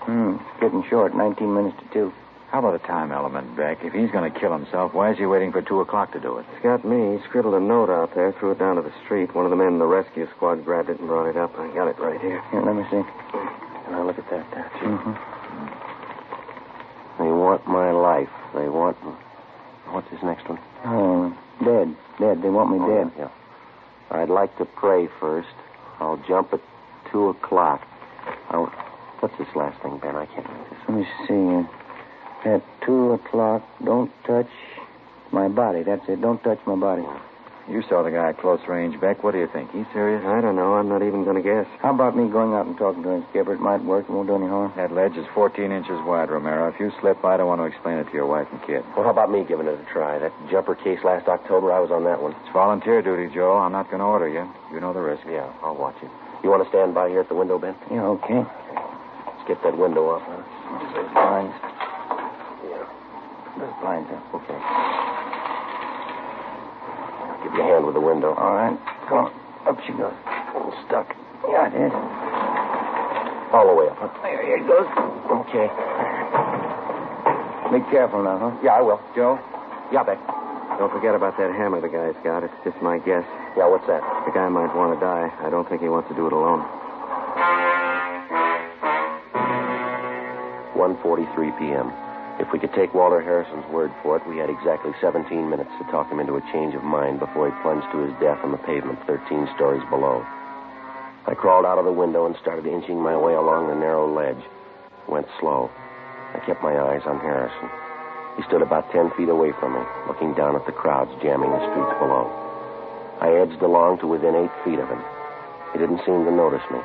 Hmm, 0.00 0.36
it's 0.36 0.60
getting 0.60 0.84
short. 0.88 1.14
19 1.14 1.52
minutes 1.52 1.76
to 1.80 1.92
2. 1.92 2.12
How 2.50 2.58
about 2.58 2.74
a 2.74 2.80
time 2.80 3.12
element, 3.12 3.56
Beck? 3.56 3.78
If 3.84 3.92
he's 3.92 4.10
going 4.10 4.26
to 4.26 4.40
kill 4.40 4.52
himself, 4.52 4.92
why 4.92 5.12
is 5.12 5.18
he 5.18 5.24
waiting 5.26 5.52
for 5.52 5.62
2 5.62 5.80
o'clock 5.80 6.12
to 6.14 6.20
do 6.20 6.38
it? 6.38 6.46
It's 6.52 6.62
got 6.64 6.84
me. 6.84 7.16
He 7.16 7.22
scribbled 7.28 7.54
a 7.54 7.60
note 7.60 7.90
out 7.90 8.12
there, 8.16 8.32
threw 8.40 8.50
it 8.50 8.58
down 8.58 8.74
to 8.74 8.82
the 8.82 8.92
street. 9.04 9.32
One 9.36 9.44
of 9.44 9.50
the 9.50 9.56
men 9.56 9.68
in 9.68 9.78
the 9.78 9.86
rescue 9.86 10.26
squad 10.34 10.64
grabbed 10.64 10.90
it 10.90 10.98
and 10.98 11.06
brought 11.06 11.30
it 11.30 11.36
up. 11.36 11.56
I 11.56 11.72
got 11.72 11.86
it 11.86 11.96
right 12.00 12.20
here. 12.20 12.42
Here, 12.50 12.60
let 12.60 12.74
me 12.74 12.82
see. 12.90 13.02
Can 13.86 13.94
I 13.94 14.02
look 14.02 14.18
at 14.18 14.28
that 14.30 14.50
there, 14.50 14.68
too? 14.82 14.98
Mm-hmm. 14.98 15.14
They 17.22 17.30
want 17.30 17.66
my 17.68 17.92
life. 17.92 18.30
They 18.52 18.68
want. 18.68 18.96
What's 19.94 20.10
this 20.10 20.22
next 20.24 20.48
one? 20.48 20.58
Oh, 20.84 21.30
dead. 21.62 21.94
Dead. 22.18 22.42
They 22.42 22.50
want 22.50 22.70
me 22.72 22.78
Oh, 22.80 22.88
dead. 22.90 23.12
Yeah. 23.16 23.30
I'd 24.10 24.28
like 24.28 24.56
to 24.58 24.64
pray 24.64 25.06
first. 25.20 25.54
I'll 26.00 26.20
jump 26.26 26.52
at 26.52 26.60
two 27.12 27.28
o'clock. 27.28 27.80
I'll... 28.50 28.66
What's 29.20 29.38
this 29.38 29.54
last 29.54 29.80
thing, 29.82 29.98
Ben? 29.98 30.16
I 30.16 30.26
can't 30.26 30.48
read 30.48 30.66
this. 30.70 30.78
Let 30.88 30.96
me 30.98 31.06
see. 31.28 31.68
At 32.44 32.62
2 32.86 33.12
o'clock, 33.12 33.62
don't 33.84 34.10
touch 34.26 34.48
my 35.30 35.48
body. 35.48 35.82
That's 35.82 36.08
it. 36.08 36.20
Don't 36.20 36.42
touch 36.42 36.58
my 36.66 36.74
body. 36.74 37.04
You 37.68 37.82
saw 37.88 38.02
the 38.02 38.10
guy 38.10 38.30
at 38.30 38.38
close 38.38 38.58
range, 38.66 38.98
Beck. 39.00 39.22
What 39.22 39.30
do 39.30 39.38
you 39.38 39.46
think? 39.46 39.70
He's 39.70 39.86
serious? 39.92 40.24
I 40.26 40.40
don't 40.40 40.56
know. 40.56 40.74
I'm 40.74 40.88
not 40.88 41.02
even 41.04 41.22
going 41.22 41.36
to 41.36 41.42
guess. 41.42 41.66
How 41.78 41.94
about 41.94 42.16
me 42.16 42.26
going 42.28 42.52
out 42.52 42.66
and 42.66 42.76
talking 42.76 43.04
to 43.04 43.10
him, 43.10 43.26
Skipper? 43.30 43.54
It 43.54 43.60
might 43.60 43.84
work. 43.84 44.06
It 44.08 44.12
won't 44.12 44.26
do 44.26 44.34
any 44.34 44.48
harm. 44.48 44.72
That 44.74 44.90
ledge 44.90 45.14
is 45.16 45.26
14 45.34 45.70
inches 45.70 46.00
wide, 46.02 46.30
Romero. 46.30 46.66
If 46.66 46.80
you 46.80 46.90
slip, 47.00 47.22
I 47.24 47.36
don't 47.36 47.46
want 47.46 47.60
to 47.60 47.70
explain 47.70 47.98
it 47.98 48.10
to 48.10 48.12
your 48.12 48.26
wife 48.26 48.48
and 48.50 48.60
kid. 48.66 48.82
Well, 48.96 49.04
how 49.04 49.10
about 49.10 49.30
me 49.30 49.44
giving 49.44 49.68
it 49.68 49.78
a 49.78 49.86
try? 49.92 50.18
That 50.18 50.32
jumper 50.50 50.74
case 50.74 50.98
last 51.04 51.28
October, 51.28 51.70
I 51.70 51.78
was 51.78 51.92
on 51.92 52.02
that 52.04 52.20
one. 52.20 52.32
It's 52.32 52.52
volunteer 52.52 53.02
duty, 53.02 53.32
Joe. 53.32 53.58
I'm 53.58 53.70
not 53.70 53.86
going 53.86 54.00
to 54.00 54.06
order 54.06 54.28
you. 54.28 54.50
You 54.72 54.80
know 54.80 54.92
the 54.92 55.00
risk. 55.00 55.22
Yeah, 55.30 55.52
I'll 55.62 55.76
watch 55.76 55.96
you. 56.02 56.10
You 56.42 56.50
want 56.50 56.64
to 56.64 56.68
stand 56.70 56.94
by 56.94 57.08
here 57.08 57.20
at 57.20 57.28
the 57.28 57.36
window, 57.36 57.58
Ben? 57.58 57.76
Yeah, 57.92 58.02
okay. 58.18 58.42
Let's 58.42 59.46
get 59.46 59.62
that 59.62 59.78
window 59.78 60.10
off, 60.10 60.22
huh? 60.24 60.42
Those 60.96 61.12
blinds. 61.12 61.54
Yeah. 61.62 61.79
Those 63.60 63.76
blinds 63.84 64.08
up. 64.10 64.24
Okay. 64.34 64.56
I'll 67.28 67.44
Give 67.44 67.52
you 67.54 67.60
a 67.60 67.64
hand 67.68 67.84
with 67.84 67.94
the 67.94 68.00
window. 68.00 68.32
All 68.34 68.54
right. 68.56 68.76
Come 69.08 69.18
on. 69.28 69.32
Up 69.68 69.76
she 69.84 69.92
goes. 69.92 70.14
Stuck. 70.88 71.12
Yeah, 71.44 71.68
it 71.68 71.76
is. 71.76 71.92
All 73.52 73.66
the 73.68 73.74
way 73.76 73.88
up, 73.92 73.98
huh? 74.00 74.08
There, 74.22 74.40
here 74.46 74.56
it 74.56 74.66
goes. 74.66 74.88
Okay. 75.44 75.68
Be 77.70 77.84
careful 77.90 78.22
now, 78.24 78.38
huh? 78.38 78.56
Yeah, 78.64 78.78
I 78.78 78.80
will. 78.80 79.00
Joe? 79.14 79.38
Yeah, 79.92 80.04
Beck. 80.04 80.18
Don't 80.78 80.90
forget 80.92 81.14
about 81.14 81.36
that 81.36 81.52
hammer 81.52 81.80
the 81.80 81.88
guy's 81.92 82.16
got. 82.24 82.42
It's 82.42 82.54
just 82.64 82.80
my 82.80 82.96
guess. 82.98 83.24
Yeah, 83.56 83.68
what's 83.68 83.86
that? 83.86 84.00
The 84.24 84.32
guy 84.32 84.48
might 84.48 84.74
want 84.74 84.96
to 84.96 85.00
die. 85.04 85.28
I 85.44 85.50
don't 85.50 85.68
think 85.68 85.82
he 85.82 85.88
wants 85.88 86.08
to 86.08 86.14
do 86.16 86.26
it 86.26 86.32
alone. 86.32 86.64
1.43 90.74 91.58
p.m. 91.58 91.92
If 92.40 92.50
we 92.52 92.58
could 92.58 92.72
take 92.72 92.94
Walter 92.94 93.20
Harrison's 93.20 93.68
word 93.68 93.92
for 94.02 94.16
it, 94.16 94.26
we 94.26 94.38
had 94.38 94.48
exactly 94.48 94.92
17 94.98 95.28
minutes 95.50 95.68
to 95.76 95.84
talk 95.92 96.08
him 96.08 96.20
into 96.20 96.40
a 96.40 96.50
change 96.50 96.74
of 96.74 96.82
mind 96.82 97.20
before 97.20 97.52
he 97.52 97.60
plunged 97.60 97.86
to 97.92 98.00
his 98.00 98.16
death 98.16 98.40
on 98.42 98.50
the 98.50 98.64
pavement 98.64 98.98
13 99.06 99.46
stories 99.54 99.84
below. 99.90 100.24
I 101.28 101.36
crawled 101.36 101.66
out 101.66 101.76
of 101.76 101.84
the 101.84 101.92
window 101.92 102.24
and 102.24 102.34
started 102.40 102.64
inching 102.64 102.98
my 102.98 103.14
way 103.14 103.34
along 103.34 103.68
the 103.68 103.76
narrow 103.76 104.08
ledge. 104.08 104.40
Went 105.06 105.28
slow. 105.38 105.70
I 106.32 106.40
kept 106.40 106.62
my 106.62 106.80
eyes 106.80 107.04
on 107.04 107.20
Harrison. 107.20 107.68
He 108.38 108.42
stood 108.48 108.62
about 108.62 108.90
ten 108.90 109.10
feet 109.20 109.28
away 109.28 109.52
from 109.60 109.74
me, 109.74 109.84
looking 110.08 110.32
down 110.32 110.56
at 110.56 110.64
the 110.64 110.72
crowds 110.72 111.12
jamming 111.20 111.52
the 111.52 111.60
streets 111.60 111.92
below. 112.00 112.24
I 113.20 113.36
edged 113.36 113.60
along 113.60 114.00
to 114.00 114.06
within 114.06 114.34
eight 114.34 114.64
feet 114.64 114.80
of 114.80 114.88
him. 114.88 115.04
He 115.74 115.78
didn't 115.78 116.00
seem 116.08 116.24
to 116.24 116.32
notice 116.32 116.64
me. 116.72 116.80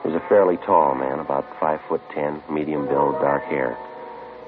He 0.00 0.08
was 0.08 0.16
a 0.16 0.28
fairly 0.32 0.56
tall 0.64 0.94
man, 0.94 1.20
about 1.20 1.44
five 1.60 1.80
foot 1.90 2.00
ten, 2.14 2.40
medium 2.48 2.88
build, 2.88 3.20
dark 3.20 3.44
hair. 3.52 3.76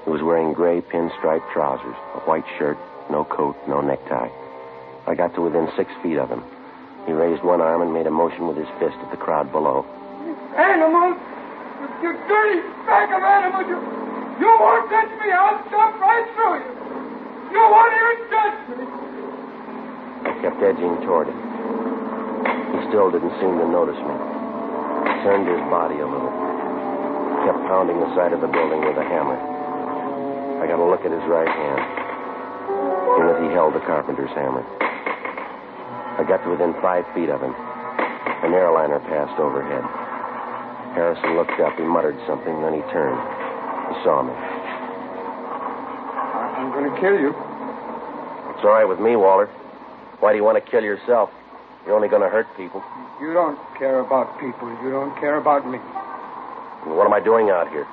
He 0.05 0.11
was 0.13 0.21
wearing 0.21 0.53
gray 0.53 0.81
pinstripe 0.81 1.41
trousers, 1.51 1.97
a 2.13 2.21
white 2.29 2.45
shirt, 2.61 2.77
no 3.09 3.25
coat, 3.25 3.57
no 3.67 3.81
necktie. 3.81 4.29
I 5.09 5.17
got 5.17 5.33
to 5.33 5.41
within 5.41 5.65
six 5.75 5.89
feet 6.05 6.21
of 6.21 6.29
him. 6.29 6.45
He 7.09 7.11
raised 7.11 7.41
one 7.41 7.57
arm 7.57 7.81
and 7.81 7.89
made 7.89 8.05
a 8.05 8.13
motion 8.13 8.45
with 8.45 8.57
his 8.57 8.69
fist 8.77 8.97
at 9.01 9.09
the 9.09 9.17
crowd 9.17 9.51
below. 9.51 9.81
Animal! 10.53 11.17
You 12.05 12.13
dirty 12.29 12.61
bag 12.85 13.09
of 13.09 13.21
animal! 13.21 13.65
You, 13.65 13.77
you 14.45 14.49
won't 14.61 14.89
touch 14.93 15.09
me! 15.21 15.33
I'll 15.33 15.57
jump 15.73 15.97
right 15.97 16.27
through 16.37 16.61
you! 16.61 16.73
You 17.49 17.61
won't 17.65 17.93
even 17.97 18.17
touch 18.29 18.57
me! 18.77 18.85
I 20.21 20.31
kept 20.45 20.61
edging 20.61 21.01
toward 21.01 21.33
him. 21.33 21.39
He 22.77 22.79
still 22.93 23.09
didn't 23.09 23.33
seem 23.41 23.57
to 23.57 23.67
notice 23.73 23.97
me. 23.97 24.13
He 24.13 25.13
turned 25.25 25.49
his 25.49 25.61
body 25.73 25.97
a 25.97 26.05
little. 26.05 26.29
Kept 27.49 27.61
pounding 27.65 27.97
the 28.01 28.13
side 28.13 28.33
of 28.33 28.41
the 28.41 28.49
building 28.53 28.85
with 28.85 28.97
a 29.01 29.05
hammer. 29.09 29.54
I 30.61 30.67
got 30.67 30.79
a 30.79 30.87
look 30.87 31.03
at 31.03 31.11
his 31.11 31.25
right 31.27 31.47
hand. 31.47 31.81
In 33.19 33.25
it, 33.31 33.37
he 33.47 33.53
held 33.53 33.75
the 33.75 33.83
carpenter's 33.83 34.31
hammer. 34.31 34.63
I 36.19 36.23
got 36.27 36.43
to 36.43 36.49
within 36.49 36.73
five 36.81 37.03
feet 37.13 37.29
of 37.29 37.41
him. 37.41 37.51
An 37.51 38.53
airliner 38.53 38.99
passed 38.99 39.39
overhead. 39.39 39.83
Harrison 40.95 41.35
looked 41.35 41.59
up. 41.59 41.75
He 41.75 41.83
muttered 41.83 42.15
something, 42.25 42.61
then 42.63 42.73
he 42.73 42.81
turned. 42.91 43.19
He 43.91 43.95
saw 44.07 44.23
me. 44.23 44.31
I'm 46.55 46.71
going 46.71 46.87
to 46.87 46.95
kill 46.99 47.19
you. 47.19 47.35
It's 48.55 48.63
all 48.63 48.71
right 48.71 48.87
with 48.87 48.99
me, 48.99 49.15
Waller. 49.15 49.47
Why 50.23 50.31
do 50.31 50.37
you 50.37 50.43
want 50.43 50.55
to 50.63 50.71
kill 50.71 50.83
yourself? 50.83 51.29
You're 51.85 51.95
only 51.95 52.07
going 52.07 52.23
to 52.23 52.29
hurt 52.29 52.47
people. 52.55 52.81
You 53.19 53.33
don't 53.33 53.59
care 53.77 53.99
about 53.99 54.39
people. 54.39 54.71
You 54.81 54.89
don't 54.89 55.13
care 55.19 55.35
about 55.37 55.67
me. 55.67 55.77
What 56.87 57.05
am 57.05 57.13
I 57.13 57.19
doing 57.19 57.49
out 57.49 57.69
here? 57.69 57.85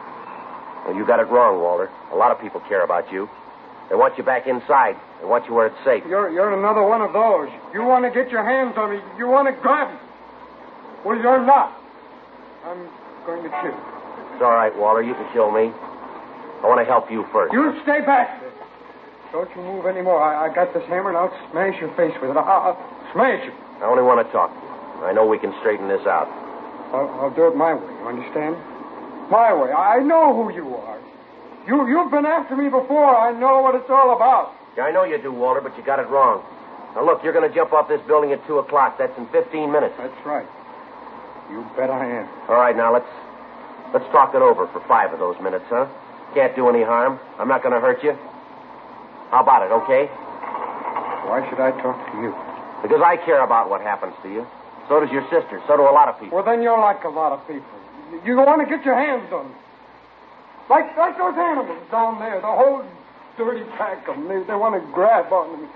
Well, 0.84 0.96
you 0.96 1.06
got 1.06 1.20
it 1.20 1.28
wrong, 1.28 1.60
Walter. 1.62 1.90
A 2.12 2.16
lot 2.16 2.32
of 2.32 2.40
people 2.40 2.60
care 2.68 2.82
about 2.84 3.10
you. 3.12 3.28
They 3.88 3.94
want 3.94 4.16
you 4.18 4.24
back 4.24 4.46
inside. 4.46 4.96
They 5.20 5.26
want 5.26 5.46
you 5.46 5.54
where 5.54 5.66
it's 5.66 5.84
safe. 5.84 6.02
You're, 6.08 6.30
you're 6.30 6.56
another 6.56 6.82
one 6.82 7.02
of 7.02 7.12
those. 7.12 7.48
You 7.74 7.84
want 7.84 8.04
to 8.04 8.10
get 8.10 8.30
your 8.30 8.42
hands 8.42 8.74
on 8.76 8.90
me. 8.90 8.98
You 9.18 9.28
want 9.28 9.46
to 9.46 9.54
grab 9.60 9.92
me. 9.92 10.00
Well, 11.04 11.18
you're 11.18 11.44
not. 11.44 11.76
I'm 12.64 12.88
going 13.26 13.42
to 13.42 13.50
kill 13.62 13.70
you. 13.70 13.82
It's 14.34 14.42
all 14.42 14.54
right, 14.54 14.74
Walter. 14.76 15.02
You 15.02 15.14
can 15.14 15.28
kill 15.32 15.50
me. 15.50 15.70
I 16.62 16.66
want 16.66 16.78
to 16.80 16.86
help 16.86 17.10
you 17.10 17.26
first. 17.32 17.52
You 17.52 17.78
stay 17.82 18.00
back. 18.00 18.40
Don't 19.30 19.50
you 19.56 19.62
move 19.62 19.86
anymore. 19.86 20.22
I, 20.22 20.46
I 20.46 20.54
got 20.54 20.72
this 20.74 20.84
hammer 20.88 21.10
and 21.10 21.18
I'll 21.18 21.34
smash 21.50 21.78
your 21.80 21.90
face 21.96 22.14
with 22.22 22.30
it. 22.30 22.36
I'll, 22.36 22.74
I'll 22.74 22.80
smash 23.12 23.44
you. 23.44 23.52
I 23.82 23.86
only 23.90 24.02
want 24.02 24.24
to 24.24 24.28
talk 24.32 24.50
to 24.50 24.60
you. 24.62 25.06
I 25.06 25.12
know 25.12 25.26
we 25.26 25.38
can 25.38 25.52
straighten 25.60 25.88
this 25.88 26.06
out. 26.06 26.30
I'll, 26.94 27.08
I'll 27.18 27.34
do 27.34 27.48
it 27.48 27.56
my 27.56 27.74
way. 27.74 27.82
You 27.82 28.08
understand? 28.08 28.56
My 29.30 29.52
way. 29.54 29.72
I 29.72 30.00
know 30.00 30.34
who 30.34 30.52
you 30.52 30.74
are. 30.74 31.00
You, 31.66 31.86
you've 31.88 32.10
been 32.10 32.26
after 32.26 32.56
me 32.56 32.68
before. 32.68 33.16
I 33.16 33.32
know 33.38 33.60
what 33.62 33.74
it's 33.74 33.88
all 33.88 34.16
about. 34.16 34.52
Yeah, 34.76 34.84
I 34.84 34.90
know 34.90 35.04
you 35.04 35.20
do, 35.20 35.32
Walter, 35.32 35.60
but 35.60 35.76
you 35.76 35.84
got 35.84 35.98
it 35.98 36.08
wrong. 36.08 36.42
Now, 36.94 37.04
look, 37.04 37.22
you're 37.22 37.32
going 37.32 37.48
to 37.48 37.54
jump 37.54 37.72
off 37.72 37.88
this 37.88 38.00
building 38.06 38.32
at 38.32 38.44
2 38.46 38.58
o'clock. 38.58 38.98
That's 38.98 39.16
in 39.16 39.26
15 39.28 39.70
minutes. 39.70 39.94
That's 39.96 40.26
right. 40.26 40.46
You 41.50 41.64
bet 41.76 41.90
I 41.90 42.04
am. 42.06 42.28
All 42.48 42.56
right, 42.56 42.76
now, 42.76 42.92
let's 42.92 43.08
let's 43.92 44.06
talk 44.12 44.34
it 44.34 44.42
over 44.42 44.66
for 44.68 44.80
five 44.88 45.12
of 45.12 45.18
those 45.18 45.36
minutes, 45.40 45.64
huh? 45.68 45.86
Can't 46.34 46.56
do 46.56 46.68
any 46.68 46.82
harm. 46.82 47.20
I'm 47.38 47.48
not 47.48 47.62
going 47.62 47.74
to 47.74 47.80
hurt 47.80 48.02
you. 48.02 48.12
How 49.30 49.42
about 49.42 49.62
it, 49.62 49.72
okay? 49.84 50.06
Why 51.28 51.46
should 51.48 51.60
I 51.60 51.70
talk 51.80 51.96
to 52.12 52.16
you? 52.20 52.34
Because 52.82 53.00
I 53.04 53.16
care 53.16 53.44
about 53.44 53.70
what 53.70 53.80
happens 53.80 54.14
to 54.22 54.28
you. 54.28 54.46
So 54.88 55.00
does 55.00 55.10
your 55.10 55.22
sister. 55.30 55.62
So 55.68 55.76
do 55.76 55.82
a 55.82 55.94
lot 55.94 56.08
of 56.08 56.18
people. 56.18 56.36
Well, 56.36 56.44
then 56.44 56.62
you're 56.62 56.78
like 56.80 57.04
a 57.04 57.08
lot 57.08 57.32
of 57.32 57.46
people. 57.46 57.81
You 58.24 58.36
want 58.36 58.60
to 58.60 58.68
get 58.68 58.84
your 58.84 58.94
hands 58.94 59.32
on 59.32 59.48
me. 59.48 59.56
Like, 60.68 60.96
like 60.96 61.16
those 61.16 61.34
animals 61.34 61.82
down 61.90 62.20
there, 62.20 62.40
the 62.40 62.46
whole 62.46 62.84
dirty 63.36 63.64
pack 63.76 64.06
of 64.08 64.16
them. 64.16 64.28
They, 64.28 64.44
they 64.44 64.54
want 64.54 64.76
to 64.76 64.84
grab 64.92 65.32
on 65.32 65.62
me, 65.62 65.68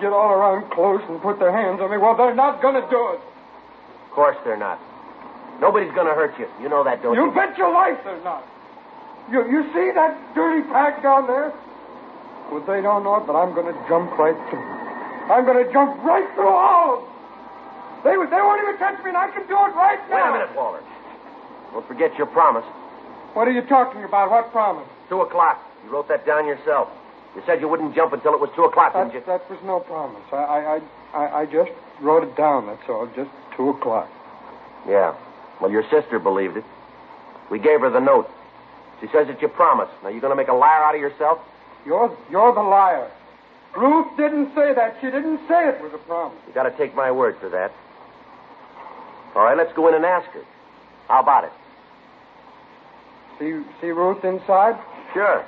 get 0.00 0.12
all 0.12 0.30
around 0.30 0.70
close 0.70 1.02
and 1.08 1.22
put 1.22 1.38
their 1.38 1.52
hands 1.52 1.80
on 1.80 1.90
me. 1.90 1.98
Well, 1.98 2.16
they're 2.16 2.34
not 2.34 2.60
going 2.60 2.74
to 2.74 2.86
do 2.90 3.02
it. 3.14 3.20
Of 3.22 4.10
course 4.12 4.36
they're 4.44 4.58
not. 4.58 4.80
Nobody's 5.60 5.92
going 5.94 6.06
to 6.06 6.14
hurt 6.14 6.36
you. 6.38 6.48
You 6.60 6.68
know 6.68 6.84
that, 6.84 7.02
don't 7.02 7.14
you? 7.14 7.26
You 7.26 7.32
bet 7.32 7.56
your 7.56 7.72
life 7.72 7.96
they're 8.04 8.22
not. 8.22 8.44
You, 9.30 9.42
you 9.50 9.62
see 9.72 9.90
that 9.94 10.14
dirty 10.34 10.62
pack 10.68 11.02
down 11.02 11.26
there? 11.26 11.52
Well, 12.52 12.62
they 12.66 12.82
don't 12.82 13.02
know 13.02 13.16
it, 13.16 13.26
but 13.26 13.34
I'm 13.34 13.54
going 13.54 13.72
to 13.72 13.78
jump 13.88 14.12
right 14.18 14.36
through. 14.50 14.62
I'm 15.32 15.44
going 15.44 15.64
to 15.64 15.72
jump 15.72 15.98
right 16.04 16.28
through 16.34 16.54
all 16.54 16.98
of 16.98 17.00
them. 17.02 17.10
They, 18.04 18.14
they 18.14 18.42
won't 18.42 18.62
even 18.62 18.78
touch 18.78 19.02
me, 19.02 19.10
and 19.10 19.18
I 19.18 19.30
can 19.30 19.42
do 19.48 19.56
it 19.56 19.74
right 19.74 19.98
now. 20.06 20.14
Wait 20.14 20.28
a 20.28 20.32
minute, 20.46 20.54
Walter. 20.54 20.82
Don't 21.76 21.86
forget 21.86 22.16
your 22.16 22.26
promise. 22.26 22.64
What 23.34 23.46
are 23.46 23.52
you 23.52 23.60
talking 23.60 24.02
about? 24.02 24.30
What 24.30 24.50
promise? 24.50 24.88
Two 25.10 25.20
o'clock. 25.20 25.60
You 25.84 25.90
wrote 25.90 26.08
that 26.08 26.24
down 26.24 26.46
yourself. 26.46 26.88
You 27.34 27.42
said 27.44 27.60
you 27.60 27.68
wouldn't 27.68 27.94
jump 27.94 28.14
until 28.14 28.32
it 28.32 28.40
was 28.40 28.48
two 28.56 28.64
o'clock, 28.64 28.94
That, 28.94 29.12
didn't 29.12 29.20
you? 29.20 29.26
that 29.26 29.44
was 29.50 29.60
no 29.62 29.80
promise. 29.80 30.22
I, 30.32 30.36
I, 30.36 30.80
I, 31.12 31.40
I, 31.42 31.44
just 31.44 31.70
wrote 32.00 32.24
it 32.24 32.34
down, 32.34 32.64
that's 32.64 32.88
all. 32.88 33.06
Just 33.14 33.28
two 33.58 33.68
o'clock. 33.68 34.08
Yeah. 34.88 35.14
Well, 35.60 35.70
your 35.70 35.82
sister 35.90 36.18
believed 36.18 36.56
it. 36.56 36.64
We 37.50 37.58
gave 37.58 37.80
her 37.80 37.90
the 37.90 38.00
note. 38.00 38.30
She 39.02 39.08
says 39.08 39.28
it's 39.28 39.42
your 39.42 39.50
promise. 39.50 39.90
Now, 40.02 40.08
you're 40.08 40.22
going 40.22 40.32
to 40.32 40.36
make 40.36 40.48
a 40.48 40.56
liar 40.56 40.82
out 40.82 40.94
of 40.94 41.00
yourself? 41.02 41.40
You're, 41.84 42.08
you're 42.30 42.54
the 42.54 42.62
liar. 42.62 43.10
Ruth 43.76 44.16
didn't 44.16 44.54
say 44.54 44.72
that. 44.72 44.96
She 45.02 45.08
didn't 45.10 45.46
say 45.46 45.68
it 45.68 45.82
was 45.82 45.92
a 45.92 46.00
promise. 46.08 46.38
You 46.48 46.54
got 46.54 46.62
to 46.62 46.74
take 46.78 46.94
my 46.94 47.12
word 47.12 47.36
for 47.38 47.50
that. 47.50 47.70
All 49.34 49.44
right, 49.44 49.58
let's 49.58 49.74
go 49.74 49.88
in 49.88 49.94
and 49.94 50.06
ask 50.06 50.26
her. 50.30 50.42
How 51.08 51.20
about 51.20 51.44
it? 51.44 51.52
See, 53.38 53.60
see 53.80 53.90
Ruth 53.90 54.24
inside? 54.24 54.80
Sure. 55.12 55.44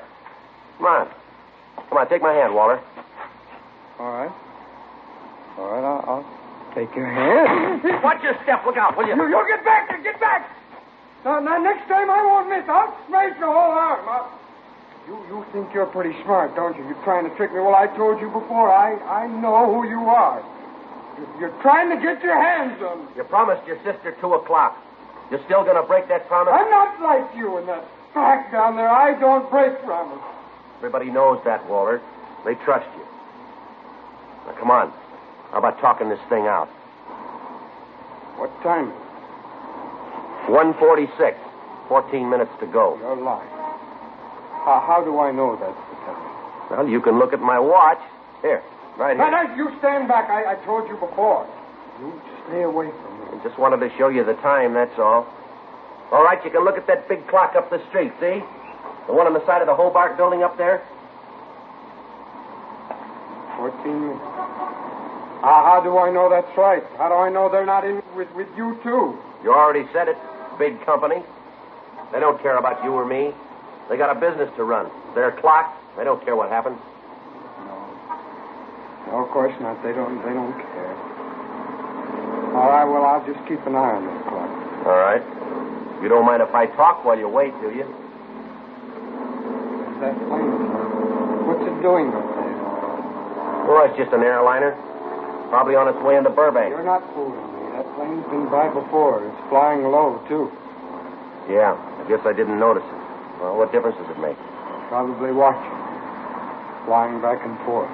Come 0.78 0.86
on. 0.86 1.08
Come 1.88 1.98
on, 1.98 2.08
take 2.08 2.22
my 2.22 2.32
hand, 2.34 2.54
Walter. 2.54 2.80
All 3.98 4.12
right. 4.12 4.32
All 5.58 5.70
right, 5.72 5.82
I'll, 5.84 6.04
I'll 6.06 6.74
take 6.74 6.94
your 6.94 7.06
hand. 7.06 7.82
Watch 8.04 8.22
your 8.22 8.36
step. 8.44 8.62
Look 8.66 8.76
out, 8.76 8.96
will 8.96 9.06
you? 9.06 9.14
You, 9.16 9.28
you 9.28 9.44
get 9.48 9.64
back 9.64 9.88
there. 9.88 10.02
Get 10.02 10.20
back. 10.20 10.48
Now, 11.24 11.40
now, 11.40 11.58
next 11.58 11.88
time 11.88 12.10
I 12.10 12.22
won't 12.24 12.48
miss. 12.48 12.64
I'll 12.68 12.94
smash 13.08 13.36
your 13.38 13.48
whole 13.52 13.72
arm. 13.72 14.06
I'll... 14.08 14.38
You, 15.08 15.16
you 15.32 15.46
think 15.52 15.72
you're 15.72 15.86
pretty 15.86 16.12
smart, 16.22 16.54
don't 16.54 16.76
you? 16.76 16.84
You're 16.84 17.02
trying 17.02 17.28
to 17.28 17.34
trick 17.36 17.50
me. 17.52 17.60
Well, 17.60 17.74
I 17.74 17.86
told 17.96 18.20
you 18.20 18.28
before. 18.28 18.70
I, 18.70 18.94
I 19.24 19.26
know 19.26 19.66
who 19.74 19.88
you 19.88 20.00
are. 20.00 20.44
You- 21.18 21.40
You're 21.40 21.62
trying 21.62 21.88
to 21.90 21.96
get 21.96 22.22
your 22.22 22.38
hands 22.38 22.80
on 22.82 23.06
me. 23.06 23.12
You 23.16 23.24
promised 23.24 23.66
your 23.66 23.78
sister 23.78 24.14
two 24.20 24.34
o'clock. 24.34 24.76
You're 25.30 25.44
still 25.44 25.64
going 25.64 25.76
to 25.76 25.86
break 25.86 26.08
that 26.08 26.26
promise? 26.28 26.54
I'm 26.56 26.70
not 26.70 27.00
like 27.00 27.36
you 27.36 27.58
in 27.58 27.66
that 27.66 27.84
pack 28.14 28.50
down 28.50 28.76
there. 28.76 28.88
I 28.88 29.18
don't 29.18 29.48
break 29.50 29.78
promises. 29.84 30.24
Everybody 30.78 31.10
knows 31.10 31.42
that, 31.44 31.68
Walter. 31.68 32.00
They 32.44 32.54
trust 32.64 32.86
you. 32.96 33.04
Now, 34.46 34.56
come 34.58 34.70
on. 34.70 34.92
How 35.50 35.58
about 35.58 35.80
talking 35.80 36.08
this 36.08 36.20
thing 36.28 36.46
out? 36.46 36.68
What 38.38 38.50
time? 38.62 38.90
146. 40.48 41.38
14 41.88 42.28
minutes 42.28 42.52
to 42.60 42.66
go. 42.66 42.96
You're 43.00 43.16
lying. 43.16 43.48
How, 43.48 44.84
how 44.86 45.02
do 45.02 45.18
I 45.18 45.32
know 45.32 45.56
that's 45.56 45.72
the 45.72 45.96
time? 46.04 46.20
Well, 46.70 46.88
you 46.88 47.00
can 47.00 47.18
look 47.18 47.32
at 47.32 47.40
my 47.40 47.58
watch. 47.58 47.98
Here, 48.42 48.62
right 48.98 49.16
here. 49.16 49.30
now, 49.30 49.56
you 49.56 49.72
stand 49.78 50.06
back. 50.06 50.28
I, 50.28 50.52
I 50.52 50.54
told 50.66 50.86
you 50.88 50.94
before. 51.00 51.48
You 51.98 52.12
stay 52.46 52.62
away 52.62 52.90
from 52.90 53.02
me. 53.02 53.07
I 53.32 53.40
just 53.44 53.58
wanted 53.58 53.78
to 53.80 53.96
show 53.96 54.08
you 54.08 54.24
the 54.24 54.34
time, 54.34 54.74
that's 54.74 54.98
all. 54.98 55.26
All 56.10 56.24
right, 56.24 56.42
you 56.44 56.50
can 56.50 56.64
look 56.64 56.76
at 56.76 56.86
that 56.86 57.08
big 57.08 57.26
clock 57.28 57.54
up 57.54 57.70
the 57.70 57.80
street, 57.88 58.12
see? 58.20 58.42
The 59.06 59.12
one 59.12 59.26
on 59.26 59.34
the 59.34 59.44
side 59.46 59.60
of 59.60 59.68
the 59.68 59.74
Hobart 59.74 60.16
building 60.16 60.42
up 60.42 60.56
there? 60.56 60.82
Fourteen 63.56 64.00
minutes. 64.08 64.24
Uh, 65.38 65.62
how 65.64 65.80
do 65.84 65.98
I 65.98 66.10
know 66.10 66.28
that's 66.28 66.50
right? 66.56 66.82
How 66.96 67.08
do 67.08 67.14
I 67.14 67.30
know 67.30 67.48
they're 67.48 67.66
not 67.66 67.84
in 67.84 68.02
with, 68.16 68.30
with 68.34 68.48
you, 68.56 68.78
too? 68.82 69.16
You 69.44 69.52
already 69.52 69.86
said 69.92 70.08
it. 70.08 70.16
Big 70.58 70.84
company. 70.84 71.22
They 72.12 72.20
don't 72.20 72.40
care 72.42 72.56
about 72.56 72.82
you 72.82 72.90
or 72.90 73.04
me. 73.04 73.32
They 73.88 73.96
got 73.96 74.10
a 74.14 74.18
business 74.18 74.50
to 74.56 74.64
run. 74.64 74.90
Their 75.14 75.32
clock. 75.32 75.72
They 75.96 76.04
don't 76.04 76.24
care 76.24 76.34
what 76.34 76.50
happens. 76.50 76.78
No, 79.06 79.24
of 79.24 79.30
course 79.30 79.54
not. 79.60 79.82
They 79.82 79.92
don't. 79.92 80.18
They 80.26 80.32
don't 80.34 80.52
care. 80.52 81.17
All 82.58 82.68
right. 82.68 82.84
Well, 82.84 83.06
I'll 83.06 83.22
just 83.24 83.38
keep 83.46 83.62
an 83.66 83.74
eye 83.78 83.94
on 83.94 84.02
this 84.02 84.20
clock. 84.26 84.50
All 84.90 84.98
right. 84.98 85.22
You 86.02 86.08
don't 86.10 86.26
mind 86.26 86.42
if 86.42 86.50
I 86.54 86.66
talk 86.74 87.04
while 87.04 87.18
you 87.18 87.28
wait, 87.28 87.54
do 87.62 87.70
you? 87.70 87.86
What's 89.86 89.98
that 90.02 90.14
plane? 90.26 90.54
What's 91.46 91.62
it 91.66 91.76
doing 91.82 92.10
up 92.14 92.26
there? 92.34 92.58
Well, 93.66 93.82
it's 93.86 93.96
just 93.98 94.12
an 94.14 94.22
airliner. 94.22 94.74
Probably 95.50 95.74
on 95.74 95.88
its 95.88 95.98
way 96.04 96.16
into 96.18 96.30
Burbank. 96.30 96.70
You're 96.70 96.82
not 96.86 97.02
fooling 97.14 97.38
me. 97.38 97.62
That 97.78 97.86
plane's 97.96 98.26
been 98.30 98.46
by 98.50 98.68
before. 98.74 99.22
It's 99.26 99.42
flying 99.48 99.82
low 99.86 100.18
too. 100.28 100.50
Yeah, 101.50 101.72
I 101.74 102.04
guess 102.06 102.20
I 102.26 102.32
didn't 102.36 102.58
notice 102.60 102.84
it. 102.84 103.00
Well, 103.40 103.56
what 103.56 103.72
difference 103.72 103.96
does 103.96 104.10
it 104.12 104.20
make? 104.20 104.36
Probably 104.92 105.32
watching. 105.32 105.72
flying 106.84 107.20
back 107.20 107.40
and 107.44 107.56
forth. 107.64 107.88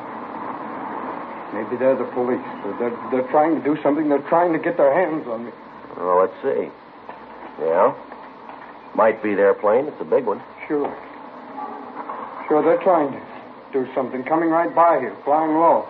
Maybe 1.54 1.76
they're 1.78 1.94
the 1.96 2.10
police. 2.12 2.42
They're, 2.82 2.90
they're 3.14 3.30
trying 3.30 3.54
to 3.54 3.62
do 3.62 3.80
something. 3.82 4.08
They're 4.08 4.26
trying 4.28 4.52
to 4.52 4.58
get 4.58 4.76
their 4.76 4.92
hands 4.92 5.26
on 5.28 5.46
me. 5.46 5.52
Oh, 5.96 6.18
let's 6.18 6.34
see. 6.42 6.66
Yeah? 7.62 7.94
Might 8.96 9.22
be 9.22 9.34
their 9.34 9.54
plane. 9.54 9.86
It's 9.86 10.00
a 10.00 10.04
big 10.04 10.24
one. 10.26 10.42
Sure. 10.66 10.90
Sure, 12.48 12.62
they're 12.62 12.82
trying 12.82 13.12
to 13.12 13.20
do 13.72 13.86
something. 13.94 14.24
Coming 14.24 14.50
right 14.50 14.74
by 14.74 14.98
here, 14.98 15.16
flying 15.24 15.54
low. 15.54 15.86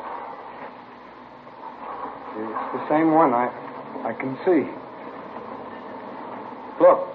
It's 2.37 2.73
the 2.77 2.89
same 2.89 3.13
one. 3.13 3.33
I, 3.33 3.49
I 4.05 4.13
can 4.13 4.37
see. 4.45 4.69
Look. 6.83 7.09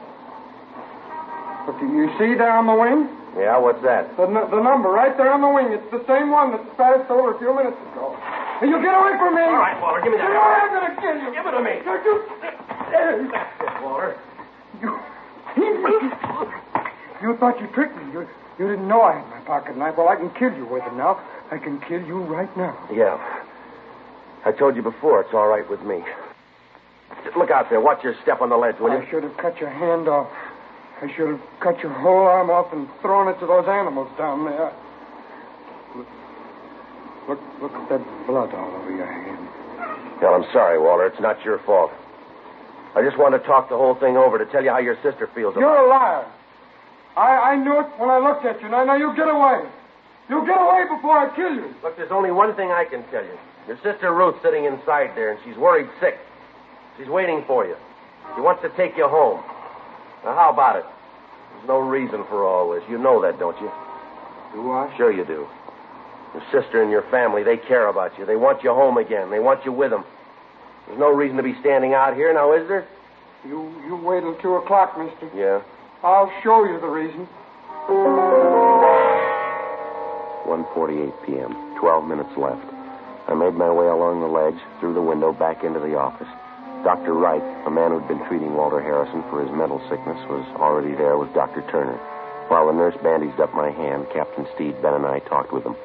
Look, 1.68 1.82
you 1.82 2.10
see 2.18 2.34
there 2.34 2.52
on 2.52 2.66
the 2.66 2.74
wing? 2.74 3.10
Yeah, 3.38 3.58
what's 3.60 3.84
that? 3.84 4.16
The, 4.18 4.24
n- 4.24 4.50
the 4.50 4.62
number 4.62 4.90
right 4.90 5.16
there 5.16 5.32
on 5.32 5.42
the 5.42 5.50
wing. 5.50 5.72
It's 5.72 5.92
the 5.92 6.04
same 6.08 6.32
one 6.32 6.52
that 6.52 6.66
passed 6.78 7.10
over 7.12 7.36
a 7.36 7.38
few 7.38 7.54
minutes 7.56 7.78
ago. 7.94 8.18
You 8.62 8.82
get 8.82 8.94
away 8.94 9.16
from 9.18 9.36
me! 9.36 9.42
All 9.42 9.56
right, 9.56 9.80
Walter, 9.82 10.02
give 10.04 10.12
me 10.12 10.18
that. 10.18 10.28
You 10.28 10.34
know 10.34 10.42
I'm 10.42 10.70
going 10.70 10.96
to 10.96 11.02
kill 11.02 11.16
you. 11.16 11.32
Give 11.32 11.46
it 11.48 11.52
to 11.52 11.64
me. 11.64 11.80
Don't 11.86 12.04
you... 12.04 12.14
That's 12.92 13.62
it, 13.62 13.84
Waller. 13.84 14.20
You... 14.82 15.00
You 17.22 17.36
thought 17.38 17.60
you 17.60 17.68
tricked 17.68 17.96
me. 17.98 18.04
You, 18.14 18.28
you 18.58 18.68
didn't 18.68 18.88
know 18.88 19.02
I 19.02 19.20
had 19.20 19.28
my 19.30 19.40
pocket 19.42 19.78
knife. 19.78 19.96
Well, 19.98 20.10
I 20.10 20.16
can 20.16 20.30
kill 20.32 20.54
you 20.54 20.66
with 20.66 20.84
it 20.84 20.94
now. 20.94 21.20
I 21.52 21.58
can 21.58 21.80
kill 21.82 22.02
you 22.02 22.20
right 22.24 22.56
now. 22.58 22.78
Yeah. 22.92 23.18
I 24.46 24.52
told 24.52 24.76
you 24.76 24.82
before, 24.82 25.22
it's 25.22 25.34
all 25.34 25.48
right 25.48 25.68
with 25.70 25.82
me. 25.82 26.04
Look 27.38 27.52
out 27.52 27.70
there. 27.70 27.82
Watch 27.82 28.04
your 28.04 28.16
step 28.24 28.42
on 28.42 28.50
the 28.50 28.58
ledge, 28.58 28.80
will 28.80 28.92
you? 28.92 28.98
I 29.00 29.10
should 29.10 29.24
have 29.24 29.36
cut 29.38 29.60
your 29.60 29.70
hand 29.70 30.08
off. 30.08 30.30
I 31.02 31.14
should 31.16 31.28
have 31.28 31.42
cut 31.60 31.80
your 31.80 31.92
whole 31.92 32.28
arm 32.28 32.50
off 32.50 32.72
and 32.74 32.88
thrown 33.02 33.28
it 33.28 33.40
to 33.40 33.48
those 33.48 33.68
animals 33.68 34.10
down 34.18 34.46
there. 34.46 34.74
Look, 37.30 37.38
look, 37.62 37.72
at 37.78 37.90
that 37.94 38.02
blood 38.26 38.50
all 38.58 38.74
over 38.74 38.90
your 38.90 39.06
hand. 39.06 39.38
Well, 40.20 40.34
I'm 40.34 40.50
sorry, 40.52 40.82
Waller. 40.82 41.06
It's 41.06 41.22
not 41.22 41.38
your 41.46 41.60
fault. 41.60 41.92
I 42.96 43.06
just 43.06 43.22
wanted 43.22 43.40
to 43.40 43.46
talk 43.46 43.70
the 43.70 43.78
whole 43.78 43.94
thing 43.94 44.18
over 44.18 44.42
to 44.42 44.50
tell 44.50 44.64
you 44.64 44.72
how 44.72 44.80
your 44.80 44.98
sister 45.06 45.30
feels 45.36 45.54
about 45.54 45.62
You're 45.62 45.86
a 45.86 45.88
liar. 45.88 46.26
I, 47.16 47.54
I 47.54 47.56
knew 47.56 47.80
it 47.82 47.86
when 48.02 48.10
I 48.10 48.18
looked 48.18 48.50
at 48.50 48.60
you. 48.64 48.70
Now, 48.70 48.84
now 48.84 48.98
you 48.98 49.14
get 49.16 49.30
away. 49.30 49.62
You 50.26 50.42
get 50.42 50.58
away 50.58 50.90
before 50.90 51.22
I 51.22 51.30
kill 51.36 51.54
you. 51.54 51.70
Look, 51.84 51.98
there's 51.98 52.10
only 52.10 52.32
one 52.32 52.56
thing 52.56 52.72
I 52.72 52.86
can 52.90 53.06
tell 53.14 53.24
you. 53.24 53.38
Your 53.68 53.78
sister 53.86 54.10
Ruth's 54.10 54.42
sitting 54.42 54.66
inside 54.66 55.14
there, 55.14 55.30
and 55.30 55.40
she's 55.46 55.56
worried 55.56 55.86
sick. 56.02 56.18
She's 56.98 57.08
waiting 57.08 57.44
for 57.46 57.64
you. 57.68 57.78
She 58.34 58.42
wants 58.42 58.64
to 58.64 58.70
take 58.74 58.98
you 58.98 59.08
home. 59.08 59.38
Now, 60.26 60.34
how 60.34 60.50
about 60.50 60.78
it? 60.78 60.86
There's 61.54 61.68
no 61.68 61.78
reason 61.78 62.26
for 62.26 62.44
all 62.44 62.74
this. 62.74 62.82
You 62.90 62.98
know 62.98 63.22
that, 63.22 63.38
don't 63.38 63.58
you? 63.62 63.70
Do 64.54 64.72
I? 64.72 64.90
Sure 64.98 65.12
you 65.12 65.26
do. 65.26 65.46
Your 66.34 66.44
sister 66.52 66.82
and 66.82 66.92
your 66.92 67.04
family, 67.10 67.44
they 67.44 67.58
care 67.58 67.88
about 67.88 68.18
you. 68.18 68.26
They 68.26 68.36
want 68.36 68.64
you 68.64 68.74
home 68.74 68.98
again. 68.98 69.30
They 69.32 69.40
want 69.40 69.66
you 69.66 69.72
with 69.72 69.90
them. 69.92 70.04
There's 70.88 71.00
no 71.00 71.10
reason 71.10 71.38
to 71.38 71.44
be 71.44 71.56
standing 71.60 71.94
out 71.94 72.16
here 72.16 72.34
now, 72.34 72.54
is 72.54 72.68
there? 72.68 72.88
You 73.46 73.74
you 73.86 73.96
wait 73.96 74.22
till 74.22 74.36
two 74.42 74.56
o'clock, 74.56 74.98
mister. 74.98 75.30
Yeah. 75.36 75.62
I'll 76.04 76.32
show 76.44 76.66
you 76.66 76.80
the 76.80 76.88
reason. 76.88 77.28
1.48 80.46 81.26
p.m. 81.26 81.54
Twelve 81.80 82.08
minutes 82.08 82.36
left. 82.38 82.66
I 83.28 83.34
made 83.34 83.54
my 83.54 83.72
way 83.72 83.88
along 83.88 84.22
the 84.22 84.28
ledge, 84.28 84.58
through 84.80 84.94
the 84.94 85.02
window, 85.02 85.32
back 85.34 85.64
into 85.64 85.80
the 85.80 85.96
office. 85.96 86.28
Dr. 86.84 87.14
Wright, 87.14 87.44
a 87.68 87.70
man 87.70 87.92
who'd 87.92 88.08
been 88.08 88.26
treating 88.28 88.56
Walter 88.56 88.82
Harrison 88.82 89.22
for 89.30 89.44
his 89.44 89.52
mental 89.52 89.80
sickness, 89.90 90.18
was 90.30 90.46
already 90.58 90.96
there 90.96 91.18
with 91.18 91.34
Dr. 91.34 91.62
Turner. 91.70 91.98
While 92.48 92.68
the 92.68 92.74
nurse 92.74 92.96
bandaged 93.04 93.40
up 93.40 93.54
my 93.54 93.70
hand, 93.70 94.08
Captain 94.14 94.48
Steed, 94.56 94.82
Ben, 94.82 94.94
and 94.94 95.06
I 95.06 95.20
talked 95.20 95.54
with 95.54 95.64
him. 95.64 95.76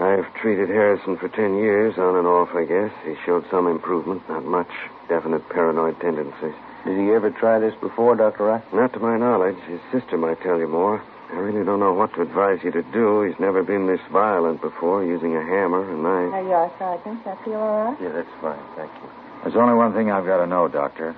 I've 0.00 0.32
treated 0.40 0.70
Harrison 0.70 1.18
for 1.18 1.28
ten 1.28 1.58
years, 1.58 1.98
on 1.98 2.16
and 2.16 2.26
off, 2.26 2.48
I 2.54 2.64
guess. 2.64 2.90
He 3.04 3.14
showed 3.26 3.44
some 3.50 3.66
improvement, 3.66 4.26
not 4.28 4.44
much. 4.44 4.70
Definite 5.08 5.46
paranoid 5.50 6.00
tendencies. 6.00 6.54
Did 6.86 6.96
he 6.96 7.12
ever 7.12 7.30
try 7.30 7.58
this 7.58 7.74
before, 7.82 8.16
Dr. 8.16 8.44
Wright? 8.44 8.72
Not 8.72 8.94
to 8.94 8.98
my 8.98 9.18
knowledge. 9.18 9.58
His 9.68 9.80
sister 9.92 10.16
might 10.16 10.40
tell 10.40 10.58
you 10.58 10.68
more. 10.68 11.02
I 11.30 11.36
really 11.36 11.64
don't 11.64 11.80
know 11.80 11.92
what 11.92 12.14
to 12.14 12.22
advise 12.22 12.60
you 12.64 12.72
to 12.72 12.82
do. 12.82 13.22
He's 13.22 13.38
never 13.38 13.62
been 13.62 13.86
this 13.86 14.00
violent 14.10 14.62
before, 14.62 15.04
using 15.04 15.36
a 15.36 15.44
hammer, 15.44 15.84
and 15.84 16.02
knife. 16.02 16.32
There 16.32 16.48
you 16.48 16.56
are, 16.56 16.72
Sergeant. 16.78 17.24
That 17.24 17.44
feel 17.44 17.60
all 17.60 17.92
right? 17.92 18.00
Yeah, 18.00 18.12
that's 18.12 18.34
fine. 18.40 18.58
Thank 18.76 18.90
you. 19.02 19.08
There's 19.44 19.56
only 19.56 19.74
one 19.74 19.92
thing 19.92 20.10
I've 20.10 20.24
got 20.26 20.38
to 20.38 20.46
know, 20.46 20.66
Doctor. 20.66 21.14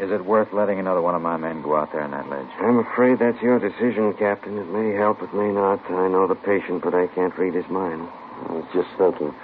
Is 0.00 0.10
it 0.10 0.24
worth 0.24 0.52
letting 0.52 0.80
another 0.80 1.00
one 1.00 1.14
of 1.14 1.22
my 1.22 1.36
men 1.36 1.62
go 1.62 1.76
out 1.76 1.92
there 1.92 2.02
on 2.02 2.10
that 2.10 2.28
ledge? 2.28 2.50
I'm 2.58 2.78
afraid 2.80 3.20
that's 3.20 3.40
your 3.40 3.60
decision, 3.60 4.12
Captain. 4.18 4.58
It 4.58 4.66
may 4.66 4.92
help, 4.92 5.22
it 5.22 5.32
may 5.32 5.52
not. 5.52 5.88
I 5.88 6.08
know 6.08 6.26
the 6.26 6.34
patient, 6.34 6.82
but 6.82 6.94
I 6.94 7.06
can't 7.14 7.36
read 7.38 7.54
his 7.54 7.68
mind. 7.70 8.08
I 8.48 8.52
was 8.52 8.66
just 8.72 8.88
thinking. 8.98 9.34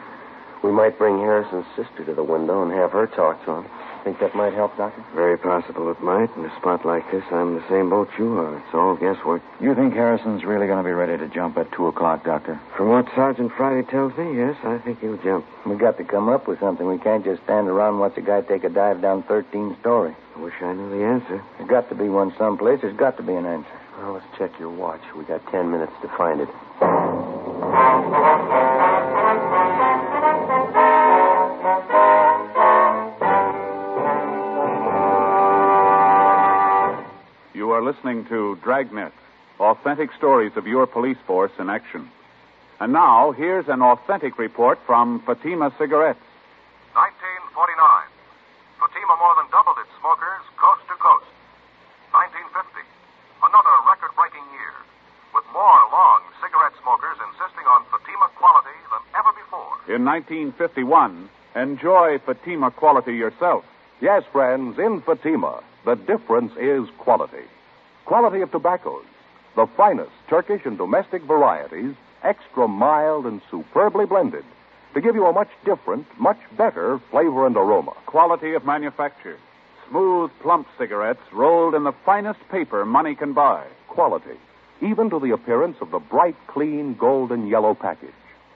We 0.63 0.73
might 0.73 0.99
bring 0.99 1.19
Harrison's 1.19 1.65
sister 1.75 2.05
to 2.05 2.13
the 2.15 2.23
window 2.23 2.63
and 2.63 2.71
have 2.73 2.93
her 2.93 3.07
talk 3.07 3.43
to 3.47 3.53
him. 3.53 3.67
Think 4.05 4.21
that 4.21 4.35
might 4.35 4.53
help, 4.55 4.77
Doctor? 4.77 5.05
Very 5.15 5.37
possible 5.37 5.91
it 5.91 6.03
might. 6.03 6.35
In 6.37 6.45
a 6.45 6.57
spot 6.57 6.85
like 6.85 7.11
this, 7.11 7.25
I'm 7.31 7.55
the 7.55 7.65
same 7.69 7.89
boat 7.91 8.09
you 8.19 8.39
are. 8.39 8.57
It's 8.59 8.75
all 8.75 8.97
guesswork. 8.97 9.43
You 9.61 9.75
think 9.75 9.93
Harrison's 9.93 10.45
really 10.45 10.67
going 10.67 10.79
to 10.79 10.85
be 10.85 10.93
ready 10.93 11.17
to 11.19 11.29
jump 11.29 11.57
at 11.59 11.71
2 11.73 11.87
o'clock, 11.87 12.25
Doctor? 12.25 12.61
From 12.77 12.89
what 12.89 13.07
Sergeant 13.15 13.53
Friday 13.57 13.87
tells 13.91 14.17
me, 14.17 14.37
yes, 14.37 14.57
I 14.65 14.79
think 14.79 15.01
he'll 15.01 15.19
jump. 15.19 15.47
We've 15.67 15.79
got 15.79 15.99
to 15.99 16.05
come 16.05 16.29
up 16.29 16.49
with 16.49 16.61
something. 16.61 16.87
We 16.87 16.99
can't 16.99 17.25
just 17.25 17.43
stand 17.45 17.69
around 17.69 17.95
and 17.95 18.01
watch 18.01 18.17
a 18.17 18.23
guy 18.23 18.41
take 18.43 18.65
a 18.65 18.71
dive 18.71 19.01
down 19.03 19.23
13 19.25 19.77
story. 19.81 20.15
I 20.37 20.41
wish 20.41 20.55
I 20.61 20.73
knew 20.73 20.89
the 20.89 21.05
answer. 21.05 21.43
There's 21.59 21.69
got 21.69 21.89
to 21.91 21.95
be 21.95 22.09
one 22.09 22.33
someplace. 22.39 22.81
There's 22.81 22.97
got 22.97 23.17
to 23.19 23.23
be 23.23 23.35
an 23.35 23.45
answer. 23.45 23.81
Well, 23.99 24.15
let's 24.15 24.27
check 24.39 24.59
your 24.59 24.71
watch. 24.71 25.03
We 25.17 25.25
got 25.25 25.47
ten 25.51 25.71
minutes 25.71 25.93
to 26.01 26.09
find 26.17 26.41
it. 26.41 26.49
Listening 37.91 38.25
to 38.25 38.55
Dragnet, 38.63 39.13
authentic 39.59 40.15
stories 40.17 40.53
of 40.55 40.65
your 40.65 40.87
police 40.87 41.19
force 41.27 41.51
in 41.59 41.69
action. 41.69 42.09
And 42.79 42.93
now, 42.93 43.33
here's 43.33 43.67
an 43.67 43.83
authentic 43.83 44.39
report 44.39 44.79
from 44.87 45.19
Fatima 45.27 45.75
Cigarettes. 45.77 46.23
1949. 46.95 48.07
Fatima 48.79 49.15
more 49.19 49.35
than 49.43 49.51
doubled 49.51 49.75
its 49.83 49.91
smokers 49.99 50.45
coast 50.55 50.87
to 50.87 50.95
coast. 51.03 51.27
1950. 52.15 52.79
Another 53.43 53.75
record 53.91 54.15
breaking 54.15 54.47
year, 54.55 54.75
with 55.35 55.47
more 55.51 55.83
long 55.91 56.23
cigarette 56.39 56.79
smokers 56.79 57.19
insisting 57.27 57.67
on 57.67 57.83
Fatima 57.91 58.31
quality 58.39 58.79
than 58.95 59.03
ever 59.19 59.35
before. 59.35 59.75
In 59.91 60.07
1951, 60.07 61.27
enjoy 61.59 62.23
Fatima 62.23 62.71
quality 62.71 63.19
yourself. 63.19 63.67
Yes, 63.99 64.23
friends, 64.31 64.79
in 64.79 65.03
Fatima, 65.03 65.59
the 65.85 65.99
difference 65.99 66.55
is 66.55 66.87
quality. 67.03 67.40
Quality 68.11 68.41
of 68.41 68.51
tobaccos, 68.51 69.05
the 69.55 69.69
finest 69.77 70.11
Turkish 70.29 70.63
and 70.65 70.77
domestic 70.77 71.23
varieties, 71.23 71.95
extra 72.25 72.67
mild 72.67 73.25
and 73.25 73.41
superbly 73.49 74.05
blended, 74.05 74.45
to 74.95 75.01
give 75.01 75.15
you 75.15 75.27
a 75.27 75.33
much 75.33 75.51
different, 75.65 76.05
much 76.19 76.41
better 76.59 76.99
flavor 77.13 77.47
and 77.47 77.57
aroma. 77.57 77.93
Quality 78.07 78.55
of 78.55 78.67
manufacture. 78.67 79.39
Smooth, 79.89 80.33
plump 80.43 80.67
cigarettes 80.77 81.23
rolled 81.33 81.73
in 81.73 81.85
the 81.85 81.95
finest 82.05 82.41
paper 82.51 82.85
money 82.85 83.15
can 83.15 83.33
buy. 83.33 83.65
Quality, 83.87 84.39
even 84.83 85.09
to 85.09 85.21
the 85.21 85.31
appearance 85.31 85.77
of 85.81 85.93
the 85.93 86.01
bright, 86.01 86.35
clean, 86.49 86.95
golden 86.95 87.47
yellow 87.47 87.75
package, 87.75 88.11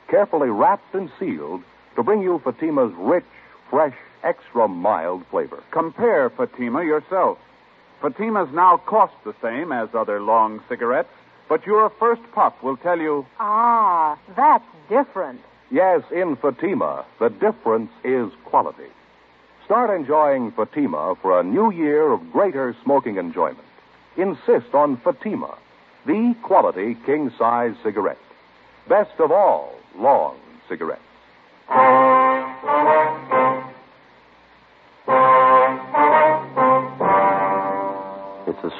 carefully 0.08 0.50
wrapped 0.50 0.92
and 0.96 1.12
sealed 1.20 1.62
to 1.94 2.02
bring 2.02 2.22
you 2.22 2.40
Fatima's 2.42 2.92
rich, 2.96 3.22
fresh, 3.70 3.94
extra 4.24 4.66
mild 4.66 5.24
flavor. 5.30 5.62
Compare 5.70 6.28
Fatima 6.30 6.82
yourself. 6.82 7.38
Fatimas 8.04 8.52
now 8.52 8.76
cost 8.76 9.14
the 9.24 9.34
same 9.40 9.72
as 9.72 9.88
other 9.94 10.20
long 10.20 10.60
cigarettes, 10.68 11.08
but 11.48 11.64
your 11.64 11.88
first 11.98 12.20
puff 12.34 12.52
will 12.62 12.76
tell 12.76 12.98
you 12.98 13.24
Ah, 13.40 14.18
that's 14.36 14.66
different. 14.90 15.40
Yes, 15.70 16.02
in 16.12 16.36
Fatima, 16.36 17.06
the 17.18 17.30
difference 17.30 17.90
is 18.04 18.30
quality. 18.44 18.90
Start 19.64 19.88
enjoying 19.88 20.50
Fatima 20.52 21.14
for 21.22 21.40
a 21.40 21.42
new 21.42 21.72
year 21.72 22.12
of 22.12 22.30
greater 22.30 22.76
smoking 22.84 23.16
enjoyment. 23.16 23.66
Insist 24.18 24.74
on 24.74 24.98
Fatima, 24.98 25.56
the 26.04 26.34
quality 26.42 26.98
king 27.06 27.32
size 27.38 27.74
cigarette. 27.82 28.18
Best 28.86 29.18
of 29.18 29.32
all, 29.32 29.72
long 29.96 30.36
cigarettes. 30.68 31.00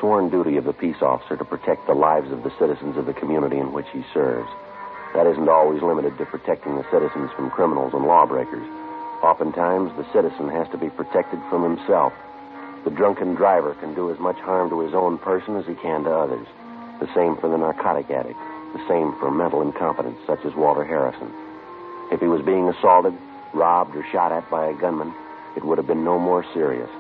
Sworn 0.05 0.29
duty 0.29 0.59
of 0.59 0.69
the 0.69 0.77
peace 0.77 1.01
officer 1.01 1.35
to 1.35 1.49
protect 1.49 1.87
the 1.87 1.97
lives 1.97 2.31
of 2.31 2.45
the 2.45 2.53
citizens 2.61 2.95
of 2.99 3.07
the 3.07 3.17
community 3.17 3.57
in 3.57 3.73
which 3.73 3.89
he 3.91 4.05
serves. 4.13 4.51
That 5.17 5.25
isn't 5.25 5.49
always 5.49 5.81
limited 5.81 6.19
to 6.19 6.27
protecting 6.27 6.77
the 6.77 6.85
citizens 6.93 7.33
from 7.33 7.49
criminals 7.49 7.95
and 7.95 8.05
lawbreakers. 8.05 8.69
Oftentimes, 9.25 9.97
the 9.97 10.05
citizen 10.13 10.53
has 10.53 10.69
to 10.73 10.77
be 10.77 10.93
protected 10.93 11.41
from 11.49 11.65
himself. 11.65 12.13
The 12.85 12.93
drunken 12.93 13.33
driver 13.33 13.73
can 13.81 13.95
do 13.95 14.13
as 14.13 14.21
much 14.21 14.37
harm 14.45 14.69
to 14.69 14.85
his 14.85 14.93
own 14.93 15.17
person 15.17 15.57
as 15.57 15.65
he 15.65 15.75
can 15.81 16.05
to 16.05 16.13
others. 16.13 16.47
The 17.01 17.09
same 17.17 17.41
for 17.41 17.49
the 17.49 17.57
narcotic 17.57 18.13
addict. 18.13 18.37
The 18.77 18.85
same 18.85 19.17
for 19.17 19.33
mental 19.33 19.63
incompetence, 19.63 20.21
such 20.27 20.45
as 20.45 20.53
Walter 20.53 20.85
Harrison. 20.85 21.33
If 22.13 22.21
he 22.21 22.29
was 22.29 22.45
being 22.45 22.69
assaulted, 22.69 23.17
robbed, 23.55 23.97
or 23.97 24.05
shot 24.13 24.37
at 24.37 24.45
by 24.51 24.69
a 24.69 24.77
gunman, 24.77 25.15
it 25.57 25.65
would 25.65 25.79
have 25.79 25.89
been 25.89 26.05
no 26.05 26.19
more 26.19 26.45
serious. 26.53 26.91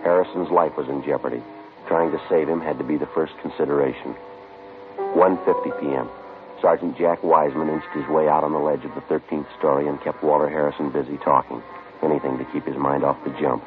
Harrison's 0.00 0.48
life 0.48 0.72
was 0.78 0.88
in 0.88 1.04
jeopardy. 1.04 1.44
Trying 1.86 2.12
to 2.12 2.20
save 2.28 2.48
him 2.48 2.60
had 2.60 2.78
to 2.78 2.84
be 2.84 2.96
the 2.96 3.06
first 3.06 3.32
consideration. 3.42 4.14
1.50 4.96 5.80
p.m. 5.80 6.08
Sergeant 6.60 6.96
Jack 6.96 7.22
Wiseman 7.22 7.68
inched 7.68 7.92
his 7.92 8.06
way 8.08 8.28
out 8.28 8.42
on 8.42 8.52
the 8.52 8.58
ledge 8.58 8.84
of 8.84 8.94
the 8.94 9.02
13th 9.02 9.46
story 9.58 9.86
and 9.86 10.00
kept 10.00 10.22
Walter 10.22 10.48
Harrison 10.48 10.90
busy 10.90 11.18
talking. 11.18 11.62
Anything 12.02 12.38
to 12.38 12.44
keep 12.46 12.64
his 12.64 12.76
mind 12.76 13.04
off 13.04 13.22
the 13.24 13.30
jump. 13.40 13.62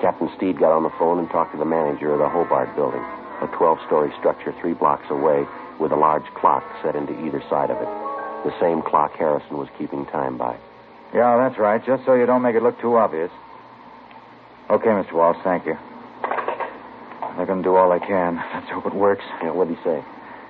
Captain 0.00 0.30
Steed 0.36 0.58
got 0.58 0.72
on 0.72 0.82
the 0.82 0.94
phone 0.98 1.18
and 1.18 1.28
talked 1.30 1.52
to 1.52 1.58
the 1.58 1.64
manager 1.64 2.12
of 2.12 2.18
the 2.18 2.28
Hobart 2.28 2.74
building, 2.76 3.00
a 3.42 3.48
12 3.56 3.78
story 3.86 4.12
structure 4.18 4.54
three 4.60 4.74
blocks 4.74 5.10
away 5.10 5.46
with 5.80 5.92
a 5.92 5.96
large 5.96 6.26
clock 6.34 6.64
set 6.82 6.94
into 6.94 7.12
either 7.26 7.42
side 7.48 7.70
of 7.70 7.76
it. 7.80 7.88
The 8.44 8.54
same 8.60 8.82
clock 8.82 9.14
Harrison 9.16 9.56
was 9.56 9.68
keeping 9.78 10.06
time 10.06 10.36
by. 10.36 10.56
Yeah, 11.14 11.36
that's 11.36 11.58
right. 11.58 11.84
Just 11.84 12.04
so 12.04 12.14
you 12.14 12.26
don't 12.26 12.42
make 12.42 12.54
it 12.54 12.62
look 12.62 12.80
too 12.80 12.96
obvious. 12.96 13.30
Okay, 14.68 14.88
Mr. 14.88 15.12
Walsh, 15.12 15.38
thank 15.42 15.66
you. 15.66 15.78
They're 17.36 17.46
going 17.46 17.62
to 17.62 17.68
do 17.68 17.76
all 17.76 17.90
they 17.92 18.04
can. 18.04 18.36
Let's 18.54 18.68
hope 18.70 18.86
it 18.86 18.94
works. 18.94 19.24
Yeah, 19.42 19.52
what'd 19.52 19.76
he 19.76 19.82
say? 19.84 20.02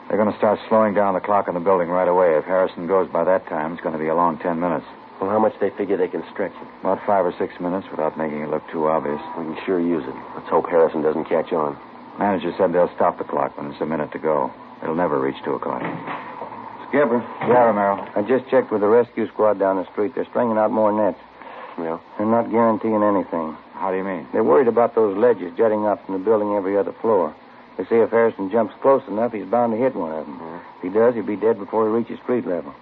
They're 0.08 0.18
going 0.18 0.30
to 0.30 0.38
start 0.38 0.60
slowing 0.68 0.94
down 0.94 1.14
the 1.14 1.20
clock 1.20 1.48
in 1.48 1.54
the 1.54 1.60
building 1.60 1.88
right 1.88 2.06
away. 2.06 2.38
If 2.38 2.44
Harrison 2.44 2.86
goes 2.86 3.10
by 3.10 3.24
that 3.24 3.46
time, 3.48 3.72
it's 3.72 3.82
going 3.82 3.94
to 3.94 3.98
be 3.98 4.06
a 4.06 4.14
long 4.14 4.38
ten 4.38 4.60
minutes. 4.60 4.86
Well, 5.20 5.30
how 5.30 5.38
much 5.40 5.54
they 5.60 5.70
figure 5.70 5.96
they 5.96 6.08
can 6.08 6.22
stretch 6.30 6.52
it? 6.52 6.68
About 6.80 7.00
five 7.06 7.24
or 7.24 7.34
six 7.38 7.58
minutes 7.58 7.88
without 7.90 8.16
making 8.16 8.42
it 8.42 8.50
look 8.50 8.62
too 8.70 8.86
obvious. 8.86 9.18
We 9.36 9.44
can 9.44 9.58
sure 9.64 9.80
use 9.80 10.04
it. 10.06 10.14
Let's 10.36 10.48
hope 10.48 10.68
Harrison 10.68 11.02
doesn't 11.02 11.24
catch 11.24 11.52
on. 11.52 11.74
Manager 12.18 12.52
said 12.56 12.72
they'll 12.72 12.92
stop 12.94 13.18
the 13.18 13.24
clock 13.24 13.56
when 13.58 13.72
it's 13.72 13.80
a 13.80 13.86
minute 13.86 14.12
to 14.12 14.18
go. 14.18 14.52
It'll 14.82 14.94
never 14.94 15.18
reach 15.18 15.36
two 15.44 15.54
o'clock. 15.54 15.82
Skipper. 16.88 17.18
Yeah, 17.48 17.66
Romero. 17.66 18.06
I 18.14 18.22
just 18.22 18.48
checked 18.48 18.70
with 18.70 18.80
the 18.82 18.88
rescue 18.88 19.26
squad 19.28 19.58
down 19.58 19.76
the 19.76 19.90
street. 19.90 20.14
They're 20.14 20.28
stringing 20.30 20.56
out 20.56 20.70
more 20.70 20.92
nets. 20.92 21.18
Yeah? 21.78 21.98
They're 22.16 22.26
not 22.30 22.50
guaranteeing 22.50 23.02
anything. 23.02 23.56
How 23.76 23.90
do 23.90 23.96
you 23.96 24.04
mean? 24.04 24.26
They're 24.32 24.44
worried 24.44 24.68
about 24.68 24.94
those 24.94 25.16
ledges 25.16 25.52
jutting 25.56 25.86
up 25.86 26.04
from 26.04 26.18
the 26.18 26.24
building 26.24 26.54
every 26.54 26.76
other 26.76 26.92
floor. 26.92 27.34
They 27.76 27.84
say 27.84 28.00
if 28.00 28.10
Harrison 28.10 28.50
jumps 28.50 28.74
close 28.80 29.02
enough, 29.06 29.32
he's 29.32 29.44
bound 29.44 29.72
to 29.72 29.78
hit 29.78 29.94
one 29.94 30.12
of 30.12 30.24
them. 30.24 30.38
Mm-hmm. 30.38 30.78
If 30.78 30.82
he 30.82 30.88
does, 30.98 31.14
he'll 31.14 31.26
be 31.26 31.36
dead 31.36 31.58
before 31.58 31.86
he 31.86 31.92
reaches 31.92 32.18
street 32.20 32.46
level. 32.46 32.74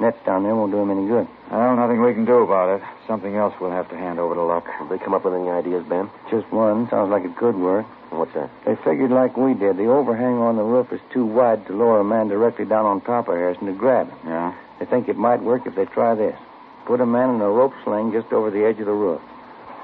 Nets 0.00 0.16
down 0.24 0.44
there 0.44 0.54
won't 0.54 0.72
do 0.72 0.78
him 0.78 0.90
any 0.90 1.06
good. 1.06 1.26
Well, 1.50 1.76
nothing 1.76 2.00
we 2.00 2.14
can 2.14 2.24
do 2.24 2.38
about 2.38 2.78
it. 2.78 2.82
Something 3.06 3.34
else 3.34 3.52
we'll 3.60 3.72
have 3.72 3.90
to 3.90 3.96
hand 3.96 4.18
over 4.18 4.34
to 4.34 4.42
luck. 4.42 4.64
Have 4.66 4.88
they 4.88 4.98
come 4.98 5.12
up 5.12 5.24
with 5.24 5.34
any 5.34 5.50
ideas, 5.50 5.84
Ben? 5.88 6.08
Just 6.30 6.50
one. 6.52 6.88
Sounds 6.88 7.10
like 7.10 7.24
it 7.24 7.36
could 7.36 7.56
work. 7.56 7.84
What's 8.10 8.32
that? 8.34 8.48
They 8.64 8.76
figured 8.76 9.10
like 9.10 9.36
we 9.36 9.54
did. 9.54 9.76
The 9.76 9.86
overhang 9.86 10.38
on 10.38 10.56
the 10.56 10.62
roof 10.62 10.92
is 10.92 11.00
too 11.12 11.26
wide 11.26 11.66
to 11.66 11.72
lower 11.74 12.00
a 12.00 12.04
man 12.04 12.28
directly 12.28 12.64
down 12.64 12.86
on 12.86 13.00
top 13.00 13.28
of 13.28 13.34
Harrison 13.34 13.66
to 13.66 13.72
grab 13.72 14.08
him. 14.08 14.18
Yeah? 14.24 14.54
They 14.78 14.86
think 14.86 15.08
it 15.08 15.16
might 15.16 15.42
work 15.42 15.66
if 15.66 15.74
they 15.74 15.84
try 15.84 16.14
this. 16.14 16.38
Put 16.86 17.00
a 17.00 17.06
man 17.06 17.34
in 17.34 17.40
a 17.40 17.50
rope 17.50 17.74
sling 17.84 18.12
just 18.12 18.32
over 18.32 18.50
the 18.50 18.64
edge 18.64 18.78
of 18.78 18.86
the 18.86 18.92
roof. 18.92 19.20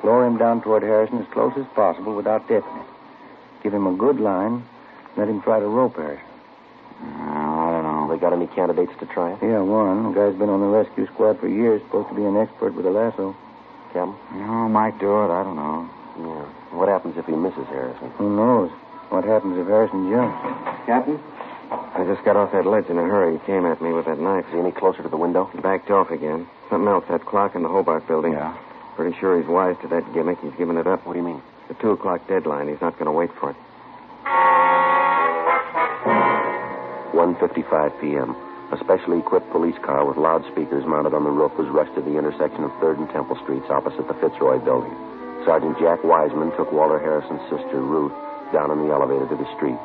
Lower 0.05 0.27
him 0.27 0.37
down 0.37 0.61
toward 0.61 0.83
Harrison 0.83 1.19
as 1.19 1.33
close 1.33 1.55
as 1.57 1.65
possible 1.75 2.15
without 2.15 2.47
tipping 2.47 2.71
him. 2.71 2.85
Give 3.63 3.73
him 3.73 3.87
a 3.87 3.97
good 3.97 4.21
line. 4.21 4.63
Let 5.17 5.29
him 5.29 5.41
try 5.41 5.59
to 5.59 5.67
rope 5.67 5.97
Harrison. 5.97 6.27
Mm, 7.01 7.33
I 7.33 7.71
don't 7.73 7.83
know. 7.83 8.13
They 8.13 8.21
got 8.21 8.35
any 8.35 8.47
candidates 8.49 8.93
to 9.01 9.07
try 9.07 9.33
it? 9.33 9.39
Yeah, 9.41 9.61
one. 9.61 10.13
The 10.13 10.21
guy's 10.21 10.39
been 10.39 10.51
on 10.51 10.61
the 10.61 10.67
rescue 10.67 11.07
squad 11.07 11.41
for 11.41 11.49
years. 11.49 11.81
Supposed 11.89 12.11
to 12.11 12.15
be 12.15 12.25
an 12.25 12.37
expert 12.37 12.75
with 12.75 12.85
a 12.85 12.91
lasso. 12.91 13.35
Captain? 13.95 14.15
No, 14.35 14.69
might 14.69 14.99
do 15.01 15.09
it. 15.25 15.31
I 15.33 15.43
don't 15.43 15.57
know. 15.57 15.89
Yeah. 16.21 16.77
What 16.77 16.89
happens 16.89 17.17
if 17.17 17.25
he 17.25 17.33
misses 17.33 17.67
Harrison? 17.69 18.11
Who 18.19 18.37
knows? 18.37 18.71
What 19.09 19.25
happens 19.25 19.57
if 19.57 19.67
Harrison 19.67 20.11
jumps? 20.11 20.37
Captain? 20.85 21.19
I 21.73 22.05
just 22.05 22.25
got 22.25 22.37
off 22.37 22.53
that 22.53 22.67
ledge 22.67 22.87
in 22.91 22.99
a 22.99 23.07
hurry. 23.09 23.39
He 23.39 23.47
came 23.47 23.65
at 23.65 23.81
me 23.81 23.93
with 23.93 24.05
that 24.05 24.21
knife. 24.21 24.45
Is 24.49 24.53
he 24.53 24.59
any 24.59 24.73
closer 24.73 25.03
to 25.03 25.09
the 25.09 25.17
window? 25.17 25.49
He 25.55 25.61
backed 25.61 25.91
off 25.91 26.11
again. 26.11 26.47
Something 26.69 26.89
else, 26.89 27.05
that 27.09 27.25
clock 27.25 27.55
in 27.55 27.63
the 27.63 27.69
Hobart 27.69 28.07
building. 28.07 28.33
Yeah? 28.33 28.55
Pretty 28.97 29.17
sure 29.19 29.41
he's 29.41 29.49
wise 29.49 29.77
to 29.83 29.89
that 29.89 30.07
gimmick. 30.15 30.39
He's 30.41 30.55
given 30.55 30.77
it 30.77 30.87
up. 30.87 31.05
What 31.07 31.15
do 31.15 31.19
you 31.19 31.25
mean? 31.27 31.43
The 31.69 31.75
two 31.75 31.91
o'clock 31.91 32.27
deadline. 32.29 32.69
He's 32.69 32.81
not 32.81 32.95
going 32.95 33.07
to 33.07 33.13
wait 33.13 33.31
for 33.41 33.51
it. 33.51 33.57
1.55 37.15 38.01
p.m. 38.01 38.37
A 38.73 38.79
specially 38.79 39.19
equipped 39.19 39.51
police 39.51 39.77
car 39.83 40.07
with 40.07 40.17
loudspeakers 40.17 40.87
mounted 40.87 41.15
on 41.15 41.25
the 41.25 41.31
roof 41.31 41.53
was 41.59 41.69
rushed 41.69 41.95
to 41.95 42.03
the 42.03 42.19
intersection 42.19 42.65
of 42.65 42.71
3rd 42.83 42.99
and 42.99 43.11
Temple 43.11 43.39
Streets 43.43 43.67
opposite 43.71 44.07
the 44.09 44.15
Fitzroy 44.15 44.59
building. 44.59 44.95
Sergeant 45.45 45.79
Jack 45.79 46.03
Wiseman 46.03 46.51
took 46.57 46.73
Walter 46.73 46.99
Harrison's 46.99 47.43
sister, 47.51 47.81
Ruth, 47.81 48.13
down 48.53 48.71
in 48.71 48.79
the 48.87 48.93
elevator 48.95 49.27
to 49.29 49.37
the 49.37 49.51
street. 49.59 49.79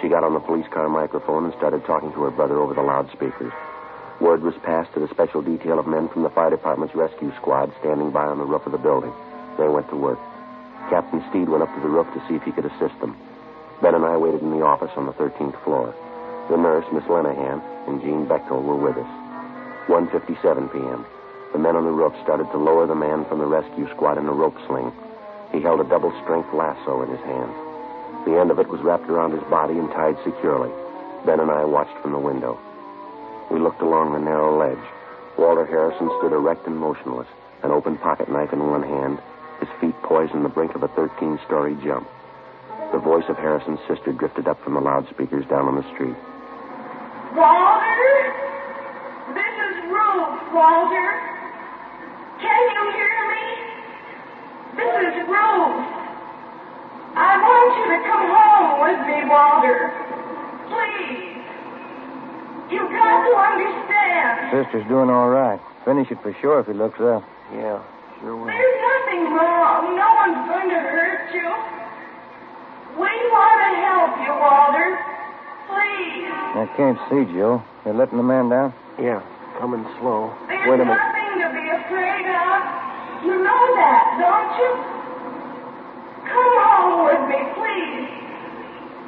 She 0.00 0.08
got 0.08 0.24
on 0.24 0.34
the 0.34 0.40
police 0.40 0.66
car 0.72 0.88
microphone 0.88 1.44
and 1.44 1.54
started 1.54 1.84
talking 1.84 2.12
to 2.12 2.22
her 2.22 2.30
brother 2.30 2.58
over 2.58 2.74
the 2.74 2.82
loudspeakers. 2.82 3.52
Word 4.20 4.42
was 4.42 4.54
passed 4.64 4.92
to 4.94 5.00
the 5.00 5.08
special 5.08 5.42
detail 5.42 5.78
of 5.78 5.86
men 5.86 6.08
from 6.08 6.22
the 6.22 6.30
fire 6.30 6.50
department's 6.50 6.94
rescue 6.94 7.32
squad 7.36 7.72
standing 7.80 8.10
by 8.10 8.24
on 8.24 8.38
the 8.38 8.48
roof 8.48 8.64
of 8.64 8.72
the 8.72 8.78
building. 8.78 9.12
They 9.58 9.68
went 9.68 9.88
to 9.90 9.96
work. 9.96 10.18
Captain 10.88 11.22
Steed 11.28 11.48
went 11.48 11.62
up 11.62 11.74
to 11.74 11.80
the 11.80 11.88
roof 11.88 12.06
to 12.14 12.22
see 12.26 12.34
if 12.34 12.42
he 12.42 12.52
could 12.52 12.64
assist 12.64 12.98
them. 13.00 13.16
Ben 13.82 13.94
and 13.94 14.04
I 14.04 14.16
waited 14.16 14.40
in 14.40 14.50
the 14.50 14.64
office 14.64 14.90
on 14.96 15.04
the 15.04 15.12
13th 15.12 15.62
floor. 15.64 15.94
The 16.48 16.56
nurse, 16.56 16.86
Miss 16.92 17.04
Lenahan, 17.04 17.60
and 17.88 18.00
Jean 18.00 18.24
Bechtel 18.26 18.62
were 18.62 18.76
with 18.76 18.96
us. 18.96 19.12
1.57 19.88 20.72
p.m. 20.72 21.04
The 21.52 21.58
men 21.58 21.76
on 21.76 21.84
the 21.84 21.90
roof 21.90 22.14
started 22.22 22.50
to 22.52 22.58
lower 22.58 22.86
the 22.86 22.94
man 22.94 23.24
from 23.26 23.38
the 23.38 23.46
rescue 23.46 23.88
squad 23.90 24.16
in 24.16 24.26
a 24.26 24.32
rope 24.32 24.56
sling. 24.66 24.92
He 25.52 25.60
held 25.60 25.80
a 25.80 25.88
double-strength 25.88 26.52
lasso 26.54 27.02
in 27.02 27.10
his 27.10 27.20
hand. 27.20 27.52
The 28.24 28.40
end 28.40 28.50
of 28.50 28.58
it 28.58 28.68
was 28.68 28.80
wrapped 28.80 29.08
around 29.10 29.32
his 29.32 29.44
body 29.50 29.78
and 29.78 29.90
tied 29.90 30.16
securely. 30.24 30.70
Ben 31.26 31.40
and 31.40 31.50
I 31.50 31.64
watched 31.64 31.96
from 32.00 32.12
the 32.12 32.18
window. 32.18 32.58
We 33.50 33.58
looked 33.60 33.82
along 33.82 34.12
the 34.12 34.18
narrow 34.18 34.58
ledge. 34.58 34.84
Walter 35.38 35.66
Harrison 35.66 36.10
stood 36.18 36.32
erect 36.32 36.66
and 36.66 36.76
motionless, 36.76 37.28
an 37.62 37.70
open 37.70 37.96
pocket 37.98 38.30
knife 38.30 38.52
in 38.52 38.60
one 38.70 38.82
hand, 38.82 39.18
his 39.60 39.68
feet 39.80 39.94
poised 40.02 40.32
on 40.32 40.42
the 40.42 40.48
brink 40.48 40.74
of 40.74 40.82
a 40.82 40.88
13-story 40.88 41.76
jump. 41.84 42.08
The 42.92 42.98
voice 42.98 43.24
of 43.28 43.36
Harrison's 43.36 43.80
sister 43.88 44.12
drifted 44.12 44.46
up 44.48 44.62
from 44.62 44.74
the 44.74 44.80
loudspeakers 44.80 45.44
down 45.46 45.68
on 45.68 45.76
the 45.76 45.86
street. 45.94 46.16
Walter? 47.34 48.08
This 49.34 49.54
is 49.68 49.74
Ruth, 49.90 50.40
Walter. 50.54 51.08
Can 52.40 52.62
you 52.72 52.82
hear 52.94 53.18
me? 53.32 53.46
This 54.76 54.92
is 55.12 55.28
Ruth. 55.28 55.82
I 57.16 57.36
want 57.40 57.70
you 57.80 57.86
to 57.96 58.00
come 58.06 58.26
home 58.28 58.68
with 58.84 59.00
me, 59.08 59.18
Walter. 59.28 59.92
Please. 60.68 61.25
You've 62.70 62.90
got 62.90 63.18
to 63.24 63.32
understand. 63.36 64.50
Sister's 64.50 64.86
doing 64.88 65.10
all 65.10 65.28
right. 65.30 65.60
Finish 65.84 66.10
it 66.10 66.18
for 66.22 66.34
sure 66.40 66.60
if 66.60 66.66
he 66.66 66.72
looks 66.74 66.98
up. 67.00 67.22
Yeah, 67.54 67.78
sure 68.20 68.34
will. 68.36 68.46
There's 68.46 68.78
nothing 68.82 69.22
wrong. 69.34 69.94
No 69.94 70.08
one's 70.18 70.42
going 70.50 70.68
to 70.70 70.80
hurt 70.82 71.30
you. 71.30 71.46
We 72.98 73.12
want 73.30 73.58
to 73.62 73.70
help 73.86 74.12
you, 74.18 74.32
Walter. 74.34 74.88
Please. 75.70 76.26
I 76.58 76.66
can't 76.76 76.98
see, 77.06 77.22
Joe. 77.34 77.62
They're 77.84 77.94
letting 77.94 78.16
the 78.18 78.24
man 78.26 78.48
down? 78.48 78.74
Yeah, 78.98 79.22
coming 79.60 79.84
slow. 80.00 80.34
There's 80.48 80.66
Wait 80.66 80.80
a 80.80 80.84
minute. 80.84 80.98
nothing 80.98 81.38
to 81.44 81.48
be 81.54 81.64
afraid 81.70 82.26
of. 82.26 82.58
You 83.22 83.36
know 83.46 83.62
that, 83.78 84.04
don't 84.18 84.52
you? 84.58 84.70
Come 86.26 86.52
home 86.66 87.06
with 87.06 87.22
me, 87.30 87.40
please. 87.54 88.10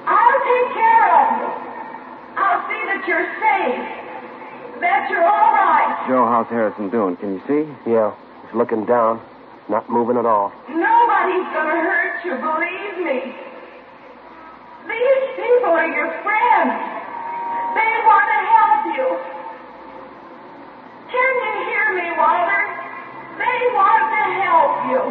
I'll 0.07 0.39
take 0.47 0.69
care 0.79 1.07
of 1.11 1.27
you. 1.43 1.68
I'll 2.39 2.63
see 2.71 2.83
that 2.87 3.03
you're 3.07 3.27
safe. 3.43 3.83
That 4.81 5.11
you're 5.11 5.27
all 5.27 5.51
right. 5.59 6.07
Joe, 6.07 6.23
how's 6.31 6.47
Harrison 6.47 6.89
doing? 6.89 7.17
Can 7.19 7.35
you 7.35 7.43
see? 7.51 7.67
Yeah, 7.91 8.15
he's 8.47 8.55
looking 8.55 8.87
down, 8.87 9.19
not 9.69 9.91
moving 9.91 10.17
at 10.17 10.25
all. 10.25 10.55
Nobody's 10.71 11.49
gonna 11.51 11.83
hurt 11.83 12.23
you, 12.23 12.39
believe 12.39 12.97
me. 13.03 13.35
These 14.87 15.27
people 15.35 15.75
are 15.75 15.91
your 15.91 16.09
friends. 16.23 16.79
They 17.75 17.93
want 18.07 18.27
to 18.31 18.41
help 18.55 18.83
you. 18.95 19.07
Can 21.11 21.33
you 21.43 21.55
hear 21.69 21.87
me, 21.99 22.07
Walter? 22.17 22.63
They 23.37 23.59
want 23.75 24.05
to 24.15 24.23
help 24.47 24.73
you. 24.95 25.03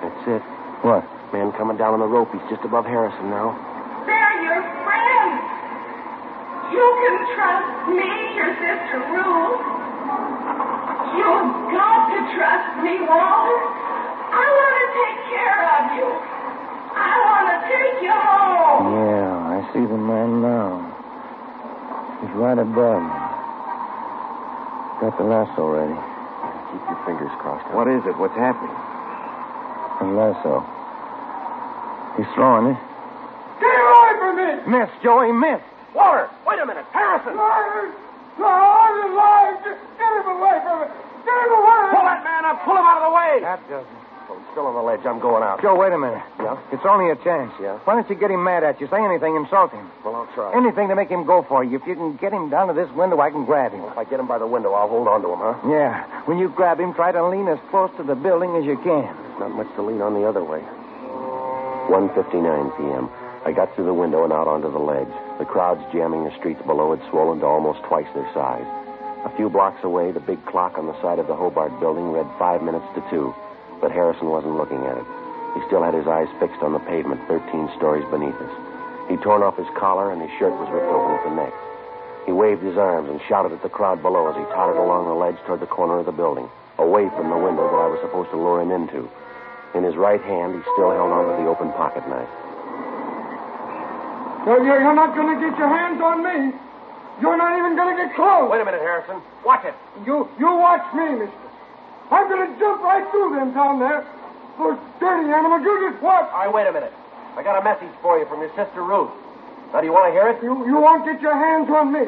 That's 0.00 0.24
it. 0.40 0.42
What? 0.82 1.04
Man 1.32 1.52
coming 1.52 1.76
down 1.76 1.94
on 1.94 2.00
the 2.00 2.06
rope. 2.06 2.32
He's 2.32 2.48
just 2.48 2.64
above 2.64 2.86
Harrison 2.86 3.28
now. 3.30 3.52
They're 4.06 4.42
your 4.42 4.62
friends. 4.82 5.42
You 6.76 6.88
can 7.00 7.16
trust 7.32 7.88
me, 7.88 8.10
your 8.36 8.52
sister 8.60 9.00
Ruth. 9.08 9.64
You've 11.16 11.52
got 11.72 12.00
to 12.12 12.20
trust 12.36 12.70
me, 12.84 13.00
Walter. 13.00 13.60
I 14.28 14.44
want 14.44 14.74
to 14.76 14.86
take 14.92 15.18
care 15.32 15.60
of 15.72 15.82
you. 15.96 16.08
I 16.92 17.12
want 17.24 17.46
to 17.48 17.58
take 17.64 17.96
you 18.04 18.12
home. 18.12 18.92
Yeah, 18.92 19.56
I 19.56 19.58
see 19.72 19.84
the 19.88 19.96
man 19.96 20.44
now. 20.44 20.84
He's 22.20 22.36
right 22.36 22.60
above 22.60 23.00
me. 23.00 23.20
Got 25.00 25.16
the 25.16 25.24
lasso 25.24 25.64
ready. 25.72 25.96
Keep 26.72 26.84
your 26.92 27.00
fingers 27.08 27.32
crossed. 27.40 27.64
What 27.72 27.88
is 27.88 28.04
it? 28.04 28.16
What's 28.20 28.36
happening? 28.36 28.76
The 30.00 30.12
lasso. 30.12 30.60
He's 32.20 32.28
throwing 32.36 32.76
it. 32.76 32.80
Get 33.60 33.76
away 33.80 34.12
from 34.20 34.36
me! 34.36 34.76
Miss, 34.76 34.90
Joey, 35.02 35.32
miss. 35.32 35.60
Walter, 35.94 36.28
wait 36.46 36.58
a 36.62 36.66
minute. 36.66 36.86
Harrison! 36.94 37.36
Walter! 37.36 37.92
No, 38.38 38.46
I'm 38.46 39.12
alive. 39.12 39.54
Just 39.64 39.80
get 39.98 40.10
him 40.12 40.28
away 40.38 40.56
from 40.62 40.76
me. 40.80 40.86
Get 41.24 41.36
him 41.42 41.52
away. 41.56 41.82
Pull 41.90 42.06
that 42.06 42.22
man 42.22 42.44
up. 42.44 42.62
Pull 42.64 42.76
him 42.76 42.86
out 42.86 43.02
of 43.02 43.10
the 43.10 43.14
way. 43.16 43.32
That 43.42 43.60
doesn't. 43.68 44.04
Oh, 44.28 44.34
he's 44.36 44.48
still 44.50 44.66
on 44.66 44.74
the 44.74 44.82
ledge. 44.82 45.06
I'm 45.06 45.20
going 45.20 45.42
out. 45.42 45.62
Joe, 45.62 45.78
wait 45.78 45.92
a 45.92 45.98
minute. 45.98 46.22
Yeah? 46.42 46.58
It's 46.74 46.84
only 46.84 47.10
a 47.10 47.16
chance. 47.22 47.54
Yeah? 47.62 47.78
Why 47.86 47.94
don't 47.94 48.10
you 48.10 48.16
get 48.18 48.30
him 48.30 48.42
mad 48.42 48.64
at 48.64 48.80
you? 48.80 48.88
Say 48.90 48.98
anything, 48.98 49.36
insult 49.36 49.70
him. 49.70 49.88
Well, 50.04 50.16
I'll 50.16 50.26
try. 50.34 50.50
Anything 50.52 50.88
to 50.88 50.96
make 50.96 51.08
him 51.08 51.24
go 51.24 51.46
for 51.46 51.62
you. 51.62 51.78
If 51.78 51.86
you 51.86 51.94
can 51.94 52.16
get 52.16 52.32
him 52.32 52.50
down 52.50 52.66
to 52.68 52.74
this 52.74 52.90
window, 52.92 53.20
I 53.20 53.30
can 53.30 53.44
grab 53.44 53.72
him. 53.72 53.84
If 53.84 53.96
I 53.96 54.04
get 54.04 54.18
him 54.18 54.26
by 54.26 54.38
the 54.38 54.46
window, 54.46 54.72
I'll 54.74 54.88
hold 54.88 55.06
on 55.06 55.22
to 55.22 55.30
him, 55.30 55.38
huh? 55.38 55.54
Yeah. 55.70 56.04
When 56.26 56.38
you 56.38 56.48
grab 56.50 56.80
him, 56.80 56.92
try 56.92 57.12
to 57.12 57.22
lean 57.28 57.46
as 57.46 57.58
close 57.70 57.90
to 57.98 58.02
the 58.02 58.16
building 58.16 58.56
as 58.56 58.64
you 58.64 58.76
can. 58.82 59.06
Not 59.38 59.54
much 59.54 59.68
to 59.76 59.82
lean 59.82 60.02
on 60.02 60.14
the 60.14 60.26
other 60.26 60.42
way. 60.42 60.60
1.59 61.86 62.76
p.m. 62.76 63.08
I 63.46 63.52
got 63.52 63.70
through 63.76 63.86
the 63.86 63.94
window 63.94 64.24
and 64.26 64.32
out 64.34 64.50
onto 64.50 64.66
the 64.66 64.82
ledge. 64.82 65.06
The 65.38 65.46
crowds 65.46 65.78
jamming 65.94 66.26
the 66.26 66.34
streets 66.34 66.58
below 66.66 66.90
had 66.90 66.98
swollen 67.06 67.38
to 67.38 67.46
almost 67.46 67.78
twice 67.86 68.10
their 68.10 68.26
size. 68.34 68.66
A 69.22 69.30
few 69.38 69.46
blocks 69.46 69.86
away, 69.86 70.10
the 70.10 70.18
big 70.18 70.42
clock 70.50 70.74
on 70.74 70.90
the 70.90 71.00
side 71.00 71.22
of 71.22 71.30
the 71.30 71.38
Hobart 71.38 71.78
building 71.78 72.10
read 72.10 72.26
five 72.42 72.58
minutes 72.58 72.90
to 72.98 73.06
two, 73.06 73.30
but 73.78 73.94
Harrison 73.94 74.34
wasn't 74.34 74.58
looking 74.58 74.82
at 74.82 74.98
it. 74.98 75.06
He 75.54 75.62
still 75.70 75.86
had 75.86 75.94
his 75.94 76.10
eyes 76.10 76.26
fixed 76.42 76.58
on 76.58 76.74
the 76.74 76.82
pavement 76.90 77.22
13 77.30 77.70
stories 77.78 78.02
beneath 78.10 78.34
us. 78.34 78.54
He'd 79.06 79.22
torn 79.22 79.46
off 79.46 79.54
his 79.54 79.70
collar 79.78 80.10
and 80.10 80.18
his 80.18 80.34
shirt 80.42 80.58
was 80.58 80.66
ripped 80.74 80.90
open 80.90 81.14
at 81.14 81.22
the 81.30 81.38
neck. 81.38 81.54
He 82.26 82.34
waved 82.34 82.66
his 82.66 82.74
arms 82.74 83.06
and 83.06 83.22
shouted 83.30 83.54
at 83.54 83.62
the 83.62 83.70
crowd 83.70 84.02
below 84.02 84.26
as 84.26 84.34
he 84.34 84.42
tottered 84.58 84.82
along 84.82 85.06
the 85.06 85.14
ledge 85.14 85.38
toward 85.46 85.62
the 85.62 85.70
corner 85.70 86.02
of 86.02 86.10
the 86.10 86.18
building, 86.18 86.50
away 86.82 87.06
from 87.14 87.30
the 87.30 87.38
window 87.38 87.62
that 87.62 87.78
I 87.78 87.94
was 87.94 88.02
supposed 88.02 88.34
to 88.34 88.42
lure 88.42 88.58
him 88.58 88.74
into. 88.74 89.06
In 89.78 89.86
his 89.86 89.94
right 89.94 90.22
hand, 90.26 90.58
he 90.58 90.62
still 90.74 90.90
held 90.90 91.14
onto 91.14 91.38
the 91.38 91.46
open 91.46 91.70
pocket 91.78 92.02
knife. 92.10 92.45
Well, 94.46 94.62
you're, 94.62 94.78
you're 94.78 94.94
not 94.94 95.18
going 95.18 95.26
to 95.34 95.38
get 95.42 95.58
your 95.58 95.66
hands 95.66 95.98
on 95.98 96.22
me. 96.22 96.54
You're 97.18 97.36
not 97.36 97.58
even 97.58 97.74
going 97.74 97.90
to 97.90 97.98
get 97.98 98.14
close. 98.14 98.46
Wait 98.46 98.62
a 98.62 98.64
minute, 98.64 98.78
Harrison. 98.78 99.18
Watch 99.42 99.66
it. 99.66 99.74
You 100.06 100.30
you 100.38 100.46
watch 100.46 100.86
me, 100.94 101.18
mister. 101.18 101.34
I'm 102.14 102.30
going 102.30 102.46
to 102.46 102.50
jump 102.60 102.78
right 102.86 103.02
through 103.10 103.34
them 103.34 103.50
down 103.50 103.82
there. 103.82 104.06
Those 104.54 104.78
dirty 105.02 105.34
animals. 105.34 105.66
You 105.66 105.90
just 105.90 105.98
watch. 105.98 106.30
All 106.30 106.46
right, 106.46 106.52
wait 106.54 106.70
a 106.70 106.72
minute. 106.72 106.94
I 107.34 107.42
got 107.42 107.58
a 107.58 107.64
message 107.66 107.90
for 108.00 108.22
you 108.22 108.26
from 108.30 108.40
your 108.40 108.54
sister 108.54 108.86
Ruth. 108.86 109.10
Now, 109.74 109.82
do 109.82 109.86
you 109.90 109.92
want 109.92 110.08
to 110.08 110.14
hear 110.14 110.30
it? 110.30 110.38
You, 110.38 110.54
you 110.62 110.78
won't 110.78 111.02
get 111.02 111.20
your 111.20 111.34
hands 111.34 111.66
on 111.68 111.90
me. 111.90 112.06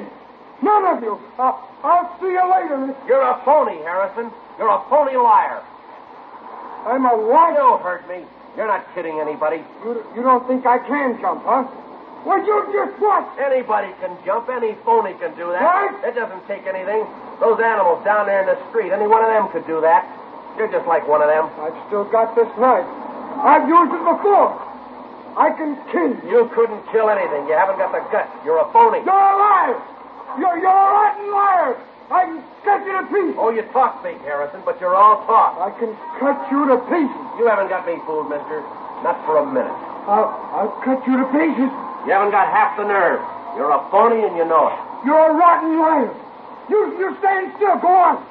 None 0.63 0.85
of 0.95 1.03
you. 1.03 1.19
I'll, 1.43 1.59
I'll 1.83 2.07
see 2.23 2.31
you 2.31 2.45
later, 2.47 2.79
mister. 2.79 3.03
You're 3.11 3.27
a 3.27 3.43
phony, 3.43 3.83
Harrison. 3.83 4.31
You're 4.63 4.71
a 4.71 4.85
phony 4.87 5.19
liar. 5.19 5.59
I'm 6.87 7.03
a 7.03 7.19
what? 7.19 7.59
You 7.59 7.83
heard 7.83 8.07
me. 8.07 8.23
You're 8.55 8.71
not 8.71 8.87
kidding 8.95 9.19
anybody. 9.19 9.65
You, 9.83 10.07
you 10.15 10.23
don't 10.23 10.47
think 10.47 10.67
I 10.67 10.79
can 10.79 11.19
jump, 11.19 11.43
huh? 11.43 11.67
Well, 12.27 12.43
you 12.45 12.57
just 12.73 12.99
watch. 13.01 13.29
Anybody 13.39 13.95
can 14.01 14.17
jump. 14.25 14.49
Any 14.51 14.75
phony 14.85 15.15
can 15.19 15.35
do 15.39 15.53
that. 15.55 15.63
What? 15.63 16.05
It 16.05 16.15
doesn't 16.15 16.45
take 16.47 16.67
anything. 16.67 17.07
Those 17.41 17.61
animals 17.63 18.03
down 18.05 18.27
there 18.27 18.43
in 18.43 18.49
the 18.51 18.59
street, 18.69 18.91
any 18.91 19.07
one 19.07 19.23
of 19.23 19.31
them 19.31 19.47
could 19.55 19.67
do 19.67 19.81
that. 19.81 20.03
You're 20.59 20.71
just 20.71 20.87
like 20.91 21.07
one 21.07 21.23
of 21.23 21.31
them. 21.31 21.47
I've 21.63 21.79
still 21.87 22.03
got 22.11 22.35
this 22.35 22.51
knife. 22.59 22.83
I've 23.39 23.71
used 23.71 23.95
it 23.95 24.03
before. 24.03 24.59
I 25.39 25.55
can 25.55 25.79
kill 25.95 26.11
you. 26.27 26.27
You 26.27 26.51
couldn't 26.51 26.83
kill 26.91 27.07
anything. 27.07 27.47
You 27.47 27.55
haven't 27.55 27.79
got 27.79 27.95
the 27.95 28.03
guts. 28.11 28.35
You're 28.43 28.59
a 28.59 28.67
phony. 28.75 28.99
You're 29.07 29.15
a 29.15 29.37
liar. 29.39 29.79
You're, 30.35 30.59
you're 30.59 30.75
a 30.75 30.89
rotten 30.91 31.31
liar. 31.31 31.79
I 32.11 32.27
can 32.27 32.43
cut 32.67 32.83
you 32.83 32.93
to 32.99 33.07
pieces. 33.07 33.37
Oh, 33.39 33.55
you 33.55 33.63
talk 33.71 34.03
big, 34.03 34.19
Harrison, 34.27 34.67
but 34.67 34.81
you're 34.83 34.99
all 34.99 35.23
talk. 35.31 35.63
I 35.63 35.71
can 35.79 35.95
cut 36.19 36.43
you 36.51 36.67
to 36.75 36.83
pieces. 36.91 37.23
You 37.39 37.47
haven't 37.47 37.71
got 37.71 37.87
me 37.87 37.95
fooled, 38.03 38.27
mister. 38.27 38.67
Not 39.07 39.15
for 39.23 39.39
a 39.39 39.47
minute. 39.47 39.79
I'll, 40.11 40.27
I'll 40.59 40.75
cut 40.83 41.07
you 41.07 41.15
to 41.23 41.27
pieces. 41.31 41.71
You 42.09 42.17
haven't 42.17 42.33
got 42.33 42.49
half 42.49 42.73
the 42.81 42.89
nerve. 42.89 43.21
You're 43.53 43.69
a 43.69 43.85
phony 43.93 44.25
and 44.25 44.33
you 44.33 44.49
know 44.49 44.73
it. 44.73 44.81
You're 45.05 45.29
a 45.29 45.35
rotten 45.37 45.77
liar. 45.77 46.09
You, 46.73 46.97
you 46.97 47.13
stand 47.21 47.53
still. 47.61 47.77
Go 47.85 47.93
on. 47.93 48.25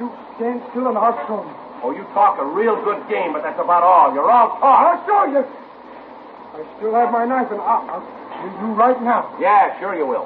You 0.00 0.08
stand 0.40 0.64
still 0.72 0.88
and 0.88 0.96
I'll 0.96 1.12
show 1.28 1.44
you. 1.44 1.52
Oh, 1.84 1.92
you 1.92 2.00
talk 2.16 2.40
a 2.40 2.46
real 2.48 2.80
good 2.80 3.04
game, 3.12 3.36
but 3.36 3.44
that's 3.44 3.60
about 3.60 3.84
all. 3.84 4.16
You're 4.16 4.24
all 4.24 4.56
talk. 4.56 4.64
I'll 4.64 5.04
show 5.04 5.36
you. 5.36 5.44
I 5.44 6.64
still 6.80 6.96
have 6.96 7.12
my 7.12 7.28
knife 7.28 7.52
and 7.52 7.60
I'll, 7.60 7.84
I'll 7.92 8.04
kill 8.40 8.56
you 8.56 8.72
right 8.72 8.96
now. 9.04 9.36
Yeah, 9.36 9.76
sure 9.84 9.92
you 9.92 10.08
will. 10.08 10.24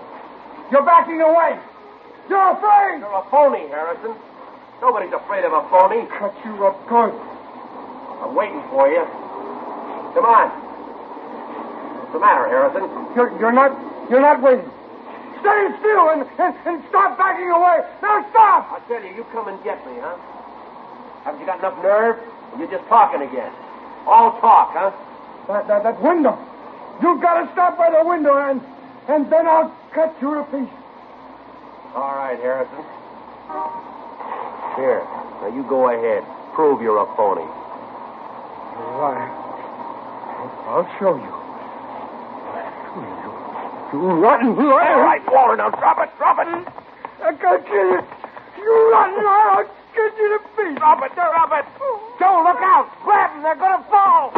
You're 0.70 0.86
backing 0.86 1.18
away. 1.18 1.58
You're 2.30 2.50
afraid. 2.54 3.02
You're 3.02 3.10
a 3.10 3.26
phony, 3.26 3.66
Harrison. 3.74 4.14
Nobody's 4.78 5.10
afraid 5.10 5.42
of 5.42 5.50
a 5.50 5.66
phony. 5.66 6.06
Cut 6.14 6.30
you 6.46 6.62
up 6.62 6.78
good. 6.86 7.10
I'm 8.22 8.38
waiting 8.38 8.62
for 8.70 8.86
you. 8.86 9.02
Come 10.14 10.30
on. 10.30 10.63
What's 12.14 12.22
the 12.22 12.30
matter, 12.30 12.46
Harrison? 12.46 12.86
You're, 13.18 13.34
you're 13.42 13.50
not 13.50 13.74
you're 14.06 14.22
not 14.22 14.38
waiting. 14.38 14.70
Stay 15.42 15.66
still 15.82 16.14
and, 16.14 16.22
and, 16.38 16.54
and 16.62 16.78
stop 16.86 17.18
backing 17.18 17.50
away. 17.50 17.82
Now 18.06 18.22
stop! 18.30 18.70
I 18.70 18.78
tell 18.86 19.02
you, 19.02 19.18
you 19.18 19.26
come 19.34 19.50
and 19.50 19.58
get 19.66 19.82
me, 19.82 19.98
huh? 19.98 20.14
Haven't 21.26 21.40
you 21.40 21.46
got 21.46 21.58
enough 21.58 21.74
nerve? 21.82 22.14
You're 22.56 22.70
just 22.70 22.86
talking 22.86 23.20
again. 23.26 23.50
All 24.06 24.38
talk, 24.38 24.78
huh? 24.78 24.94
That, 25.48 25.66
that, 25.66 25.82
that 25.82 26.00
window. 26.00 26.38
You've 27.02 27.20
got 27.20 27.42
to 27.42 27.50
stop 27.50 27.76
by 27.76 27.90
the 27.90 28.06
window 28.06 28.38
and 28.38 28.62
and 29.10 29.26
then 29.26 29.48
I'll 29.48 29.74
cut 29.90 30.14
you 30.22 30.38
to 30.38 30.44
pieces. 30.54 30.70
All 31.98 32.14
right, 32.14 32.38
Harrison. 32.38 32.78
Here. 34.78 35.02
Now 35.42 35.50
you 35.50 35.66
go 35.66 35.90
ahead. 35.90 36.22
Prove 36.54 36.80
you're 36.80 37.02
a 37.02 37.10
phony. 37.18 37.42
All 38.78 39.02
right. 39.02 39.34
I'll 40.70 40.86
show 41.00 41.16
you. 41.18 41.43
You, 42.94 43.98
you 43.98 43.98
rotten 44.22 44.54
liar. 44.56 44.94
All 44.94 45.00
right, 45.02 45.22
Walter, 45.26 45.56
now 45.56 45.70
drop 45.70 45.98
it, 45.98 46.10
drop 46.16 46.38
it. 46.38 46.46
I 47.22 47.32
can't 47.34 47.66
kill 47.66 47.90
you. 47.90 48.00
You 48.62 48.92
rotten 48.92 49.24
liar. 49.24 49.50
I'll 49.58 49.68
cut 49.94 50.12
you 50.18 50.28
to 50.30 50.38
pieces. 50.56 50.78
Drop 50.78 51.02
it, 51.02 51.14
drop 51.14 51.50
it. 51.52 51.64
Joe, 52.18 52.42
look 52.46 52.62
out. 52.62 52.86
Grab 53.02 53.30
them. 53.34 53.42
They're 53.42 53.56
going 53.56 53.82
to 53.82 53.88
fall. 53.90 54.30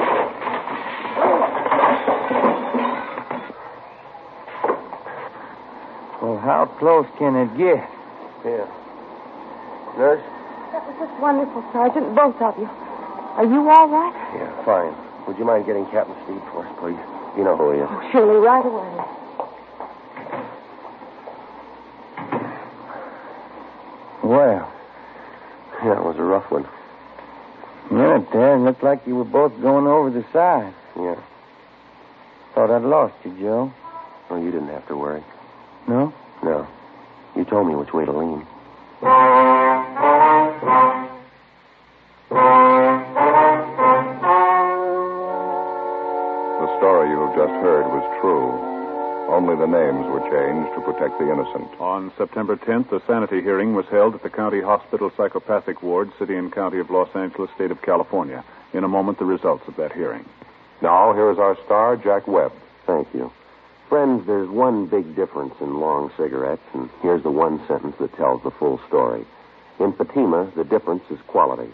Well, 6.23 6.39
how 6.39 6.67
close 6.79 7.07
can 7.19 7.37
it 7.37 7.53
get? 7.59 7.85
Here. 8.43 8.67
Nurse? 9.99 10.23
That 10.73 10.83
was 10.87 10.97
just 10.99 11.21
wonderful, 11.21 11.63
Sergeant, 11.73 12.15
both 12.15 12.41
of 12.41 12.59
you. 12.59 12.67
Are 12.67 13.45
you 13.45 13.69
all 13.69 13.89
right? 13.89 14.15
Yeah, 14.35 14.65
fine. 14.65 14.95
Would 15.27 15.39
you 15.39 15.45
mind 15.45 15.67
getting 15.67 15.85
Captain 15.87 16.17
Steed 16.25 16.43
for 16.53 16.67
us, 16.67 16.73
please? 16.81 17.16
You 17.37 17.45
know 17.45 17.57
who 17.57 17.73
he 17.73 17.79
is. 17.81 17.89
Oh, 17.91 18.09
surely, 18.13 18.39
right 18.41 18.65
away. 18.65 19.05
Well, 24.23 24.73
Yeah, 25.85 25.93
it 25.99 26.03
was 26.05 26.17
a 26.19 26.23
rough 26.23 26.51
one. 26.51 26.67
yeah, 27.93 28.19
Dad, 28.33 28.61
looked 28.61 28.83
like 28.83 29.07
you 29.07 29.15
were 29.15 29.25
both 29.25 29.53
going 29.61 29.87
over 29.87 30.11
the 30.11 30.25
side. 30.33 30.73
Yeah. 30.97 31.17
Thought 32.55 32.71
I'd 32.71 32.83
lost 32.83 33.15
you, 33.25 33.33
Joe. 33.39 33.73
Well, 34.31 34.41
you 34.41 34.51
didn't 34.51 34.69
have 34.69 34.87
to 34.89 34.97
worry. 34.97 35.23
No? 35.87 36.13
No. 36.43 36.67
You 37.37 37.45
told 37.45 37.69
me 37.69 37.77
which 37.77 37.93
way 37.93 38.05
to 38.07 38.13
lean. 38.13 38.47
Only 49.57 49.73
the 49.73 49.79
names 49.79 50.07
were 50.09 50.21
changed 50.21 50.75
to 50.75 50.81
protect 50.83 51.19
the 51.19 51.33
innocent. 51.33 51.81
On 51.81 52.13
September 52.19 52.57
10th, 52.57 52.93
a 52.93 53.01
sanity 53.07 53.41
hearing 53.41 53.75
was 53.75 53.87
held 53.87 54.15
at 54.15 54.23
the 54.23 54.29
County 54.29 54.61
Hospital 54.61 55.11
Psychopathic 55.17 55.83
Ward, 55.83 56.11
City 56.19 56.37
and 56.37 56.53
County 56.53 56.79
of 56.79 56.91
Los 56.91 57.09
Angeles, 57.17 57.51
State 57.55 57.71
of 57.71 57.81
California. 57.81 58.45
In 58.75 58.85
a 58.85 58.89
moment, 58.89 59.19
the 59.19 59.25
results 59.25 59.67
of 59.67 59.77
that 59.77 59.93
hearing. 59.93 60.27
Now, 60.83 61.15
here 61.15 61.31
is 61.31 61.39
our 61.39 61.57
star, 61.65 61.97
Jack 61.97 62.29
Webb. 62.29 62.53
Thank 62.87 63.09
you. 63.15 63.33
Friends, 63.89 64.27
there's 64.27 64.51
one 64.51 64.89
big 64.89 65.17
difference 65.17 65.55
in 65.63 65.81
long 65.81 66.13
cigarettes, 66.19 66.69
and 66.75 66.91
here's 67.01 67.23
the 67.23 67.31
one 67.31 67.67
sentence 67.67 67.97
that 67.99 68.15
tells 68.17 68.43
the 68.43 68.51
full 68.51 68.79
story. 68.89 69.25
In 69.81 69.95
Fatima, 69.95 70.53
the 70.55 70.65
difference 70.65 71.05
is 71.09 71.19
quality. 71.29 71.73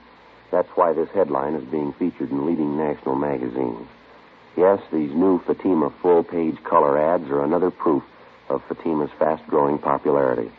That's 0.52 0.70
why 0.76 0.92
this 0.92 1.08
headline 1.10 1.54
is 1.54 1.64
being 1.64 1.92
featured 1.94 2.30
in 2.30 2.46
leading 2.46 2.76
national 2.76 3.16
magazines. 3.16 3.88
Yes, 4.56 4.80
these 4.92 5.10
new 5.12 5.40
Fatima 5.46 5.90
full 6.02 6.22
page 6.22 6.62
color 6.62 6.98
ads 6.98 7.30
are 7.30 7.42
another 7.42 7.70
proof 7.70 8.02
of 8.50 8.62
Fatima's 8.68 9.10
fast 9.18 9.46
growing 9.46 9.78
popularity. 9.78 10.50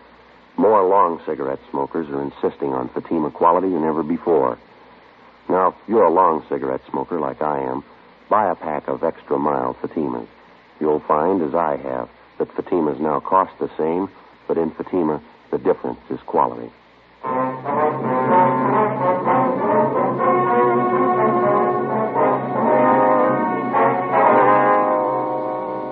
More 0.57 0.87
long 0.87 1.21
cigarette 1.25 1.59
smokers 1.69 2.09
are 2.09 2.21
insisting 2.21 2.73
on 2.73 2.89
Fatima 2.89 3.29
quality 3.29 3.69
than 3.69 3.83
ever 3.83 4.01
before. 4.01 4.57
Now, 5.47 5.69
if 5.69 5.75
you're 5.87 6.03
a 6.03 6.13
long 6.13 6.43
cigarette 6.49 6.81
smoker 6.89 7.19
like 7.19 7.41
I 7.41 7.59
am, 7.61 7.83
buy 8.29 8.49
a 8.49 8.55
pack 8.55 8.87
of 8.87 9.03
extra 9.03 9.37
mild 9.37 9.77
Fatimas. 9.77 10.27
You'll 10.79 11.01
find, 11.01 11.41
as 11.41 11.53
I 11.53 11.77
have, 11.77 12.09
that 12.39 12.49
Fatimas 12.55 12.99
now 12.99 13.19
cost 13.19 13.51
the 13.59 13.69
same, 13.77 14.09
but 14.47 14.57
in 14.57 14.71
Fatima, 14.71 15.21
the 15.51 15.57
difference 15.59 15.99
is 16.09 16.19
quality. 16.25 16.71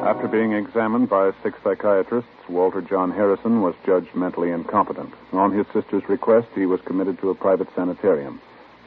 After 0.01 0.27
being 0.27 0.53
examined 0.53 1.09
by 1.09 1.31
six 1.43 1.59
psychiatrists, 1.63 2.29
Walter 2.49 2.81
John 2.81 3.11
Harrison 3.11 3.61
was 3.61 3.75
judged 3.85 4.15
mentally 4.15 4.49
incompetent. 4.49 5.13
On 5.31 5.51
his 5.51 5.67
sister's 5.67 6.07
request, 6.09 6.47
he 6.55 6.65
was 6.65 6.81
committed 6.81 7.19
to 7.19 7.29
a 7.29 7.35
private 7.35 7.67
sanitarium. 7.75 8.41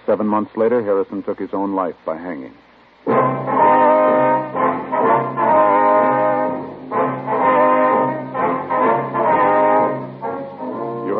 Seven 0.06 0.26
months 0.26 0.56
later, 0.56 0.82
Harrison 0.82 1.22
took 1.22 1.38
his 1.38 1.54
own 1.54 1.74
life 1.74 1.94
by 2.04 2.16
hanging. 2.16 2.52
You 3.06 3.14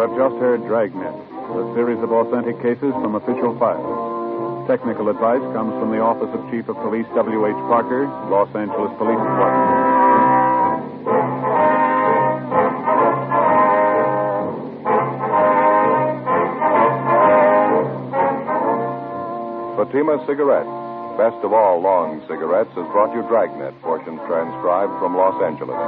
have 0.00 0.16
just 0.16 0.36
heard 0.42 0.66
Dragnet, 0.66 1.14
a 1.14 1.72
series 1.74 2.02
of 2.02 2.10
authentic 2.10 2.60
cases 2.60 2.92
from 2.92 3.14
official 3.14 3.56
files. 3.58 4.66
Technical 4.66 5.08
advice 5.10 5.42
comes 5.52 5.72
from 5.78 5.90
the 5.90 6.00
Office 6.00 6.32
of 6.32 6.50
Chief 6.50 6.68
of 6.68 6.76
Police 6.76 7.06
W.H. 7.14 7.54
Parker, 7.68 8.06
Los 8.30 8.48
Angeles 8.54 8.92
Police 8.96 9.18
Department. 9.18 9.83
Fatima 19.94 20.18
Cigarettes, 20.26 20.66
best 21.16 21.38
of 21.44 21.52
all 21.52 21.80
long 21.80 22.20
cigarettes, 22.22 22.70
has 22.74 22.84
brought 22.90 23.14
you 23.14 23.22
Dragnet, 23.28 23.80
portions 23.80 24.18
transcribed 24.26 24.90
from 24.98 25.14
Los 25.14 25.40
Angeles. 25.40 25.78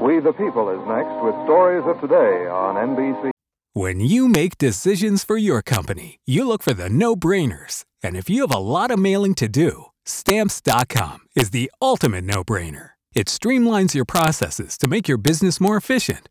We 0.00 0.18
the 0.20 0.32
People 0.32 0.70
is 0.70 0.80
next 0.88 1.12
with 1.22 1.34
stories 1.44 1.84
of 1.84 2.00
today 2.00 2.48
on 2.48 2.76
NBC. 2.96 3.32
When 3.74 4.00
you 4.00 4.26
make 4.26 4.56
decisions 4.56 5.24
for 5.24 5.36
your 5.36 5.60
company, 5.60 6.20
you 6.24 6.48
look 6.48 6.62
for 6.62 6.72
the 6.72 6.88
no 6.88 7.14
brainers. 7.14 7.84
And 8.02 8.16
if 8.16 8.30
you 8.30 8.40
have 8.40 8.54
a 8.54 8.58
lot 8.58 8.90
of 8.90 8.98
mailing 8.98 9.34
to 9.34 9.46
do, 9.46 9.90
stamps.com 10.06 11.18
is 11.36 11.50
the 11.50 11.70
ultimate 11.82 12.24
no 12.24 12.42
brainer. 12.42 12.92
It 13.14 13.26
streamlines 13.26 13.92
your 13.92 14.06
processes 14.06 14.78
to 14.78 14.86
make 14.86 15.06
your 15.06 15.18
business 15.18 15.60
more 15.60 15.76
efficient, 15.76 16.30